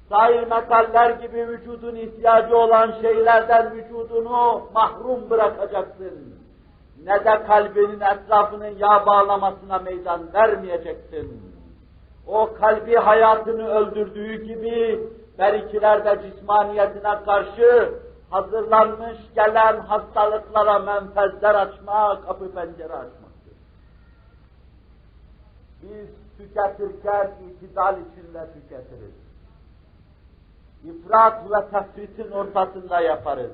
sair 0.09 0.47
metaller 0.47 1.09
gibi 1.09 1.47
vücudun 1.47 1.95
ihtiyacı 1.95 2.57
olan 2.57 2.95
şeylerden 3.01 3.73
vücudunu 3.75 4.61
mahrum 4.73 5.29
bırakacaksın. 5.29 6.35
Ne 7.03 7.25
de 7.25 7.43
kalbinin 7.47 7.99
etrafının 7.99 8.77
yağ 8.77 9.05
bağlamasına 9.05 9.79
meydan 9.79 10.33
vermeyeceksin. 10.33 11.41
O 12.27 12.53
kalbi 12.53 12.95
hayatını 12.95 13.67
öldürdüğü 13.67 14.43
gibi 14.43 14.99
berikilerde 15.37 16.21
cismaniyetine 16.21 17.23
karşı 17.25 17.93
hazırlanmış 18.29 19.17
gelen 19.35 19.79
hastalıklara 19.79 20.79
menfezler 20.79 21.55
açma, 21.55 22.21
kapı 22.21 22.51
pencere 22.51 22.93
açmaktır. 22.93 23.53
Biz 25.81 26.26
tüketirken 26.38 27.30
itidal 27.50 27.96
içinde 27.98 28.46
tüketiriz. 28.52 29.14
İfrat 30.84 31.50
ve 31.50 31.70
tefritin 31.70 32.30
ortasında 32.30 33.00
yaparız. 33.00 33.52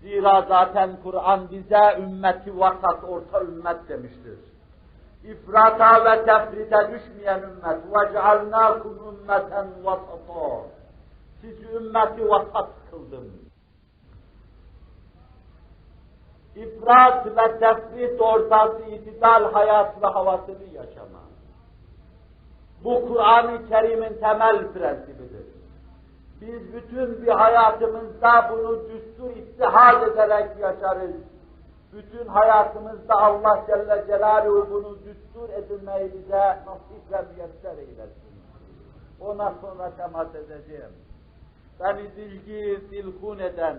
Zira 0.00 0.46
zaten 0.48 0.90
Kur'an 1.02 1.50
bize 1.50 1.98
ümmeti 1.98 2.58
vasat, 2.58 3.04
orta 3.04 3.42
ümmet 3.42 3.88
demiştir. 3.88 4.38
İfrata 5.24 6.04
ve 6.04 6.24
tefrite 6.24 6.92
düşmeyen 6.92 7.42
ümmet. 7.42 7.84
وَجْعَلْنَاكُمْ 7.92 9.14
ümmeten 9.14 9.66
vasata. 9.84 10.66
Sizi 11.40 11.66
ümmeti 11.76 12.28
vasat 12.28 12.68
kıldım. 12.90 13.32
İfrat 16.56 17.26
ve 17.26 17.58
tefrit 17.58 18.20
ortası 18.20 18.82
itidal 18.82 19.52
hayat 19.52 20.02
ve 20.02 20.06
havasını 20.06 20.64
yaşama. 20.74 21.23
Bu 22.85 23.07
Kur'an-ı 23.07 23.69
Kerim'in 23.69 24.13
temel 24.19 24.73
prensibidir. 24.73 25.45
Biz 26.41 26.73
bütün 26.73 27.25
bir 27.25 27.31
hayatımızda 27.31 28.49
bunu 28.51 28.81
düstur 28.89 29.35
istihad 29.35 30.07
ederek 30.07 30.59
yaşarız. 30.59 31.15
Bütün 31.93 32.27
hayatımızda 32.27 33.15
Allah 33.15 33.63
Celle 33.67 34.03
Celaluhu 34.07 34.67
bunu 34.71 34.95
düstur 34.95 35.49
edilmeyi 35.49 36.13
bize 36.13 36.37
nasip 36.37 37.11
ve 37.11 37.21
müyesser 37.33 37.77
eylesin. 37.77 38.35
Ona 39.21 39.53
sonra 39.61 39.91
temas 39.97 40.35
edeceğim. 40.35 40.91
Beni 41.79 42.15
dilgi, 42.15 42.81
dilkun 42.91 43.39
eden, 43.39 43.77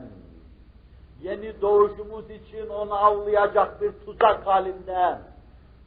yeni 1.20 1.60
doğuşumuz 1.60 2.30
için 2.30 2.68
onu 2.68 2.94
avlayacak 2.94 3.80
bir 3.80 3.92
tuzak 3.92 4.46
halinde, 4.46 5.18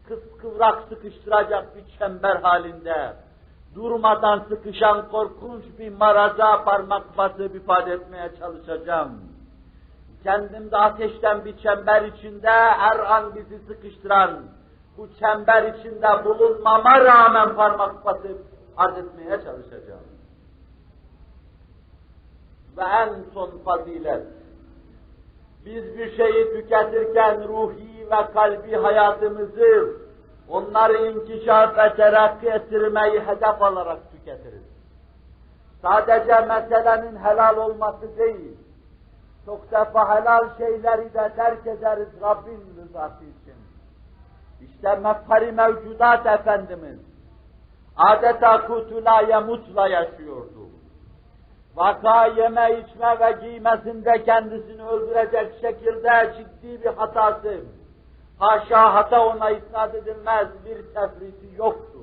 kıskıvrak 0.09 0.83
sıkıştıracak 0.89 1.75
bir 1.75 1.97
çember 1.99 2.35
halinde, 2.35 3.13
durmadan 3.75 4.45
sıkışan 4.49 5.09
korkunç 5.09 5.63
bir 5.79 5.89
maraza 5.89 6.63
parmak 6.63 7.17
basıp 7.17 7.55
ifade 7.55 7.93
etmeye 7.93 8.31
çalışacağım. 8.39 9.21
Kendimde 10.23 10.77
ateşten 10.77 11.45
bir 11.45 11.57
çember 11.57 12.01
içinde 12.01 12.49
her 12.49 12.99
an 12.99 13.35
bizi 13.35 13.59
sıkıştıran, 13.59 14.39
bu 14.97 15.07
çember 15.19 15.73
içinde 15.73 16.25
bulunmama 16.25 17.05
rağmen 17.05 17.55
parmak 17.55 18.05
basıp 18.05 18.41
arz 18.77 18.97
etmeye 18.97 19.29
çalışacağım. 19.29 20.03
Ve 22.77 22.83
en 22.83 23.09
son 23.33 23.51
fazilet, 23.65 24.23
biz 25.65 25.97
bir 25.97 26.17
şeyi 26.17 26.53
tüketirken 26.53 27.47
ruhi 27.47 28.07
ve 28.11 28.33
kalbi 28.33 28.75
hayatımızı, 28.75 29.98
onları 30.49 30.97
inkişaf 31.07 31.77
ve 31.77 31.95
terakki 31.95 32.47
ettirmeyi 32.47 33.19
hedef 33.19 33.61
alarak 33.61 34.11
tüketiriz. 34.11 34.63
Sadece 35.81 36.45
meselenin 36.45 37.15
helal 37.15 37.57
olması 37.57 38.17
değil, 38.17 38.57
çok 39.45 39.71
defa 39.71 40.15
helal 40.15 40.57
şeyleri 40.57 41.13
de 41.13 41.31
terk 41.35 41.67
ederiz 41.67 42.09
Rabbin 42.21 42.61
rızası 42.77 43.23
için. 43.23 43.55
İşte 44.61 44.95
mefhari 44.95 45.51
mevcudat 45.51 46.25
Efendimiz, 46.25 46.99
adeta 47.97 48.67
kutula 48.67 49.21
yemutla 49.21 49.87
yaşıyordu. 49.87 50.69
Vaka 51.75 52.25
yeme 52.25 52.79
içme 52.79 53.19
ve 53.19 53.31
giymesinde 53.31 54.23
kendisini 54.23 54.83
öldürecek 54.83 55.61
şekilde 55.61 56.33
ciddi 56.37 56.81
bir 56.81 56.93
hatası, 56.93 57.59
haşa 58.39 58.93
hata 58.93 59.25
ona 59.25 59.49
isnat 59.49 59.95
edilmez 59.95 60.47
bir 60.65 60.93
tefriti 60.93 61.55
yoktu. 61.57 61.99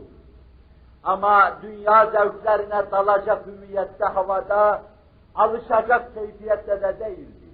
Ama 1.05 1.53
dünya 1.63 2.07
zevklerine 2.07 2.91
dalacak 2.91 3.47
hüviyette 3.47 4.05
havada, 4.05 4.83
alışacak 5.35 6.15
keyfiyette 6.15 6.83
de 6.83 6.97
değildi. 7.01 7.47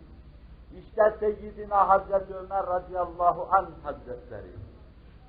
İşte 0.78 1.14
Seyyidina 1.20 1.88
Hazreti 1.88 2.34
Ömer 2.34 2.66
radıyallahu 2.66 3.48
anh 3.50 3.66
hazretleri. 3.84 4.52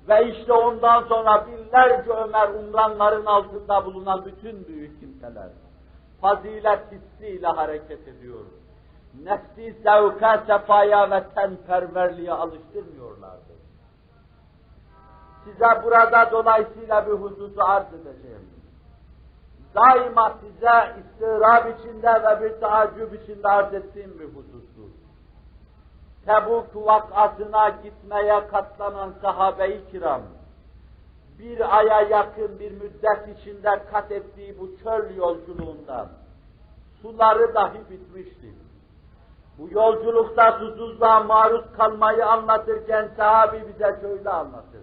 Ve 0.08 0.30
işte 0.30 0.52
ondan 0.52 1.02
sonra 1.02 1.46
binlerce 1.46 2.12
Ömer 2.12 2.48
umranların 2.48 3.26
altında 3.26 3.84
bulunan 3.84 4.24
bütün 4.24 4.68
büyük 4.68 5.00
kimseler 5.00 5.48
fazilet 6.20 6.80
hissiyle 6.92 7.46
hareket 7.46 8.08
ediyor. 8.08 8.44
Nefsi 9.22 9.72
zevka, 9.82 10.44
sefaya 10.46 11.10
ve 11.10 11.24
tenperverliğe 11.34 12.32
alıştırmıyorlardı. 12.32 13.54
Size 15.44 15.84
burada 15.84 16.30
dolayısıyla 16.32 17.06
bir 17.06 17.12
hususu 17.12 17.64
arz 17.64 17.86
edeceğim. 17.94 18.48
Daima 19.74 20.34
size 20.40 20.96
istirab 21.00 21.78
içinde 21.78 22.22
ve 22.22 22.44
bir 22.44 22.60
taaccüp 22.60 23.22
içinde 23.22 23.48
arz 23.48 23.74
ettiğim 23.74 24.18
bir 24.18 24.24
husustur. 24.24 24.90
Tebuk 26.26 26.76
vakasına 26.76 27.68
gitmeye 27.68 28.46
katlanan 28.46 29.14
sahabe-i 29.22 29.90
kiram, 29.90 30.22
bir 31.38 31.78
aya 31.78 32.00
yakın 32.00 32.58
bir 32.58 32.72
müddet 32.72 33.38
içinde 33.38 33.84
kat 33.92 34.12
ettiği 34.12 34.58
bu 34.58 34.76
çöl 34.84 35.16
yolculuğunda 35.16 36.08
suları 37.02 37.54
dahi 37.54 37.80
bitmişti. 37.90 38.63
Bu 39.58 39.68
yolculukta 39.70 40.52
susuzluğa 40.52 41.20
maruz 41.20 41.64
kalmayı 41.76 42.26
anlatırken 42.26 43.08
sahabi 43.16 43.62
bize 43.68 43.96
şöyle 44.00 44.30
anlatır. 44.30 44.82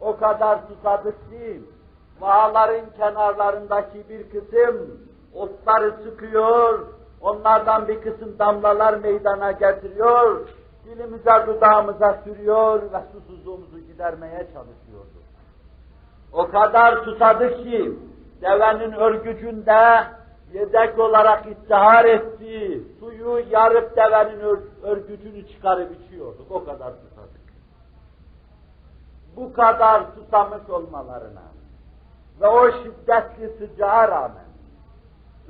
O 0.00 0.16
kadar 0.16 0.58
susadık 0.68 1.30
ki 1.30 1.62
bağların 2.20 2.86
kenarlarındaki 2.96 4.08
bir 4.08 4.30
kısım 4.30 5.00
otları 5.34 5.94
sıkıyor, 6.04 6.78
onlardan 7.20 7.88
bir 7.88 8.00
kısım 8.00 8.38
damlalar 8.38 8.94
meydana 8.94 9.52
getiriyor, 9.52 10.48
dilimize 10.84 11.46
dudağımıza 11.46 12.18
sürüyor 12.24 12.82
ve 12.82 13.02
susuzluğumuzu 13.12 13.78
gidermeye 13.78 14.38
çalışıyordu. 14.38 15.16
O 16.32 16.48
kadar 16.48 16.96
susadık 16.96 17.56
ki 17.56 17.98
devenin 18.42 18.92
örgücünde 18.92 20.04
yedek 20.56 20.98
olarak 20.98 21.46
istihar 21.46 22.04
ettiği 22.04 22.84
suyu 23.00 23.44
yarıp 23.50 23.96
devenin 23.96 24.40
ör 24.40 24.58
örgücünü 24.82 25.48
çıkarıp 25.48 25.92
içiyorduk. 26.00 26.50
O 26.50 26.64
kadar 26.64 26.92
susadık. 26.92 27.46
Bu 29.36 29.52
kadar 29.52 30.02
susamış 30.14 30.70
olmalarına 30.70 31.42
ve 32.40 32.48
o 32.48 32.70
şiddetli 32.72 33.48
sıcağa 33.58 34.08
rağmen 34.08 34.46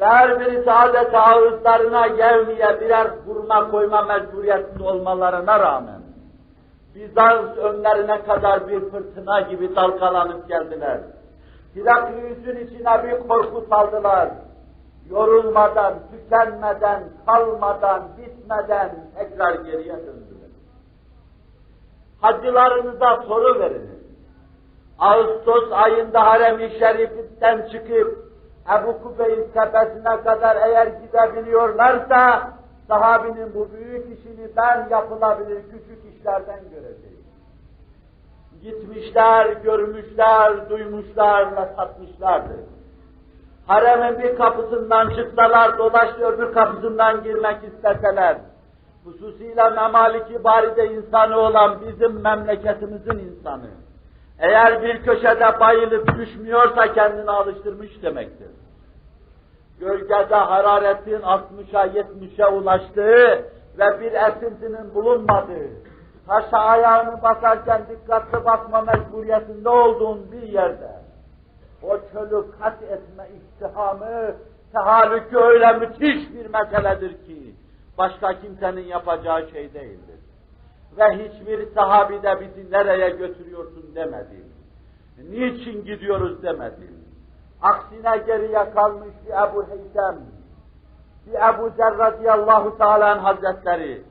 ve 0.01 0.07
her 0.07 0.41
birisi 0.41 0.73
adeta 0.73 1.21
ağızlarına 1.21 2.07
gelmeye 2.07 2.81
birer 2.81 3.11
hurma 3.27 3.71
koyma 3.71 4.03
mecburiyetinde 4.03 4.83
olmalarına 4.83 5.61
rağmen 5.61 6.01
Bizans 6.95 7.57
önlerine 7.57 8.23
kadar 8.23 8.69
bir 8.69 8.81
fırtına 8.81 9.41
gibi 9.41 9.77
dalgalanıp 9.77 10.49
geldiler. 10.49 11.01
Heraklius'un 11.75 12.57
içine 12.57 13.05
bir 13.05 13.29
korku 13.29 13.67
saldılar. 13.71 14.29
Yorulmadan, 15.11 15.95
tükenmeden, 16.11 17.03
kalmadan, 17.27 18.03
bitmeden 18.19 18.91
tekrar 19.19 19.55
geriye 19.55 19.97
döndüler. 19.97 20.51
Hacılarınıza 22.21 23.23
soru 23.29 23.61
veriniz. 23.61 24.07
Ağustos 24.99 25.73
ayında 25.73 26.27
Harem-i 26.27 26.71
Şerif'ten 26.79 27.69
çıkıp 27.73 28.27
Ebu 28.75 29.03
Kubey'in 29.03 29.49
tepesine 29.55 30.23
kadar 30.25 30.57
eğer 30.57 30.87
gidebiliyorlarsa 30.87 32.51
sahabinin 32.89 33.55
bu 33.55 33.69
büyük 33.73 34.19
işini 34.19 34.49
ben 34.57 34.89
yapılabilir 34.91 35.63
küçük 35.63 36.15
işlerden 36.15 36.61
göreceğim. 36.71 37.17
Gitmişler, 38.63 39.47
görmüşler, 39.47 40.71
duymuşlar 40.71 41.57
ve 41.57 41.75
satmışlardı. 41.77 42.76
Haremin 43.67 44.23
bir 44.23 44.37
kapısından 44.37 45.11
çıksalar, 45.11 45.79
dolaştı 45.79 46.25
öbür 46.27 46.53
kapısından 46.55 47.23
girmek 47.23 47.57
isteseler, 47.65 48.37
hususiyle 49.05 49.71
memaliki 49.71 50.45
baride 50.45 50.87
insanı 50.87 51.39
olan 51.39 51.81
bizim 51.81 52.23
memleketimizin 52.23 53.19
insanı, 53.19 53.71
eğer 54.39 54.83
bir 54.83 55.03
köşede 55.03 55.61
bayılıp 55.61 56.19
düşmüyorsa 56.19 56.93
kendini 56.93 57.31
alıştırmış 57.31 58.03
demektir. 58.03 58.51
Gölgede 59.81 60.35
hararetin 60.35 61.21
60'a 61.21 61.87
70'e 61.87 62.47
ulaştığı 62.47 63.45
ve 63.79 64.01
bir 64.01 64.13
esintinin 64.13 64.95
bulunmadığı, 64.95 65.69
taşa 66.27 66.59
ayağını 66.59 67.23
basarken 67.23 67.83
dikkatli 67.91 68.45
basma 68.45 68.81
mecburiyetinde 68.81 69.69
olduğun 69.69 70.33
bir 70.33 70.43
yerde, 70.43 70.96
o 71.83 71.99
çölü 72.13 72.45
kat 72.61 72.83
etme 72.83 73.29
ihtihamı, 73.37 74.35
tehallükü 74.73 75.37
öyle 75.37 75.73
müthiş 75.73 76.35
bir 76.35 76.47
meseledir 76.47 77.11
ki, 77.27 77.55
başka 77.99 78.41
kimsenin 78.41 78.85
yapacağı 78.85 79.51
şey 79.51 79.75
değildir. 79.75 80.21
Ve 80.99 81.05
hiçbir 81.05 81.75
sahabi 81.75 82.23
de 82.23 82.41
bizi 82.41 82.73
nereye 82.73 83.11
götürüyorsun 83.11 83.95
demedi. 83.95 84.45
Niçin 85.31 85.85
gidiyoruz 85.85 86.43
demedi. 86.43 86.91
Aksine 87.63 88.17
geriye 88.27 88.71
kalmış 88.71 89.15
bir 89.27 89.31
Ebu 89.31 89.67
Heysem, 89.69 90.21
bir 91.27 91.55
Ebu 91.55 91.71
Zer 91.77 91.99
radıyallahu 91.99 92.79
teala 92.79 93.25
hazretleri, 93.25 94.03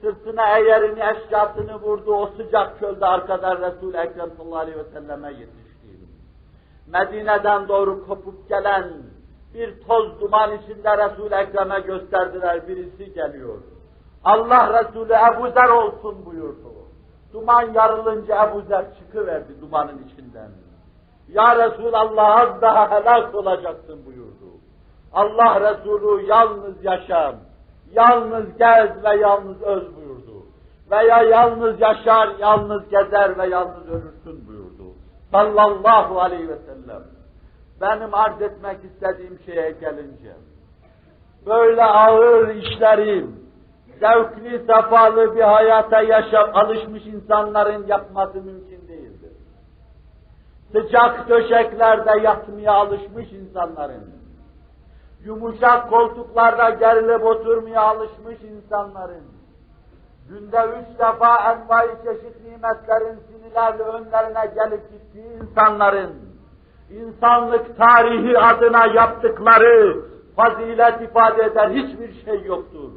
sırtına 0.00 0.58
eğerini, 0.58 1.00
eşyasını 1.00 1.80
vurdu, 1.80 2.14
o 2.14 2.26
sıcak 2.26 2.80
çölde 2.80 3.06
arkadan 3.06 3.56
Resul-i 3.56 3.96
Ekrem 3.96 4.30
sallallahu 4.36 4.58
aleyhi 4.58 4.78
ve 4.78 4.84
selleme 4.84 5.28
yetişti. 5.28 5.67
Medine'den 6.92 7.68
doğru 7.68 8.06
kopup 8.06 8.48
gelen 8.48 8.84
bir 9.54 9.80
toz 9.80 10.20
duman 10.20 10.50
içinde 10.52 10.96
Resul-i 10.98 11.34
Ekrem'e 11.34 11.80
gösterdiler, 11.80 12.68
birisi 12.68 13.14
geliyor. 13.14 13.58
Allah 14.24 14.82
Resulü 14.82 15.12
Ebu 15.12 15.50
Zer 15.50 15.68
olsun 15.68 16.26
buyurdu. 16.26 16.72
Duman 17.32 17.72
yarılınca 17.74 18.48
Ebu 18.48 18.62
Zer 18.62 18.84
çıkıverdi 18.98 19.60
dumanın 19.60 20.08
içinden. 20.08 20.50
Ya 21.28 21.56
Resulallah 21.56 22.40
az 22.40 22.62
daha 22.62 22.90
helak 22.90 23.34
olacaksın 23.34 24.06
buyurdu. 24.06 24.58
Allah 25.12 25.60
Resulü 25.60 26.26
yalnız 26.26 26.84
yaşam, 26.84 27.34
yalnız 27.92 28.44
gez 28.58 29.04
ve 29.04 29.16
yalnız 29.20 29.62
öz 29.62 29.96
buyurdu. 29.96 30.46
Veya 30.90 31.22
yalnız 31.22 31.80
yaşar, 31.80 32.28
yalnız 32.38 32.88
gezer 32.88 33.38
ve 33.38 33.46
yalnız 33.46 33.88
ölürsün. 33.88 34.47
Sallallahu 35.32 36.20
aleyhi 36.20 36.48
ve 36.48 36.58
sellem. 36.58 37.02
Benim 37.80 38.14
arz 38.14 38.42
etmek 38.42 38.78
istediğim 38.84 39.38
şeye 39.46 39.70
gelince, 39.70 40.36
böyle 41.46 41.84
ağır 41.84 42.48
işlerim, 42.48 43.48
zevkli, 44.00 44.58
sefalı 44.58 45.36
bir 45.36 45.42
hayata 45.42 46.02
yaşam 46.02 46.50
alışmış 46.54 47.06
insanların 47.06 47.86
yapması 47.86 48.34
mümkün 48.34 48.88
değildir. 48.88 49.32
Sıcak 50.72 51.28
döşeklerde 51.28 52.20
yatmaya 52.22 52.72
alışmış 52.72 53.32
insanların, 53.32 54.10
yumuşak 55.24 55.90
koltuklarda 55.90 56.70
gerilip 56.70 57.24
oturmaya 57.24 57.82
alışmış 57.82 58.42
insanların, 58.42 59.24
günde 60.28 60.58
üç 60.58 60.98
defa 60.98 61.52
envai 61.52 61.88
çeşit 62.04 62.44
nimetlerin 62.44 63.20
sinilerle 63.48 63.82
önlerine 63.82 64.52
gelip 64.54 64.90
gittiği 64.92 65.42
insanların, 65.42 66.14
insanlık 66.90 67.76
tarihi 67.76 68.38
adına 68.38 68.86
yaptıkları 68.86 70.04
fazilet 70.36 71.00
ifade 71.00 71.42
eder 71.42 71.70
hiçbir 71.70 72.24
şey 72.24 72.42
yoktur. 72.42 72.90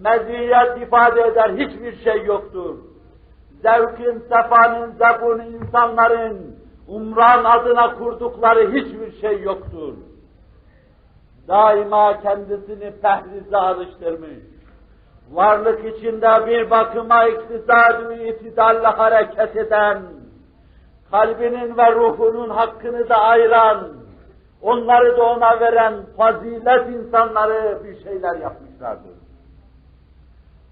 Meziyet 0.00 0.82
ifade 0.82 1.20
eder 1.20 1.50
hiçbir 1.50 2.04
şey 2.04 2.24
yoktur. 2.24 2.76
Zevkin, 3.62 4.18
sefanın, 4.18 4.92
zebun 4.92 5.40
insanların 5.40 6.56
umran 6.88 7.44
adına 7.44 7.94
kurdukları 7.94 8.72
hiçbir 8.72 9.20
şey 9.20 9.42
yoktur. 9.42 9.94
Daima 11.48 12.20
kendisini 12.20 12.92
pehrize 13.02 13.56
alıştırmış. 13.56 14.53
Varlık 15.32 15.96
içinde 15.96 16.46
bir 16.46 16.70
bakıma 16.70 17.24
iktisad-ı 17.28 18.14
itidalle 18.14 18.86
hareket 18.86 19.56
eden, 19.56 20.02
kalbinin 21.10 21.76
ve 21.76 21.94
ruhunun 21.94 22.50
hakkını 22.50 23.08
da 23.08 23.16
ayıran, 23.16 23.88
onları 24.62 25.16
da 25.16 25.22
ona 25.22 25.60
veren 25.60 25.94
fazilet 26.16 26.88
insanları 26.88 27.84
bir 27.84 28.02
şeyler 28.02 28.36
yapmışlardır. 28.36 29.14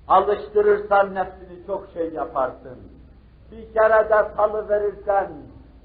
Alıştırırsan 0.09 1.15
nefsini 1.15 1.67
çok 1.67 1.89
şey 1.95 2.13
yaparsın. 2.13 2.79
Bir 3.53 3.75
kere 3.75 4.11
de 4.11 4.29
salı 4.37 4.69
verirsen, 4.69 5.29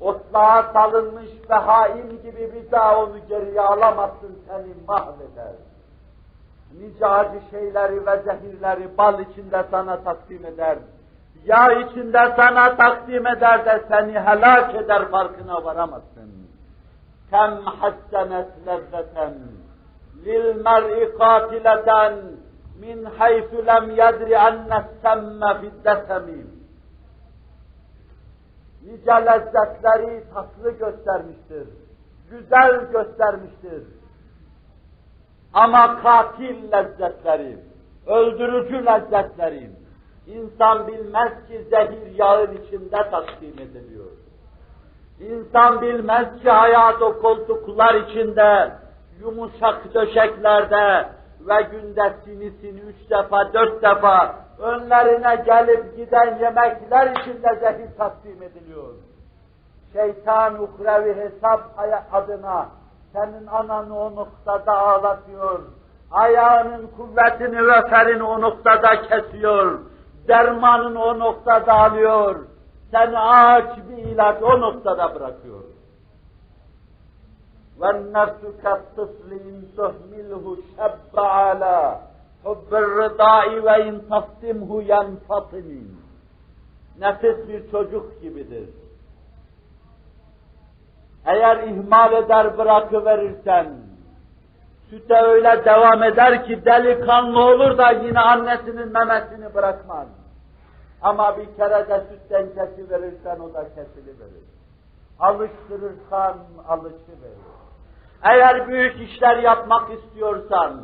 otlağa 0.01 0.71
salınmış 0.73 1.29
behaim 1.49 2.09
gibi 2.09 2.53
bir 2.53 2.71
daha 2.71 3.03
onu 3.03 3.19
geriye 3.29 3.61
alamazsın, 3.61 4.39
seni 4.47 4.73
mahveder. 4.87 5.66
Nice 6.73 7.07
acı 7.07 7.41
şeyleri 7.51 8.05
ve 8.05 8.21
zehirleri 8.23 8.97
bal 8.97 9.19
içinde 9.19 9.65
sana 9.71 10.03
takdim 10.03 10.45
eder. 10.45 10.77
Yağ 11.45 11.71
içinde 11.71 12.33
sana 12.35 12.75
takdim 12.75 13.27
eder 13.27 13.65
de 13.65 13.83
seni 13.87 14.19
helak 14.19 14.75
eder 14.75 15.09
farkına 15.11 15.63
varamazsın. 15.63 16.47
Kem 17.29 17.57
hassenet 17.65 18.47
lezzeten 18.67 19.33
lil 20.25 20.55
mer'i 20.63 21.17
katileten 21.17 22.13
min 22.79 23.03
haythu 23.17 23.65
lem 23.65 23.89
yedri 23.89 24.33
enne 24.33 24.83
semme 25.01 25.61
fiddesemim. 25.61 26.57
Nice 28.83 29.25
lezzetleri 29.25 30.23
tatlı 30.33 30.71
göstermiştir, 30.71 31.67
güzel 32.31 32.91
göstermiştir. 32.91 33.83
Ama 35.53 36.01
katil 36.01 36.71
lezzetleri, 36.71 37.57
öldürücü 38.07 38.85
lezzetleri, 38.85 39.69
insan 40.27 40.87
bilmez 40.87 41.31
ki 41.47 41.67
zehir 41.69 42.15
yağın 42.15 42.51
içinde 42.51 43.09
takdim 43.11 43.53
ediliyor. 43.59 44.11
İnsan 45.19 45.81
bilmez 45.81 46.41
ki 46.41 46.49
hayat 46.49 47.01
o 47.01 47.21
koltuklar 47.21 47.95
içinde, 47.95 48.71
yumuşak 49.19 49.93
döşeklerde 49.93 51.09
ve 51.39 51.61
günde 51.61 52.13
sinisini 52.25 52.79
üç 52.79 53.09
defa, 53.09 53.53
dört 53.53 53.83
defa 53.83 54.35
önlerine 54.59 55.35
gelip 55.35 55.97
giden 55.97 56.39
yemekler 56.39 57.11
içinde 57.11 57.55
zehir 57.59 57.97
takdim 57.97 58.43
ediliyor. 58.43 58.93
Şeytan 59.93 60.63
uhrevi 60.63 61.15
hesap 61.15 61.61
adına 62.11 62.69
senin 63.16 63.46
ananı 63.46 63.98
o 63.98 64.14
noktada 64.14 64.78
ağlatıyor. 64.78 65.60
Ayağının 66.10 66.86
kuvvetini 66.96 67.66
ve 67.68 67.88
ferini 67.90 68.22
o 68.22 68.40
noktada 68.40 69.02
kesiyor. 69.02 69.80
Dermanını 70.28 71.04
o 71.04 71.18
noktada 71.18 71.72
alıyor. 71.72 72.36
Seni 72.90 73.18
ağaç 73.18 73.78
bir 73.88 73.96
ilaç 73.96 74.42
o 74.42 74.60
noktada 74.60 75.14
bırakıyor. 75.14 75.62
وَالنَّفْسُ 77.80 78.42
كَالطِّفْلِ 78.62 79.30
اِنْ 79.48 79.56
تُهْمِلْهُ 79.76 80.44
شَبَّ 80.76 81.14
عَلَى 81.38 81.78
حُبِّ 82.44 82.70
الرِّضَاءِ 82.84 83.48
وَاِنْ 83.66 83.94
تَفْتِمْهُ 84.10 84.70
يَنْفَطِمٍ 84.92 85.68
Nefis 86.98 87.48
bir 87.48 87.70
çocuk 87.70 88.22
gibidir. 88.22 88.68
eğer 91.27 91.57
ihmal 91.57 92.13
eder 92.13 92.57
bırakıverirsen, 92.57 93.67
süte 94.89 95.21
öyle 95.21 95.65
devam 95.65 96.03
eder 96.03 96.45
ki 96.45 96.65
delikanlı 96.65 97.39
olur 97.39 97.77
da 97.77 97.91
yine 97.91 98.19
annesinin 98.19 98.91
memesini 98.91 99.53
bırakmaz. 99.53 100.07
Ama 101.01 101.37
bir 101.37 101.55
kere 101.55 101.89
de 101.89 102.03
sütten 102.09 102.47
kesiverirsen 102.47 103.39
o 103.39 103.53
da 103.53 103.63
kesiliverir. 103.63 104.47
Alıştırırsan 105.19 106.37
alışıverir. 106.67 107.47
Eğer 108.23 108.67
büyük 108.67 109.09
işler 109.09 109.37
yapmak 109.37 109.91
istiyorsan, 109.91 110.81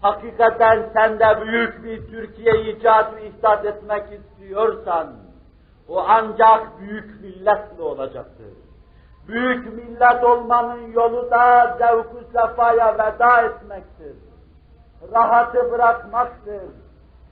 hakikaten 0.00 0.90
sen 0.92 1.18
de 1.18 1.40
büyük 1.46 1.84
bir 1.84 2.06
Türkiye 2.06 2.72
icat 2.72 3.22
ihdat 3.22 3.64
etmek 3.64 4.04
istiyorsan, 4.12 5.12
o 5.88 6.04
ancak 6.08 6.80
büyük 6.80 7.20
milletle 7.20 7.82
olacaktır. 7.82 8.63
Büyük 9.28 9.74
millet 9.74 10.24
olmanın 10.24 10.92
yolu 10.92 11.30
da 11.30 11.76
zevk-ü 11.78 12.24
sefaya 12.32 12.94
veda 12.94 13.42
etmektir. 13.42 14.16
Rahatı 15.12 15.72
bırakmaktır. 15.72 16.62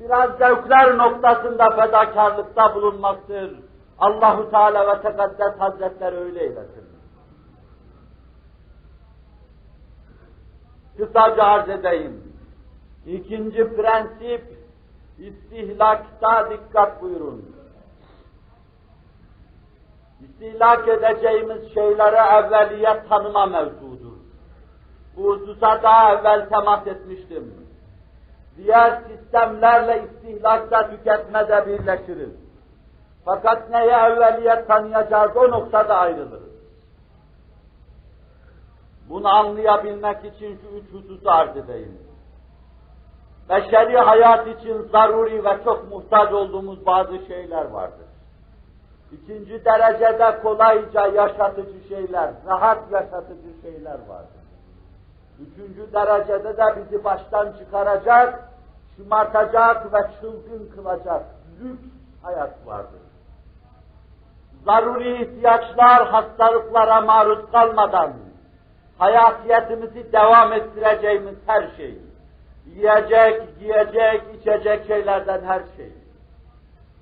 Biraz 0.01 0.39
zevkler 0.39 0.99
noktasında 0.99 1.71
fedakarlıkta 1.71 2.75
bulunmaktır. 2.75 3.61
Allahu 3.99 4.51
Teala 4.51 4.87
ve 4.87 5.03
Tekaddes 5.03 5.59
Hazretleri 5.59 6.17
öyle 6.17 6.43
eylesin. 6.43 6.93
Kısaca 10.97 11.43
arz 11.43 11.69
edeyim. 11.69 12.23
İkinci 13.07 13.77
prensip, 13.77 14.59
istihlakta 15.19 16.51
dikkat 16.51 17.03
buyurun. 17.03 17.52
İstihlak 20.23 20.89
edeceğimiz 20.89 21.75
şeylere 21.75 22.17
evveliyet 22.17 23.09
tanıma 23.09 23.47
mevzudur. 23.47 24.13
Bu 25.17 25.25
hususa 25.25 25.83
daha 25.83 26.15
evvel 26.15 26.49
temas 26.49 26.87
etmiştim. 26.87 27.55
Diğer 28.57 29.03
sistemlerle 29.09 30.05
istihlakta 30.05 30.91
tüketmede 30.91 31.67
birleşiriz. 31.67 32.31
Fakat 33.25 33.71
neye 33.71 33.93
evveliyet 33.93 34.69
tanıyacağız 34.69 35.37
o 35.37 35.51
noktada 35.51 35.97
ayrılırız. 35.97 36.53
Bunu 39.09 39.29
anlayabilmek 39.29 40.25
için 40.25 40.61
şu 40.63 40.77
üç 40.77 40.93
hususu 40.93 41.31
arz 41.31 41.57
edeyim. 41.57 41.99
Beşeri 43.49 43.99
hayat 43.99 44.49
için 44.49 44.83
zaruri 44.93 45.45
ve 45.45 45.65
çok 45.65 45.91
muhtaç 45.91 46.33
olduğumuz 46.33 46.87
bazı 46.87 47.19
şeyler 47.27 47.65
vardır. 47.65 48.12
İkinci 49.13 49.65
derecede 49.65 50.43
kolayca 50.43 51.07
yaşatıcı 51.07 51.89
şeyler, 51.89 52.31
rahat 52.47 52.93
yaşatıcı 52.93 53.63
şeyler 53.63 53.99
vardır. 54.09 54.43
Üçüncü 55.41 55.93
derecede 55.93 56.57
de 56.57 56.77
bizi 56.77 57.05
baştan 57.05 57.53
çıkaracak, 57.59 58.49
şımartacak 58.97 59.93
ve 59.95 59.99
çılgın 60.21 60.71
kılacak 60.75 61.25
lüks 61.61 61.83
hayat 62.23 62.67
vardır. 62.67 63.01
Zaruri 64.65 65.23
ihtiyaçlar 65.23 66.09
hastalıklara 66.09 67.01
maruz 67.01 67.51
kalmadan 67.53 68.13
hayatiyetimizi 68.99 70.13
devam 70.13 70.53
ettireceğimiz 70.53 71.37
her 71.47 71.69
şey, 71.77 71.99
yiyecek, 72.67 73.59
giyecek, 73.61 74.23
içecek 74.41 74.87
şeylerden 74.87 75.43
her 75.45 75.63
şey. 75.77 76.02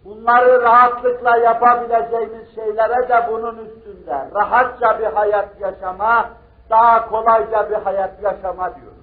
Bunları 0.05 0.63
rahatlıkla 0.63 1.37
yapabileceğimiz 1.37 2.55
şeylere 2.55 3.09
de 3.09 3.27
bunun 3.31 3.59
üstünde 3.59 4.29
rahatça 4.35 4.99
bir 4.99 5.05
hayat 5.05 5.61
yaşama, 5.61 6.31
daha 6.71 7.09
kolayca 7.09 7.71
bir 7.71 7.75
hayat 7.75 8.23
yaşama 8.23 8.75
diyoruz. 8.75 9.01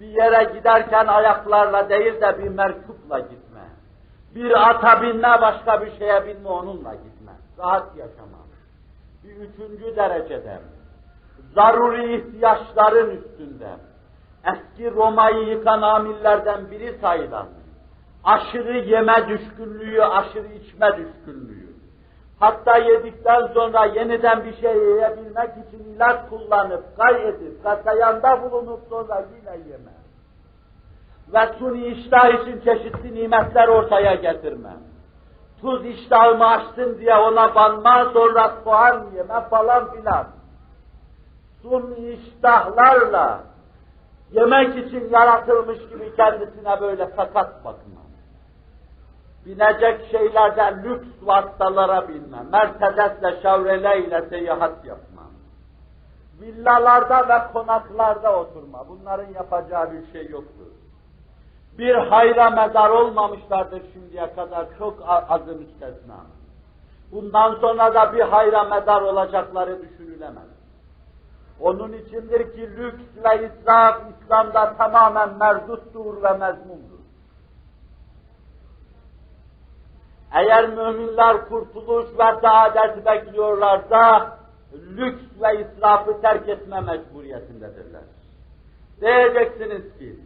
Bir 0.00 0.06
yere 0.06 0.44
giderken 0.44 1.06
ayaklarla 1.06 1.88
değil 1.88 2.20
de 2.20 2.38
bir 2.38 2.48
merkupla 2.48 3.18
gitme. 3.18 3.60
Bir 4.34 4.70
ata 4.70 5.02
binme, 5.02 5.40
başka 5.40 5.82
bir 5.82 5.98
şeye 5.98 6.26
binme, 6.26 6.48
onunla 6.48 6.94
gitme. 6.94 7.32
Rahat 7.58 7.96
yaşama. 7.96 8.40
Bir 9.24 9.36
üçüncü 9.36 9.96
derecede, 9.96 10.58
zaruri 11.54 12.16
ihtiyaçların 12.16 13.10
üstünde, 13.10 13.68
eski 14.44 14.94
Roma'yı 14.94 15.48
yıkan 15.48 15.82
amillerden 15.82 16.70
biri 16.70 16.98
sayılan, 17.00 17.46
aşırı 18.24 18.78
yeme 18.78 19.28
düşkünlüğü, 19.28 20.04
aşırı 20.04 20.48
içme 20.48 20.88
düşkünlüğü. 20.96 21.70
Hatta 22.40 22.76
yedikten 22.76 23.46
sonra 23.46 23.84
yeniden 23.84 24.44
bir 24.44 24.56
şey 24.56 24.76
yiyebilmek 24.76 25.50
için 25.50 25.84
ilaç 25.94 26.28
kullanıp, 26.30 26.96
gay 26.96 27.28
edip, 27.28 27.64
kasayanda 27.64 28.42
bulunup 28.42 28.80
sonra 28.90 29.24
yine 29.36 29.68
yeme. 29.68 30.00
Ve 31.32 31.58
suni 31.58 31.86
iştah 31.86 32.28
için 32.28 32.60
çeşitli 32.60 33.14
nimetler 33.14 33.68
ortaya 33.68 34.14
getirme. 34.14 34.70
Tuz 35.60 35.86
iştahımı 35.86 36.46
açsın 36.46 36.98
diye 36.98 37.16
ona 37.16 37.54
banma, 37.54 38.04
sonra 38.12 38.54
soğan 38.64 39.06
yeme 39.16 39.40
falan 39.50 39.92
filan. 39.92 40.26
Suni 41.62 42.12
iştahlarla 42.12 43.40
yemek 44.32 44.86
için 44.86 45.08
yaratılmış 45.10 45.78
gibi 45.78 46.16
kendisine 46.16 46.80
böyle 46.80 47.06
sakat 47.06 47.64
bakma. 47.64 47.99
Binecek 49.46 50.10
şeylerden 50.10 50.84
lüks 50.84 51.06
vasıtalara 51.22 52.08
binme, 52.08 52.42
Mercedes'le, 52.52 53.42
Chevrolet'le 53.42 54.28
seyahat 54.28 54.84
yapma. 54.84 55.22
Villalarda 56.40 57.28
ve 57.28 57.52
konaklarda 57.52 58.40
oturma. 58.40 58.88
Bunların 58.88 59.32
yapacağı 59.34 59.92
bir 59.92 60.12
şey 60.12 60.28
yoktur. 60.28 60.66
Bir 61.78 61.94
hayra 61.94 62.50
medar 62.50 62.90
olmamışlardır 62.90 63.82
şimdiye 63.92 64.34
kadar, 64.34 64.66
çok 64.78 64.94
azı 65.28 65.56
müstesna. 65.56 66.16
Bundan 67.12 67.54
sonra 67.54 67.94
da 67.94 68.12
bir 68.12 68.20
hayra 68.20 68.64
medar 68.64 69.02
olacakları 69.02 69.82
düşünülemez. 69.82 70.48
Onun 71.60 71.92
içindir 71.92 72.52
ki 72.52 72.76
lüks 72.76 73.02
ve 73.24 73.46
israf 73.46 73.96
İslam'da 74.10 74.76
tamamen 74.76 75.38
merduttur 75.38 76.22
ve 76.22 76.32
mezmumdur. 76.32 76.99
Eğer 80.32 80.68
müminler 80.68 81.48
kurtuluş 81.48 82.06
ve 82.18 82.40
saadet 82.40 83.06
bekliyorlarsa, 83.06 84.36
lüks 84.96 85.22
ve 85.42 85.60
israfı 85.60 86.20
terk 86.20 86.48
etme 86.48 86.80
mecburiyetindedirler. 86.80 88.02
Diyeceksiniz 89.00 89.98
ki, 89.98 90.16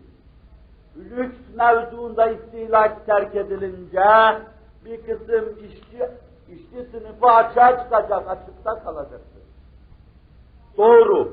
lüks 0.96 1.38
mevzuunda 1.56 2.30
istihlak 2.30 3.06
terk 3.06 3.34
edilince, 3.34 4.38
bir 4.84 5.02
kısım 5.02 5.58
işçi, 5.64 6.08
işçi 6.48 6.90
sınıfı 6.90 7.26
açığa 7.26 7.82
çıkacak, 7.84 8.30
açıkta 8.30 8.84
kalacaktır. 8.84 9.42
Doğru. 10.76 11.32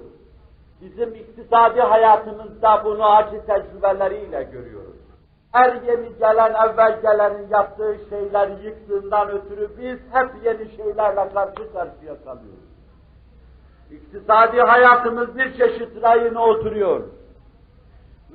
Bizim 0.81 1.15
iktisadi 1.15 1.81
hayatımızda 1.81 2.85
bunu 2.85 3.05
acı 3.15 3.45
tecrübeleriyle 3.45 4.43
görüyoruz. 4.43 5.00
Her 5.51 5.73
yeni 5.73 6.17
gelen, 6.19 6.53
evvel 6.53 7.01
gelenin 7.01 7.47
yaptığı 7.49 7.97
şeyleri 8.09 8.65
yıktığından 8.65 9.29
ötürü 9.29 9.69
biz 9.77 9.99
hep 10.11 10.29
yeni 10.43 10.75
şeylerle 10.75 11.33
karşı 11.33 11.73
karşıya 11.73 12.23
kalıyoruz. 12.25 12.71
İktisadi 13.91 14.61
hayatımız 14.61 15.37
bir 15.37 15.57
çeşit 15.57 16.03
rayına 16.03 16.43
oturuyor. 16.43 17.03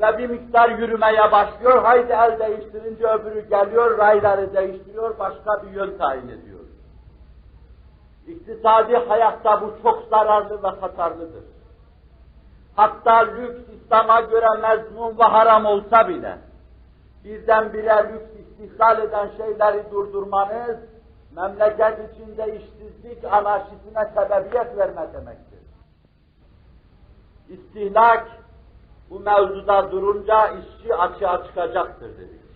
Ve 0.01 0.19
bir 0.19 0.31
miktar 0.31 0.69
yürümeye 0.71 1.33
başlıyor, 1.33 1.83
haydi 1.83 2.13
el 2.13 2.39
değiştirince 2.39 3.07
öbürü 3.07 3.49
geliyor, 3.49 3.99
rayları 3.99 4.55
değiştiriyor, 4.55 5.19
başka 5.19 5.63
bir 5.63 5.71
yön 5.71 5.99
tayin 5.99 6.29
ediyor. 6.29 6.61
İktisadi 8.27 8.97
hayatta 8.97 9.63
bu 9.63 9.75
çok 9.83 10.05
zararlı 10.11 10.63
ve 10.63 10.69
hatarlıdır. 10.69 11.45
Hatta 12.77 13.17
lüks 13.17 13.61
İslam'a 13.75 14.21
göre 14.21 14.47
mezmum 14.63 15.19
ve 15.19 15.25
haram 15.25 15.67
olsa 15.67 16.09
bile, 16.09 16.39
birdenbire 17.27 18.13
lüks 18.13 18.41
istihlal 18.41 19.03
eden 19.03 19.31
şeyleri 19.37 19.91
durdurmanız, 19.91 20.77
memleket 21.37 22.13
içinde 22.13 22.57
işsizlik 22.57 23.25
anarşisine 23.25 24.11
sebebiyet 24.15 24.77
verme 24.77 25.13
demektir. 25.13 25.59
İstihlak, 27.49 28.27
bu 29.11 29.21
mevzuda 29.21 29.93
durunca 29.93 30.49
işçi 30.49 30.95
açığa 30.95 31.45
çıkacaktır 31.47 32.09
dedik. 32.19 32.47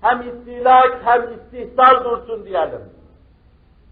Hem 0.00 0.20
istihlak 0.20 0.98
hem 1.04 1.22
istihsal 1.34 2.04
dursun 2.04 2.44
diyelim. 2.44 2.82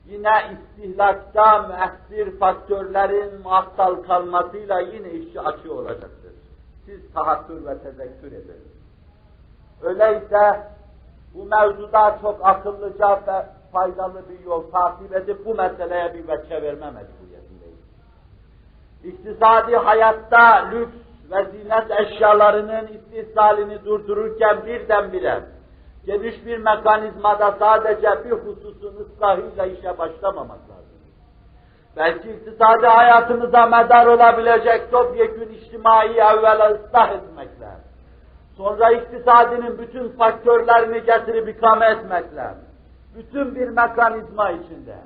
Yine 0.07 0.31
istihlakta 0.53 1.62
müessir 1.62 2.39
faktörlerin 2.39 3.43
muhattal 3.43 3.95
kalmasıyla 3.95 4.81
yine 4.81 5.11
işçi 5.11 5.41
açığı 5.41 5.74
olacaktır. 5.74 6.33
Siz 6.87 7.12
tahakkür 7.14 7.66
ve 7.66 7.78
tezekkür 7.78 8.33
edin. 8.33 8.70
Öyleyse 9.83 10.61
bu 11.35 11.45
mevzuda 11.45 12.18
çok 12.22 12.39
akıllıca 12.43 13.20
ve 13.26 13.47
faydalı 13.72 14.22
bir 14.28 14.45
yol 14.45 14.70
takip 14.70 15.14
edip 15.14 15.47
bu 15.47 15.55
meseleye 15.55 16.14
bir 16.14 16.28
veçe 16.28 16.62
verme 16.62 16.87
mecburiyetindeyiz. 16.87 17.81
İktisadi 19.05 19.76
hayatta 19.76 20.70
lüks 20.72 20.97
ve 21.31 21.45
zinet 21.45 21.91
eşyalarının 21.91 22.87
istihsalini 22.87 23.85
durdururken 23.85 24.66
birdenbire 24.66 25.41
geniş 26.07 26.47
bir 26.47 26.59
mekanizmada 26.59 27.57
sadece 27.59 28.24
bir 28.24 28.31
hususun 28.31 28.97
ıslahıyla 29.01 29.66
işe 29.66 29.99
başlamamak 29.99 30.59
lazım. 30.70 30.91
Belki 31.97 32.31
iktisadi 32.31 32.87
hayatımıza 32.87 33.66
medar 33.66 34.07
olabilecek 34.07 34.91
topyekün 34.91 35.49
içtimai 35.49 36.12
evvela 36.12 36.70
ıslah 36.70 37.12
etmekle, 37.12 37.68
sonra 38.61 38.91
iktisadinin 38.93 39.79
bütün 39.79 40.09
faktörlerini 40.09 41.05
getirip 41.05 41.49
ikame 41.49 41.87
etmekle, 41.87 42.55
bütün 43.15 43.55
bir 43.55 43.69
mekanizma 43.69 44.51
içinde, 44.51 44.97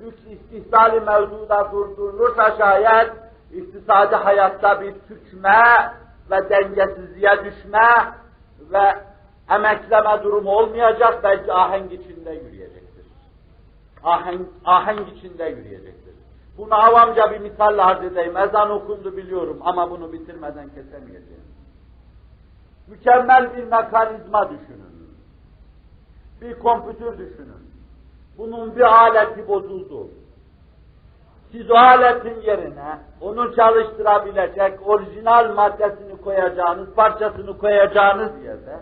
lüks 0.00 0.18
istihsali 0.30 1.00
mevzuda 1.00 1.72
durdurulursa 1.72 2.56
şayet, 2.58 3.10
iktisadi 3.52 4.16
hayatta 4.16 4.80
bir 4.80 4.94
tükme 5.08 5.62
ve 6.30 6.50
dengesizliğe 6.50 7.44
düşme 7.44 7.88
ve 8.72 8.94
emekleme 9.50 10.22
durumu 10.22 10.50
olmayacak, 10.50 11.20
belki 11.24 11.52
ahenk 11.52 11.92
içinde 11.92 12.30
yürüyecektir. 12.30 13.04
Ahenk, 14.04 14.48
ahenk 14.64 15.08
içinde 15.16 15.44
yürüyecektir. 15.44 16.14
Bunu 16.58 16.74
avamca 16.74 17.30
bir 17.30 17.38
misalle 17.38 17.82
arz 17.82 18.04
edeyim. 18.04 18.36
Ezan 18.36 18.70
okundu 18.70 19.16
biliyorum 19.16 19.58
ama 19.60 19.90
bunu 19.90 20.12
bitirmeden 20.12 20.68
kesemeyeceğim. 20.68 21.39
Mükemmel 22.90 23.56
bir 23.56 23.64
mekanizma 23.64 24.50
düşünün. 24.50 25.10
Bir 26.40 26.58
kompütür 26.58 27.18
düşünün. 27.18 27.70
Bunun 28.38 28.76
bir 28.76 28.82
aleti 28.82 29.48
bozuldu. 29.48 30.08
Siz 31.52 31.70
o 31.70 31.74
aletin 31.74 32.40
yerine 32.40 32.98
onu 33.20 33.56
çalıştırabilecek 33.56 34.88
orijinal 34.88 35.54
maddesini 35.54 36.20
koyacağınız, 36.20 36.94
parçasını 36.94 37.58
koyacağınız 37.58 38.44
yerde 38.44 38.78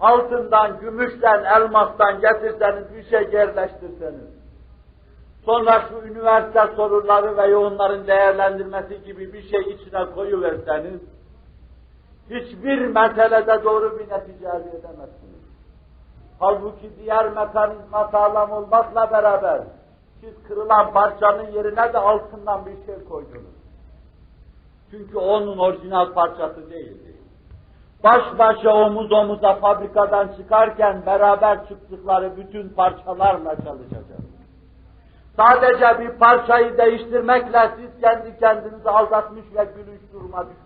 altından, 0.00 0.80
gümüşten, 0.80 1.44
elmastan 1.44 2.20
getirseniz, 2.20 2.94
bir 2.94 3.02
şey 3.10 3.28
yerleştirseniz, 3.32 4.30
sonra 5.44 5.82
şu 5.88 6.08
üniversite 6.08 6.66
soruları 6.76 7.36
ve 7.36 7.56
onların 7.56 8.06
değerlendirmesi 8.06 9.02
gibi 9.04 9.32
bir 9.32 9.42
şey 9.42 9.60
içine 9.60 10.06
koyuverseniz, 10.14 11.00
hiçbir 12.30 12.86
meselede 12.86 13.64
doğru 13.64 13.98
bir 13.98 14.08
netice 14.10 14.46
elde 14.46 14.78
edemezsiniz. 14.78 15.46
Halbuki 16.38 16.90
diğer 16.98 17.28
mekanizma 17.28 18.08
sağlam 18.08 18.52
olmakla 18.52 19.10
beraber, 19.10 19.62
siz 20.20 20.48
kırılan 20.48 20.92
parçanın 20.92 21.52
yerine 21.52 21.92
de 21.92 21.98
altından 21.98 22.66
bir 22.66 22.86
şey 22.86 23.04
koydunuz. 23.08 23.56
Çünkü 24.90 25.18
onun 25.18 25.58
orijinal 25.58 26.12
parçası 26.12 26.70
değildi 26.70 27.16
baş 28.06 28.38
başa 28.38 28.74
omuz 28.74 29.12
omuza 29.12 29.54
fabrikadan 29.54 30.28
çıkarken 30.36 31.06
beraber 31.06 31.68
çıktıkları 31.68 32.36
bütün 32.36 32.68
parçalarla 32.68 33.56
çalışacak. 33.56 34.04
Sadece 35.36 36.00
bir 36.00 36.18
parçayı 36.18 36.78
değiştirmekle 36.78 37.70
siz 37.76 38.00
kendi 38.00 38.38
kendinizi 38.38 38.90
aldatmış 38.90 39.44
ve 39.56 39.64
gülüş 39.64 40.00
duruma 40.12 40.44
düşmüş 40.46 40.65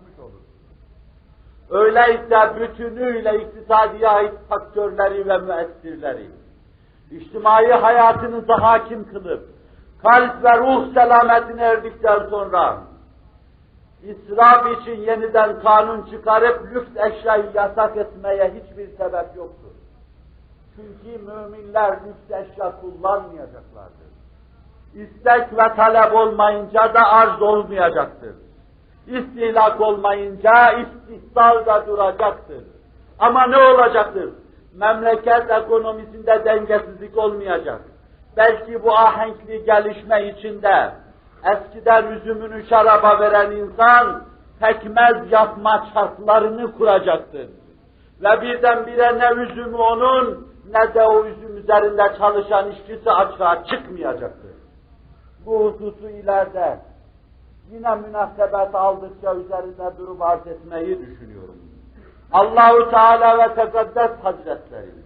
Öyleyse 1.71 2.59
bütünüyle 2.59 3.41
iktisadiye 3.41 4.09
ait 4.09 4.33
faktörleri 4.49 5.27
ve 5.27 5.37
müessirleri, 5.37 6.29
içtimai 7.11 7.71
hayatınızı 7.71 8.53
hakim 8.53 9.11
kılıp, 9.11 9.49
kalp 10.03 10.43
ve 10.43 10.57
ruh 10.57 10.93
selametine 10.93 11.63
erdikten 11.63 12.29
sonra, 12.29 12.77
İsraf 14.03 14.81
için 14.81 15.01
yeniden 15.01 15.61
kanun 15.61 16.05
çıkarıp 16.11 16.75
lüks 16.75 16.89
eşyayı 16.95 17.45
yasak 17.53 17.97
etmeye 17.97 18.49
hiçbir 18.49 18.97
sebep 18.97 19.35
yoktur. 19.35 19.71
Çünkü 20.75 21.17
müminler 21.17 21.91
lüks 21.91 22.31
eşya 22.31 22.81
kullanmayacaklardır. 22.81 24.11
İstek 24.93 25.57
ve 25.57 25.75
talep 25.75 26.15
olmayınca 26.15 26.93
da 26.93 27.11
arz 27.11 27.41
olmayacaktır. 27.41 28.35
İstihlak 29.07 29.81
olmayınca 29.81 30.71
istihsal 30.71 31.65
da 31.65 31.87
duracaktır. 31.87 32.63
Ama 33.19 33.47
ne 33.47 33.57
olacaktır? 33.57 34.29
memleket 34.75 35.51
ekonomisinde 35.51 36.45
dengesizlik 36.45 37.17
olmayacak. 37.17 37.81
Belki 38.37 38.83
bu 38.83 38.97
ahenkli 38.97 39.65
gelişme 39.65 40.27
içinde 40.27 40.91
eskiden 41.43 42.11
üzümünü 42.11 42.67
şaraba 42.67 43.19
veren 43.19 43.51
insan 43.51 44.23
pekmez 44.59 45.31
yapma 45.31 45.87
şartlarını 45.93 46.77
kuracaktır. 46.77 47.47
Ve 48.23 48.41
birdenbire 48.41 49.19
ne 49.19 49.41
üzümü 49.43 49.75
onun 49.75 50.47
ne 50.71 50.93
de 50.93 51.03
o 51.03 51.25
üzüm 51.25 51.57
üzerinde 51.57 52.03
çalışan 52.17 52.71
işçisi 52.71 53.11
açığa 53.11 53.63
çıkmayacaktır. 53.65 54.51
Bu 55.45 55.65
hususu 55.65 56.09
ileride 56.09 56.79
yine 57.71 57.95
münasebet 57.95 58.75
aldıkça 58.75 59.35
üzerinde 59.35 59.97
durup 59.97 60.21
arz 60.21 60.47
etmeyi 60.47 60.99
düşünüyorum. 60.99 61.55
Allahu 62.31 62.91
Teala 62.91 63.37
ve 63.37 63.55
Tekaddes 63.55 64.11
Hazretleri 64.23 65.01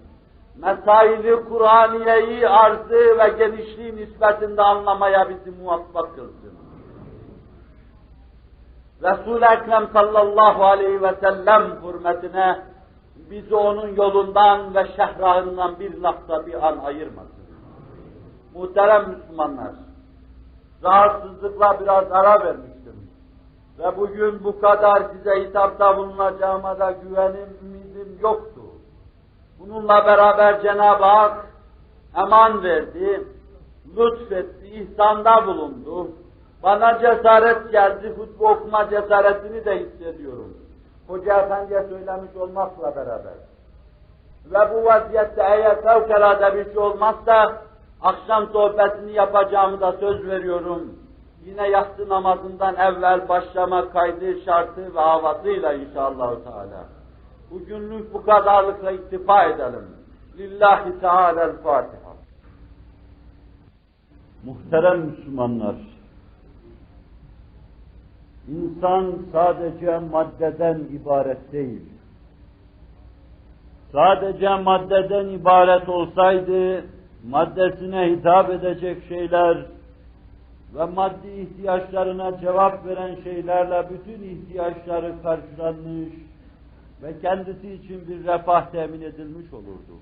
mesaili 0.55 1.45
Kur'aniyeyi 1.49 2.49
arzı 2.49 3.17
ve 3.19 3.29
genişliği 3.37 3.95
nispetinde 3.95 4.61
anlamaya 4.61 5.29
bizi 5.29 5.51
muvaffak 5.51 6.15
kılsın. 6.15 6.53
Resul-i 9.03 9.45
Ekrem 9.45 9.89
sallallahu 9.93 10.63
aleyhi 10.63 11.01
ve 11.01 11.15
sellem 11.21 11.63
hürmetine 11.83 12.59
bizi 13.15 13.55
onun 13.55 13.95
yolundan 13.95 14.75
ve 14.75 14.87
şehrahından 14.95 15.79
bir 15.79 16.01
lafta 16.01 16.45
bir 16.45 16.67
an 16.67 16.77
ayırmasın. 16.77 17.45
Muhterem 18.53 19.09
Müslümanlar, 19.09 19.71
rahatsızlıkla 20.85 21.79
biraz 21.79 22.11
ara 22.11 22.45
vermiştim. 22.45 23.09
Ve 23.79 23.97
bugün 23.97 24.43
bu 24.43 24.61
kadar 24.61 25.03
size 25.13 25.43
hitapta 25.43 25.97
bulunacağıma 25.97 26.79
da 26.79 26.91
güvenim, 26.91 27.57
ümidim 27.61 28.17
yoktu. 28.21 28.61
Bununla 29.59 30.05
beraber 30.05 30.61
Cenab-ı 30.61 31.03
Hak 31.03 31.45
eman 32.17 32.63
verdi, 32.63 33.27
lütfetti, 33.97 34.67
ihsanda 34.67 35.47
bulundu. 35.47 36.11
Bana 36.63 36.99
cesaret 36.99 37.71
geldi, 37.71 38.13
hutbe 38.17 38.45
okuma 38.45 38.89
cesaretini 38.89 39.65
de 39.65 39.79
hissediyorum. 39.79 40.57
Hoca 41.07 41.41
Efendi'ye 41.41 41.83
söylemiş 41.83 42.35
olmakla 42.35 42.95
beraber. 42.95 43.33
Ve 44.45 44.73
bu 44.73 44.85
vaziyette 44.85 45.43
eğer 45.43 45.81
fevkalade 45.81 46.55
bir 46.55 46.65
şey 46.65 46.77
olmazsa, 46.77 47.61
akşam 48.05 48.47
sohbetini 48.53 49.11
yapacağımı 49.11 49.81
da 49.81 49.91
söz 49.91 50.27
veriyorum. 50.27 50.99
Yine 51.45 51.69
yatsı 51.69 52.09
namazından 52.09 52.75
evvel 52.75 53.29
başlama 53.29 53.89
kaydı, 53.89 54.41
şartı 54.45 54.95
ve 54.95 54.99
havasıyla 54.99 55.73
inşallah 55.73 56.35
Teala. 56.43 56.85
Bugünlük 57.51 58.13
bu 58.13 58.25
kadarlıkla 58.25 58.91
iktifa 58.91 59.43
edelim. 59.43 59.87
Lillahi 60.37 60.99
Teala'l-Fatiha. 60.99 62.15
Muhterem 64.45 64.99
Müslümanlar, 64.99 65.75
İnsan 68.47 69.13
sadece 69.31 69.99
maddeden 69.99 70.79
ibaret 70.79 71.51
değil. 71.51 71.81
Sadece 73.91 74.55
maddeden 74.55 75.25
ibaret 75.25 75.89
olsaydı, 75.89 76.85
maddesine 77.29 78.11
hitap 78.11 78.49
edecek 78.49 79.03
şeyler 79.07 79.57
ve 80.75 80.85
maddi 80.85 81.27
ihtiyaçlarına 81.27 82.39
cevap 82.39 82.85
veren 82.85 83.15
şeylerle 83.23 83.89
bütün 83.89 84.23
ihtiyaçları 84.23 85.13
karşılanmış 85.23 86.13
ve 87.03 87.19
kendisi 87.21 87.73
için 87.73 88.07
bir 88.07 88.23
refah 88.23 88.71
temin 88.71 89.01
edilmiş 89.01 89.53
olurdu. 89.53 89.99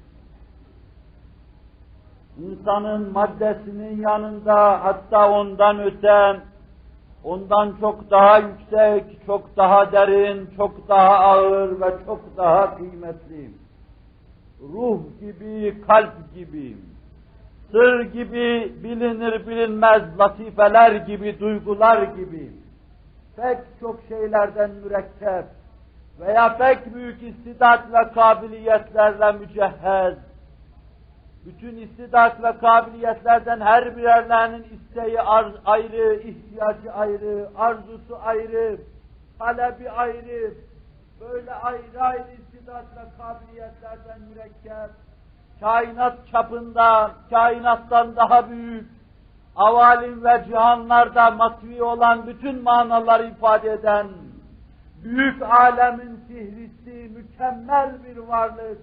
İnsanın 2.38 3.12
maddesinin 3.12 4.02
yanında 4.02 4.86
hatta 4.86 5.32
ondan 5.32 5.80
öte 5.80 6.40
ondan 7.24 7.76
çok 7.80 8.12
daha 8.12 8.38
yüksek, 8.38 9.26
çok 9.26 9.58
daha 9.58 9.92
derin, 9.92 10.50
çok 10.58 10.90
daha 10.90 11.20
ağır 11.20 11.82
ve 11.82 11.96
çok 12.06 12.38
daha 12.38 12.78
kıymetli. 12.78 13.50
Ruh 14.74 15.00
gibi, 15.20 15.82
kalp 15.88 16.34
gibi, 16.36 16.78
sır 17.72 18.01
gibi, 18.01 18.74
bilinir 18.84 19.47
bilinmez 19.47 20.20
latifeler 20.20 20.91
gibi, 20.91 21.39
duygular 21.39 22.03
gibi, 22.03 22.51
pek 23.36 23.57
çok 23.80 23.99
şeylerden 24.09 24.70
mürekkep 24.70 25.45
veya 26.20 26.57
pek 26.57 26.95
büyük 26.95 27.24
istidat 27.24 27.93
ve 27.93 28.14
kabiliyetlerle 28.14 29.32
mücehhez, 29.32 30.18
bütün 31.45 31.78
istidat 31.78 32.43
ve 32.43 32.57
kabiliyetlerden 32.57 33.59
her 33.59 33.97
birerlerinin 33.97 34.64
isteği 34.64 35.22
ayrı, 35.66 36.16
ihtiyacı 36.16 36.93
ayrı, 36.93 37.49
arzusu 37.57 38.18
ayrı, 38.24 38.78
talebi 39.39 39.89
ayrı, 39.89 40.53
böyle 41.22 41.53
ayrı 41.53 42.01
ayrı 42.01 42.32
istidat 42.32 42.86
ve 42.97 43.24
kabiliyetlerden 43.24 44.22
mürekkep, 44.30 44.91
kainat 45.64 46.18
çapında, 46.32 47.11
kainattan 47.30 48.16
daha 48.16 48.49
büyük, 48.49 48.89
avalim 49.55 50.24
ve 50.24 50.45
cihanlarda 50.47 51.32
matvi 51.32 51.84
olan 51.84 52.28
bütün 52.28 52.64
manaları 52.64 53.28
ifade 53.28 53.72
eden, 53.72 54.07
büyük 55.03 55.41
alemin 55.41 56.20
fihristi, 56.28 57.11
mükemmel 57.16 57.91
bir 58.03 58.18
varlık, 58.18 58.82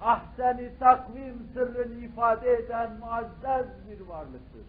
ahseni 0.00 0.78
takvim 0.78 1.48
sırrını 1.54 2.04
ifade 2.04 2.52
eden 2.52 2.90
muazzez 3.00 3.66
bir 3.90 4.08
varlıktır. 4.08 4.66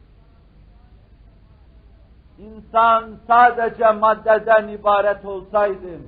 İnsan 2.37 3.09
sadece 3.27 3.91
maddeden 3.91 4.67
ibaret 4.67 5.25
olsaydı, 5.25 5.99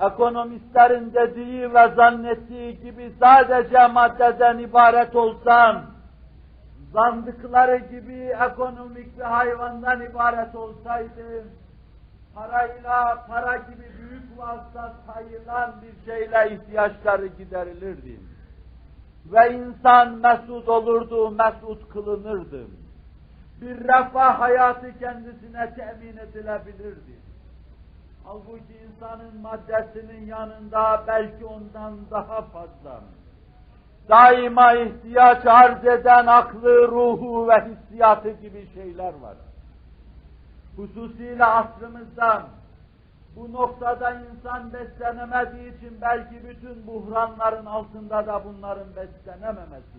ekonomistlerin 0.00 1.14
dediği 1.14 1.74
ve 1.74 1.92
zannettiği 1.96 2.80
gibi 2.80 3.12
sadece 3.20 3.86
maddeden 3.86 4.58
ibaret 4.58 5.16
olsam, 5.16 5.82
zandıkları 6.92 7.76
gibi 7.76 8.34
ekonomik 8.50 9.18
bir 9.18 9.22
hayvandan 9.22 10.02
ibaret 10.02 10.54
olsaydı, 10.54 11.44
parayla, 12.34 13.26
para 13.28 13.56
gibi 13.56 13.84
büyük 13.98 14.38
vasıta 14.38 14.94
sayılan 15.06 15.72
bir 15.82 16.12
şeyle 16.12 16.54
ihtiyaçları 16.54 17.26
giderilirdi. 17.26 18.20
Ve 19.32 19.54
insan 19.54 20.18
mesut 20.18 20.68
olurdu, 20.68 21.30
mesut 21.30 21.88
kılınırdı. 21.88 22.66
Bir 23.60 23.78
refah 23.80 24.40
hayatı 24.40 24.98
kendisine 24.98 25.74
temin 25.74 26.16
edilebilirdi. 26.16 27.23
Halbuki 28.24 28.74
insanın 28.86 29.40
maddesinin 29.40 30.26
yanında 30.26 31.04
belki 31.06 31.44
ondan 31.44 32.10
daha 32.10 32.42
fazla 32.42 33.00
daima 34.08 34.72
ihtiyaç 34.72 35.46
arz 35.46 35.84
eden 35.84 36.26
aklı, 36.26 36.88
ruhu 36.88 37.48
ve 37.48 37.64
hissiyatı 37.64 38.30
gibi 38.30 38.68
şeyler 38.74 39.14
var 39.14 39.34
hususiyle 40.76 41.44
asrımızda 41.44 42.46
bu 43.36 43.52
noktada 43.52 44.10
insan 44.10 44.72
beslenemediği 44.72 45.78
için 45.78 45.98
belki 46.00 46.48
bütün 46.48 46.86
buhranların 46.86 47.66
altında 47.66 48.26
da 48.26 48.44
bunların 48.44 48.88
beslenememesi, 48.96 49.98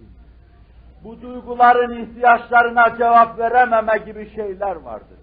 bu 1.03 1.21
duyguların 1.21 2.03
ihtiyaçlarına 2.03 2.97
cevap 2.97 3.39
verememe 3.39 3.97
gibi 3.97 4.35
şeyler 4.35 4.75
vardır. 4.75 5.17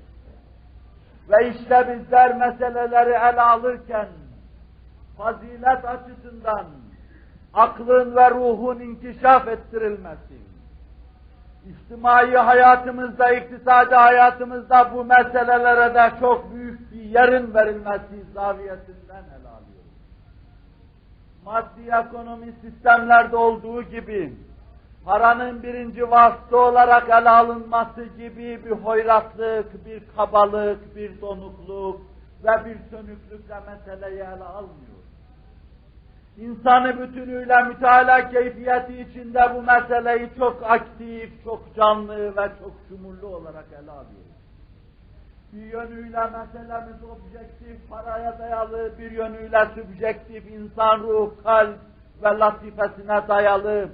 Ve 1.30 1.50
işte 1.50 1.88
bizler 1.88 2.36
meseleleri 2.36 3.10
ele 3.10 3.42
alırken 3.42 4.08
fazilet 5.18 5.84
açısından 5.84 6.66
aklın 7.54 8.16
ve 8.16 8.30
ruhun 8.30 8.80
inkişaf 8.80 9.48
ettirilmesi, 9.48 10.42
İçtimai 11.70 12.36
hayatımızda, 12.36 13.32
iktisadi 13.32 13.94
hayatımızda 13.94 14.90
bu 14.94 15.04
meselelere 15.04 15.94
de 15.94 16.20
çok 16.20 16.54
büyük 16.54 16.92
bir 16.92 17.00
yerin 17.00 17.54
verilmesi 17.54 18.24
zaviyesinden 18.34 19.24
ele 19.24 19.48
alıyoruz. 19.48 19.92
Maddi 21.44 22.06
ekonomi 22.06 22.52
sistemlerde 22.60 23.36
olduğu 23.36 23.82
gibi, 23.82 24.32
paranın 25.04 25.62
birinci 25.62 26.10
vasıta 26.10 26.56
olarak 26.56 27.08
ele 27.08 27.30
alınması 27.30 28.04
gibi 28.04 28.64
bir 28.64 28.70
hoyratlık, 28.70 29.86
bir 29.86 30.02
kabalık, 30.16 30.96
bir 30.96 31.20
donukluk 31.20 32.00
ve 32.44 32.64
bir 32.64 32.76
sönüklükle 32.90 33.60
meseleyi 33.66 34.20
ele 34.20 34.44
almıyor 34.44 35.02
insanı 36.38 37.00
bütünüyle 37.00 37.62
müteala 37.62 38.30
keyfiyeti 38.30 39.00
içinde 39.00 39.50
bu 39.54 39.62
meseleyi 39.62 40.30
çok 40.38 40.70
aktif, 40.70 41.44
çok 41.44 41.76
canlı 41.76 42.36
ve 42.36 42.48
çok 42.60 42.72
şumurlu 42.88 43.26
olarak 43.26 43.66
ele 43.82 43.90
alıyor. 43.90 44.22
Bir 45.52 45.62
yönüyle 45.62 46.20
meselemiz 46.24 47.04
objektif, 47.04 47.90
paraya 47.90 48.38
dayalı, 48.38 48.98
bir 48.98 49.10
yönüyle 49.10 49.66
subjektif, 49.74 50.50
insan 50.50 51.00
ruh, 51.00 51.30
kalp 51.44 51.78
ve 52.22 52.38
latifesine 52.38 53.28
dayalı 53.28 53.88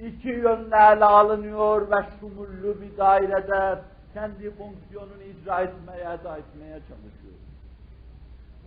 iki 0.00 0.28
yönlü 0.28 0.74
ele 0.74 1.04
alınıyor 1.04 1.90
ve 1.90 2.06
şumullü 2.20 2.80
bir 2.80 2.98
dairede 2.98 3.78
kendi 4.14 4.50
fonksiyonunu 4.50 5.22
icra 5.22 5.60
etmeye, 5.60 6.00
eda 6.00 6.36
etmeye 6.36 6.80
çalışıyor. 6.88 7.36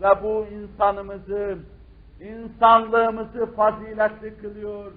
Ve 0.02 0.24
bu 0.24 0.46
insanımızı, 0.46 1.58
insanlığımızı 2.22 3.46
faziletli 3.46 4.38
kılıyor. 4.42 4.92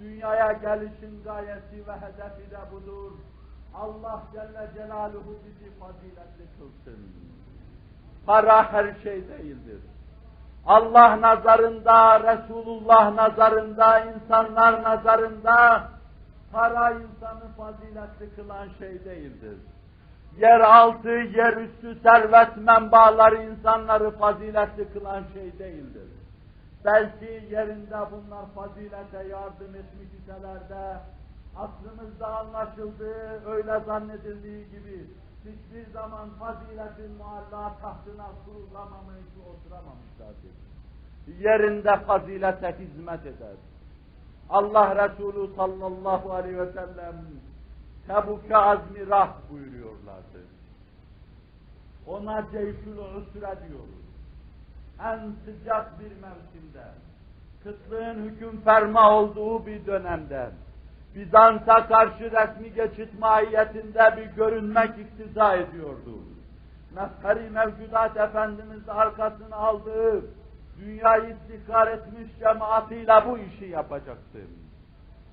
Dünyaya 0.00 0.52
gelişin 0.52 1.22
gayesi 1.24 1.86
ve 1.86 1.92
hedefi 1.92 2.50
de 2.50 2.58
budur. 2.72 3.12
Allah 3.74 4.22
Celle 4.32 4.70
Celaluhu 4.74 5.36
bizi 5.46 5.70
faziletli 5.70 6.46
kılsın. 6.58 7.00
Para 8.26 8.72
her 8.72 8.94
şey 9.02 9.28
değildir. 9.28 9.80
Allah 10.66 11.20
nazarında, 11.20 12.20
Resulullah 12.20 13.14
nazarında, 13.14 14.00
insanlar 14.00 14.82
nazarında 14.82 15.88
para 16.52 16.90
insanı 16.90 17.52
faziletli 17.56 18.34
kılan 18.36 18.68
şey 18.78 19.04
değildir. 19.04 19.58
Yeraltı, 20.38 21.08
yerüstü 21.08 22.00
servet 22.02 22.56
menbaları 22.56 23.42
insanları 23.42 24.10
faziletli 24.10 24.92
kılan 24.92 25.22
şey 25.34 25.58
değildir. 25.58 26.08
Belki 26.84 27.46
yerinde 27.50 27.96
bunlar 28.12 28.46
fazilete 28.54 29.28
yardım 29.30 29.74
etmiş 29.74 30.08
iseler 30.22 30.68
de 30.68 30.96
aklımızda 31.56 32.26
anlaşıldığı, 32.26 33.50
öyle 33.50 33.80
zannedildiği 33.86 34.70
gibi 34.70 35.06
hiçbir 35.46 35.92
zaman 35.92 36.28
faziletin 36.30 37.12
mualla 37.18 37.76
tahtına 37.82 38.26
kurulamamış, 38.44 39.26
oturamamışlardır. 39.50 40.56
Yerinde 41.38 42.04
fazilete 42.04 42.76
hizmet 42.78 43.26
eder. 43.26 43.56
Allah 44.50 45.08
Resulü 45.08 45.54
sallallahu 45.56 46.32
aleyhi 46.32 46.58
ve 46.58 46.72
sellem 46.72 47.16
Tebuk'e 48.06 48.56
azmi 48.56 49.10
rah 49.10 49.32
buyuruyorlardı. 49.50 50.40
Ona 52.06 52.46
ceyşül 52.52 52.98
usre 52.98 53.40
diyoruz. 53.40 54.06
En 55.04 55.32
sıcak 55.44 56.00
bir 56.00 56.10
mevsimde, 56.10 56.84
kıtlığın 57.62 58.24
hüküm 58.24 58.60
ferma 58.60 59.10
olduğu 59.10 59.66
bir 59.66 59.86
dönemde, 59.86 60.50
Bizans'a 61.16 61.86
karşı 61.86 62.30
resmi 62.30 62.72
geçit 62.74 63.20
mahiyetinde 63.20 64.14
bir 64.16 64.36
görünmek 64.36 64.90
iktiza 64.98 65.54
ediyordu. 65.54 66.18
Mefkari 66.94 67.50
mevcudat 67.50 68.16
Efendimiz 68.16 68.88
arkasını 68.88 69.56
aldığı, 69.56 70.24
dünyayı 70.80 71.36
istikrar 71.36 71.86
etmiş 71.86 72.38
cemaatiyle 72.38 73.22
bu 73.28 73.38
işi 73.38 73.64
yapacaktı. 73.64 74.38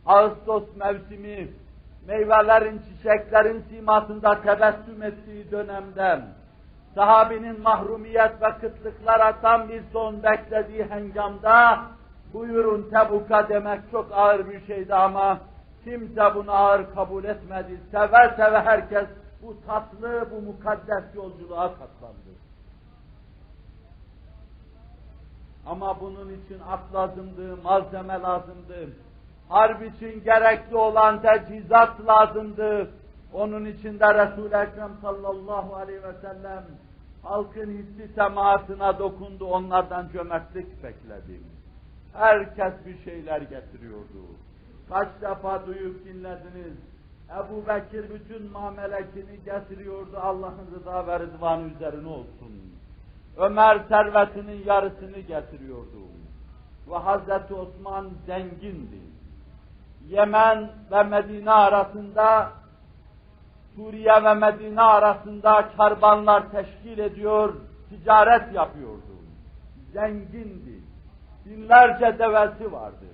Ağustos 0.05 0.63
mevsimi, 0.75 1.47
meyvelerin, 2.07 2.81
çiçeklerin 2.89 3.63
simasında 3.69 4.41
tebessüm 4.41 5.03
ettiği 5.03 5.51
dönemde, 5.51 6.21
sahabinin 6.95 7.61
mahrumiyet 7.61 8.41
ve 8.41 8.51
kıtlıklara 8.61 9.41
tam 9.41 9.69
bir 9.69 9.83
son 9.93 10.23
beklediği 10.23 10.83
hengamda, 10.83 11.81
buyurun 12.33 12.89
Tebuk'a 12.89 13.49
demek 13.49 13.79
çok 13.91 14.07
ağır 14.11 14.49
bir 14.49 14.67
şeydi 14.67 14.95
ama 14.95 15.39
kimse 15.83 16.35
bunu 16.35 16.51
ağır 16.51 16.93
kabul 16.95 17.23
etmedi. 17.23 17.79
Seve 17.91 18.35
seve 18.35 18.59
herkes 18.59 19.07
bu 19.41 19.57
tatlı, 19.65 20.27
bu 20.31 20.41
mukaddes 20.41 21.15
yolculuğa 21.15 21.67
katlandı. 21.67 22.33
Ama 25.65 26.01
bunun 26.01 26.29
için 26.29 26.59
at 26.69 26.93
lazımdı, 26.93 27.57
malzeme 27.63 28.21
lazımdı. 28.21 28.89
Harp 29.49 29.95
için 29.95 30.23
gerekli 30.23 30.75
olan 30.75 31.21
tecihizat 31.21 32.07
lazımdı. 32.07 32.89
Onun 33.33 33.65
için 33.65 33.99
de 33.99 34.13
Resul-i 34.13 34.55
Ekrem 34.55 34.91
sallallahu 35.01 35.75
aleyhi 35.75 36.03
ve 36.03 36.13
sellem 36.21 36.63
halkın 37.23 37.71
hissi 37.71 38.13
semaatına 38.15 38.99
dokundu, 38.99 39.45
onlardan 39.45 40.09
cömertlik 40.13 40.83
bekledi. 40.83 41.39
Herkes 42.13 42.73
bir 42.85 43.03
şeyler 43.03 43.41
getiriyordu. 43.41 44.21
Kaç 44.93 45.07
defa 45.21 45.67
duyup 45.67 46.05
dinlediniz. 46.05 46.77
Ebu 47.29 47.67
Bekir 47.67 48.09
bütün 48.09 48.51
mamelekini 48.51 49.43
getiriyordu 49.45 50.17
Allah'ın 50.17 50.75
rıza 50.75 51.07
ve 51.07 51.19
rıdvanı 51.19 51.67
üzerine 51.67 52.07
olsun. 52.07 52.73
Ömer 53.37 53.79
servetinin 53.89 54.65
yarısını 54.65 55.19
getiriyordu. 55.19 55.99
Ve 56.89 56.95
Hazreti 56.95 57.53
Osman 57.53 58.09
zengindi. 58.25 59.01
Yemen 60.09 60.69
ve 60.91 61.03
Medine 61.03 61.51
arasında 61.51 62.51
Suriye 63.75 64.23
ve 64.23 64.33
Medine 64.33 64.81
arasında 64.81 65.69
karbanlar 65.77 66.51
teşkil 66.51 66.99
ediyor, 66.99 67.53
ticaret 67.89 68.53
yapıyordu. 68.53 69.13
Zengindi. 69.93 70.79
Binlerce 71.45 72.19
devesi 72.19 72.71
vardı. 72.71 73.12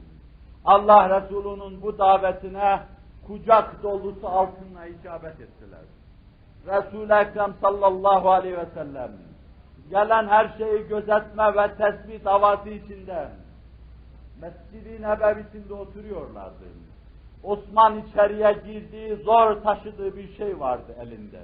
Allah 0.65 1.21
Resulü'nün 1.21 1.81
bu 1.81 1.97
davetine 1.97 2.79
kucak 3.27 3.83
dolusu 3.83 4.27
altınla 4.27 4.85
icabet 4.85 5.41
ettiler. 5.41 5.79
Resul-i 6.67 7.13
Ekrem 7.13 7.53
sallallahu 7.61 8.29
aleyhi 8.29 8.57
ve 8.57 8.65
sellem 8.73 9.11
gelen 9.89 10.27
her 10.27 10.57
şeyi 10.57 10.87
gözetme 10.87 11.55
ve 11.55 11.75
tespit 11.75 12.25
havası 12.25 12.69
içinde 12.69 13.29
Mescid-i 14.41 15.01
Nebevisinde 15.01 15.73
oturuyorlardı. 15.73 16.65
Osman 17.43 17.99
içeriye 17.99 18.53
girdiği, 18.65 19.15
zor 19.15 19.61
taşıdığı 19.61 20.17
bir 20.17 20.37
şey 20.37 20.59
vardı 20.59 20.95
elinde. 21.01 21.41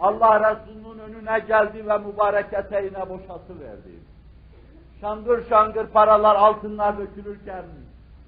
Allah 0.00 0.50
Resulü'nün 0.50 0.98
önüne 0.98 1.38
geldi 1.38 1.86
ve 1.86 1.98
mübarek 1.98 2.52
eteğine 2.52 3.08
boşaltıverdi. 3.08 3.98
Şangır 5.00 5.48
şangır 5.48 5.86
paralar, 5.86 6.36
altınlar 6.36 6.98
dökülürken 6.98 7.64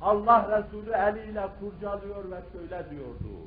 Allah 0.02 0.58
Resulü 0.58 0.90
eliyle 0.90 1.48
kurcalıyor 1.60 2.30
ve 2.30 2.36
şöyle 2.52 2.90
diyordu. 2.90 3.46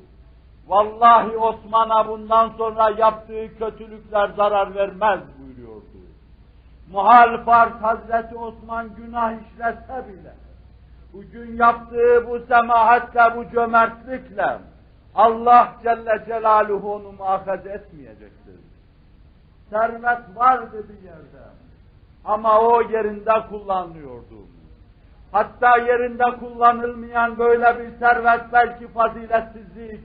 Vallahi 0.68 1.36
Osman'a 1.36 2.08
bundan 2.08 2.48
sonra 2.48 2.90
yaptığı 2.90 3.58
kötülükler 3.58 4.30
zarar 4.36 4.74
vermez 4.74 5.20
buyuruyordu. 5.38 6.00
Muhal 6.92 7.44
farz 7.44 7.72
Hazreti 7.72 8.36
Osman 8.36 8.94
günah 8.94 9.32
işlese 9.32 10.08
bile, 10.08 10.34
bugün 11.12 11.56
yaptığı 11.56 12.28
bu 12.28 12.38
semahatle, 12.38 13.36
bu 13.36 13.50
cömertlikle 13.50 14.58
Allah 15.14 15.72
Celle 15.82 16.24
Celaluhu 16.26 16.94
onu 16.94 17.12
muhafaz 17.12 17.66
etmeyecektir. 17.66 18.60
Servet 19.70 20.36
vardı 20.36 20.84
bir 20.88 21.04
yerde 21.04 21.48
ama 22.24 22.60
o 22.60 22.82
yerinde 22.82 23.46
kullanılıyordu. 23.50 24.36
Hatta 25.32 25.76
yerinde 25.76 26.24
kullanılmayan 26.40 27.38
böyle 27.38 27.78
bir 27.78 27.98
servet 27.98 28.52
belki 28.52 28.88
faziletsizlik, 28.88 30.00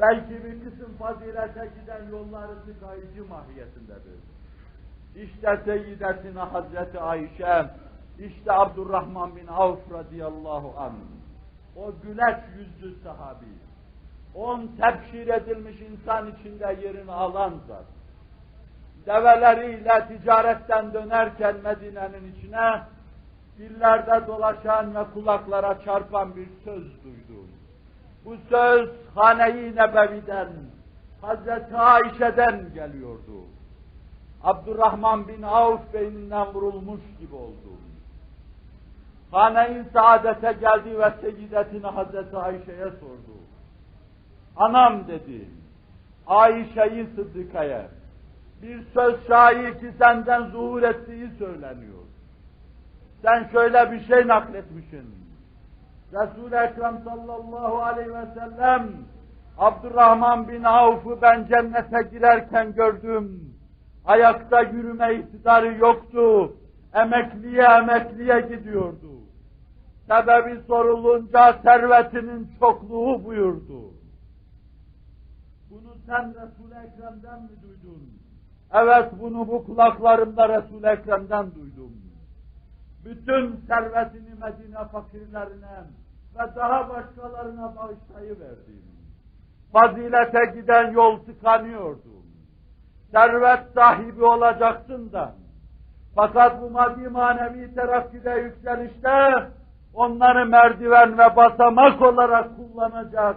belki 0.00 0.44
bir 0.44 0.64
kısım 0.64 0.96
fazilete 0.98 1.70
giden 1.80 2.10
yolları 2.10 2.52
tıkayıcı 2.66 3.28
mahiyetindedir. 3.28 4.18
İşte 5.16 5.60
Seyyidetine 5.64 6.40
Hazreti 6.40 7.00
Ayşe, 7.00 7.66
işte 8.18 8.52
Abdurrahman 8.52 9.36
bin 9.36 9.46
Avf 9.46 9.92
radıyallahu 9.92 10.74
anh, 10.78 10.92
o 11.76 11.92
güleç 12.02 12.38
yüzlü 12.58 12.94
sahabi, 13.02 13.46
on 14.34 14.66
tebşir 14.66 15.28
edilmiş 15.28 15.76
insan 15.80 16.30
içinde 16.30 16.76
yerini 16.82 17.12
alan 17.12 17.54
zat, 17.68 17.86
develeriyle 19.06 20.08
ticaretten 20.08 20.94
dönerken 20.94 21.56
Medine'nin 21.64 22.32
içine, 22.36 22.80
dillerde 23.58 24.26
dolaşan 24.26 24.94
ve 24.94 25.04
kulaklara 25.14 25.78
çarpan 25.84 26.36
bir 26.36 26.48
söz 26.64 27.04
duydum. 27.04 27.48
Bu 28.24 28.36
söz 28.48 28.90
Hane-i 29.14 29.76
Nebevi'den, 29.76 30.48
Hazreti 31.20 31.76
Ayşe'den 31.76 32.74
geliyordu. 32.74 33.46
Abdurrahman 34.42 35.28
bin 35.28 35.42
Avf 35.42 35.94
beyninden 35.94 36.46
vurulmuş 36.54 37.00
gibi 37.20 37.34
oldu. 37.34 37.72
Hane-i 39.30 39.84
Saadet'e 39.92 40.52
geldi 40.52 40.98
ve 40.98 41.12
seyyidetine 41.20 41.86
Hazreti 41.86 42.36
Ayşe'ye 42.36 42.90
sordu. 42.90 43.38
Anam 44.56 45.08
dedi, 45.08 45.48
Ayşe'yi 46.26 47.06
Sıddıka'ya 47.06 47.86
bir 48.62 48.82
söz 48.94 49.26
şair 49.26 49.78
ki 49.78 49.92
senden 49.98 50.46
zuhur 50.46 50.82
ettiği 50.82 51.30
söyleniyor. 51.38 52.01
Sen 53.22 53.48
şöyle 53.52 53.92
bir 53.92 54.00
şey 54.00 54.28
nakletmişsin. 54.28 55.14
Resul-i 56.12 56.54
Ekrem 56.54 57.02
sallallahu 57.04 57.82
aleyhi 57.82 58.14
ve 58.14 58.26
sellem 58.34 58.88
Abdurrahman 59.58 60.48
bin 60.48 60.64
Avf'ı 60.64 61.22
ben 61.22 61.46
cennete 61.46 62.02
girerken 62.10 62.74
gördüm. 62.74 63.54
Ayakta 64.04 64.60
yürüme 64.60 65.14
iktidarı 65.14 65.78
yoktu. 65.78 66.56
Emekliye 66.94 67.62
emekliye 67.62 68.40
gidiyordu. 68.40 69.10
Sebebi 70.08 70.60
sorulunca 70.66 71.58
servetinin 71.62 72.50
çokluğu 72.60 73.24
buyurdu. 73.24 73.82
Bunu 75.70 75.94
sen 76.06 76.28
Resul-i 76.28 76.74
Ekrem'den 76.74 77.42
mi 77.42 77.50
duydun? 77.62 78.10
Evet 78.72 79.10
bunu 79.20 79.48
bu 79.48 79.64
kulaklarımda 79.64 80.48
Resul-i 80.48 80.86
Ekrem'den 80.86 81.54
duydum. 81.54 82.01
Bütün 83.04 83.56
servetini 83.56 84.34
Medine 84.34 84.88
fakirlerine 84.92 85.84
ve 86.34 86.56
daha 86.56 86.88
başkalarına 86.88 87.76
bağışlayıverdim. 87.76 88.82
Fazilete 89.72 90.60
giden 90.60 90.92
yol 90.92 91.18
tıkanıyordu. 91.18 92.08
Servet 93.10 93.74
sahibi 93.74 94.24
olacaksın 94.24 95.12
da. 95.12 95.34
Fakat 96.14 96.62
bu 96.62 96.70
maddi 96.70 97.08
manevi 97.08 97.74
terakkide 97.74 98.30
yükselişte 98.30 99.48
onları 99.94 100.46
merdiven 100.46 101.18
ve 101.18 101.36
basamak 101.36 102.02
olarak 102.02 102.56
kullanacak. 102.56 103.36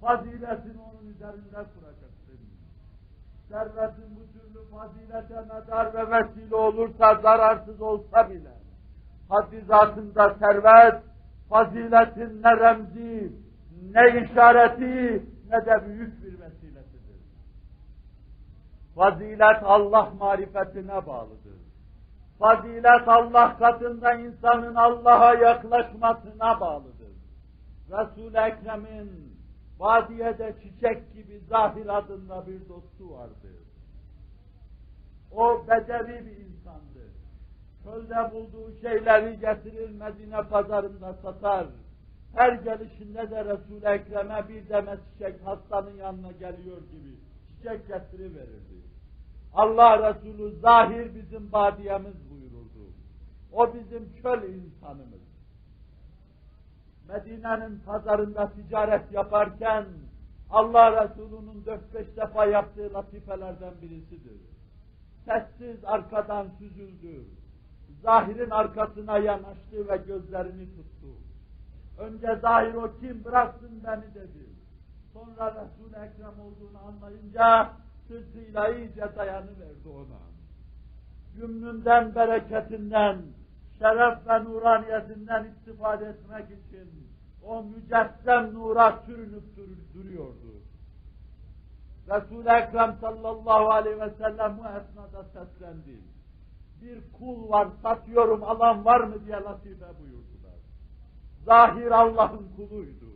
Faziletini 0.00 0.80
onun 0.80 1.10
üzerinde 1.10 1.50
kuracaksın. 1.50 2.40
Servetin 3.48 4.16
bu 4.16 4.32
türlü 4.32 4.70
fazilete 4.70 5.54
medar 5.54 5.94
ve 5.94 6.10
vesile 6.10 6.56
olursa 6.56 7.14
zararsız 7.14 7.80
olsa 7.80 8.30
bile 8.30 8.65
haddi 9.28 9.60
zatında 9.60 10.34
servet 10.34 11.02
faziletin 11.48 12.42
ne 12.42 12.56
remzi, 12.56 13.32
ne 13.90 14.22
işareti, 14.22 15.26
ne 15.50 15.66
de 15.66 15.86
büyük 15.86 16.22
bir 16.22 16.40
vesilesidir. 16.40 17.20
Fazilet 18.94 19.62
Allah 19.62 20.12
marifetine 20.18 21.06
bağlıdır. 21.06 21.56
Fazilet 22.38 23.08
Allah 23.08 23.58
katında 23.58 24.14
insanın 24.14 24.74
Allah'a 24.74 25.34
yaklaşmasına 25.34 26.60
bağlıdır. 26.60 27.12
Resul-i 27.90 28.38
Ekrem'in 28.38 29.36
vadiyede 29.78 30.54
çiçek 30.62 31.12
gibi 31.12 31.40
Zahir 31.48 31.98
adında 31.98 32.46
bir 32.46 32.68
dostu 32.68 33.10
vardı. 33.10 33.48
O 35.32 35.66
bedevi 35.68 36.26
bir. 36.26 36.55
Çölde 37.86 38.32
bulduğu 38.32 38.80
şeyleri 38.80 39.40
getirir 39.40 39.90
Medine 39.90 40.42
pazarında 40.42 41.14
satar. 41.14 41.66
Her 42.34 42.52
gelişinde 42.52 43.30
de 43.30 43.44
Resul-i 43.44 43.86
Ekrem'e 43.86 44.48
bir 44.48 44.68
demet 44.68 44.98
çiçek 45.12 45.46
hastanın 45.46 45.96
yanına 45.96 46.32
geliyor 46.32 46.76
gibi 46.76 47.16
çiçek 47.48 47.88
getiriverirdi. 47.88 48.76
Allah 49.54 50.14
Resulü 50.14 50.60
zahir 50.60 51.14
bizim 51.14 51.52
badiyemiz 51.52 52.30
buyururdu. 52.30 52.92
O 53.52 53.74
bizim 53.74 54.22
çöl 54.22 54.42
insanımız. 54.42 55.26
Medine'nin 57.08 57.78
pazarında 57.78 58.52
ticaret 58.52 59.12
yaparken 59.12 59.84
Allah 60.50 61.04
Resulü'nün 61.04 61.64
dört 61.66 61.94
beş 61.94 62.16
defa 62.16 62.46
yaptığı 62.46 62.94
latifelerden 62.94 63.74
birisidir. 63.82 64.40
Sessiz 65.24 65.84
arkadan 65.84 66.48
süzüldü. 66.58 67.24
Zahirin 68.06 68.50
arkasına 68.50 69.18
yanaştı 69.18 69.88
ve 69.88 69.96
gözlerini 69.96 70.66
tuttu. 70.76 71.06
Önce 71.98 72.38
zahir 72.40 72.74
o 72.74 72.90
kim 73.00 73.24
bıraksın 73.24 73.82
beni 73.84 74.14
dedi. 74.14 74.46
Sonra 75.12 75.50
Resul-i 75.50 75.96
Ekrem 75.96 76.40
olduğunu 76.40 76.78
anlayınca 76.88 77.70
sırtıyla 78.08 78.68
iyice 78.68 79.08
dayanıverdi 79.16 79.88
ona. 79.88 80.20
Cümlünden, 81.36 82.14
bereketinden, 82.14 83.18
şeref 83.78 84.28
ve 84.28 84.44
nuraniyetinden 84.44 85.44
istifade 85.44 86.04
etmek 86.04 86.44
için 86.44 87.08
o 87.44 87.62
mücessem 87.62 88.54
nura 88.54 89.02
sürünüp 89.06 89.56
dur 89.56 89.68
duruyordu. 89.94 90.52
Resul-i 92.08 92.48
Ekrem 92.48 92.96
sallallahu 93.00 93.70
aleyhi 93.70 94.00
ve 94.00 94.10
sellem 94.10 94.58
bu 94.58 94.62
esnada 94.62 95.24
seslendi. 95.24 96.15
Bir 96.86 97.12
kul 97.18 97.48
var, 97.48 97.68
satıyorum, 97.82 98.44
alan 98.44 98.84
var 98.84 99.00
mı 99.00 99.26
diye 99.26 99.36
latife 99.36 99.86
buyurdular. 100.00 100.58
Zahir 101.44 101.90
Allah'ın 101.90 102.48
kuluydu. 102.56 103.06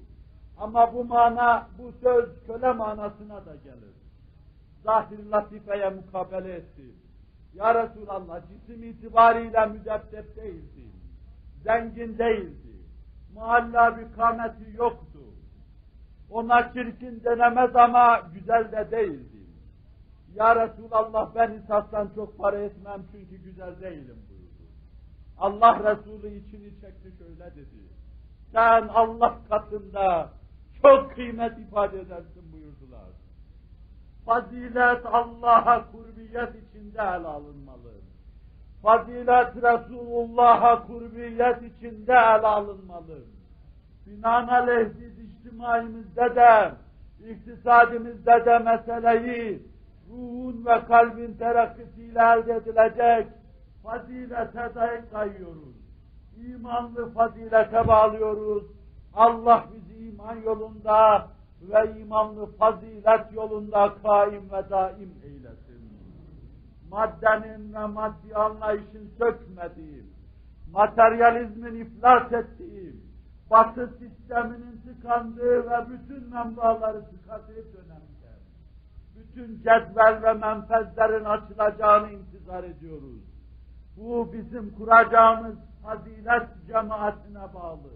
Ama 0.58 0.94
bu 0.94 1.04
mana, 1.04 1.68
bu 1.78 1.92
söz 1.92 2.46
köle 2.46 2.72
manasına 2.72 3.46
da 3.46 3.54
gelir. 3.54 3.94
Zahir 4.84 5.26
latifeye 5.30 5.90
mukabele 5.90 6.52
etti. 6.52 6.94
Ya 7.54 7.84
Resulallah 7.84 8.40
cisim 8.48 8.82
itibariyle 8.82 9.66
müdebbep 9.66 10.36
değildi. 10.36 10.84
Zengin 11.64 12.18
değildi. 12.18 12.72
Muhalla 13.34 13.98
bir 13.98 14.16
kameti 14.16 14.76
yoktu. 14.76 15.18
Ona 16.30 16.72
çirkin 16.72 17.24
denemez 17.24 17.76
ama 17.76 18.20
güzel 18.34 18.72
de 18.72 18.90
değildi. 18.90 19.29
Ya 20.34 20.56
Resulallah 20.56 21.34
ben 21.34 21.50
esasdan 21.50 22.10
çok 22.14 22.38
para 22.38 22.58
etmem 22.58 23.02
çünkü 23.12 23.36
güzel 23.36 23.80
değilim 23.80 24.18
buyurdu. 24.28 24.70
Allah 25.38 25.78
Resulü 25.78 26.28
içini 26.28 26.80
çekti 26.80 27.12
şöyle 27.18 27.56
dedi. 27.56 27.90
Sen 28.52 28.88
Allah 28.88 29.38
katında 29.48 30.28
çok 30.82 31.14
kıymet 31.14 31.58
ifade 31.58 32.00
edersin 32.00 32.52
buyurdular. 32.52 33.10
Fazilet 34.26 35.06
Allah'a 35.06 35.90
kurbiyet 35.92 36.50
içinde 36.54 36.98
ele 36.98 37.26
alınmalı. 37.26 37.92
Fazilet 38.82 39.56
Resulullah'a 39.56 40.86
kurbiyet 40.86 41.62
içinde 41.62 42.12
ele 42.12 42.46
alınmalı. 42.46 43.18
Binaenaleyh 44.06 44.88
biz 45.00 45.18
içtimaimizde 45.18 46.36
de, 46.36 46.72
iktisadimizde 47.30 48.44
de 48.46 48.58
meseleyi 48.58 49.69
ruhun 50.10 50.66
ve 50.66 50.84
kalbin 50.84 51.34
terakkisiyle 51.34 52.20
elde 52.20 52.54
edilecek 52.54 53.26
fazilete 53.82 54.74
dayak 54.74 55.10
kayıyoruz. 55.12 55.76
İmanlı 56.36 57.12
fazilete 57.12 57.88
bağlıyoruz. 57.88 58.64
Allah 59.14 59.64
bizi 59.74 60.08
iman 60.08 60.36
yolunda 60.36 61.28
ve 61.62 62.00
imanlı 62.00 62.46
fazilet 62.46 63.32
yolunda 63.32 63.94
kaim 64.02 64.50
ve 64.52 64.70
daim 64.70 65.14
eylesin. 65.24 65.70
Maddenin 66.90 67.74
ve 67.74 67.86
maddi 67.86 68.34
anlayışın 68.34 69.10
sökmediği, 69.18 70.04
materyalizmin 70.72 71.74
iflas 71.74 72.32
ettiği, 72.32 72.94
batı 73.50 73.86
sisteminin 73.86 74.80
tıkandığı 74.86 75.70
ve 75.70 75.86
bütün 75.90 76.30
menbaları 76.30 77.04
tıkadığı 77.04 77.72
dönemde, 77.72 78.19
bütün 79.20 79.58
cedvel 79.58 80.22
ve 80.22 80.32
menfezlerin 80.32 81.24
açılacağını 81.24 82.10
intizar 82.10 82.64
ediyoruz. 82.64 83.20
Bu 83.96 84.32
bizim 84.32 84.74
kuracağımız 84.74 85.56
fazilet 85.82 86.48
cemaatine 86.66 87.54
bağlı 87.54 87.90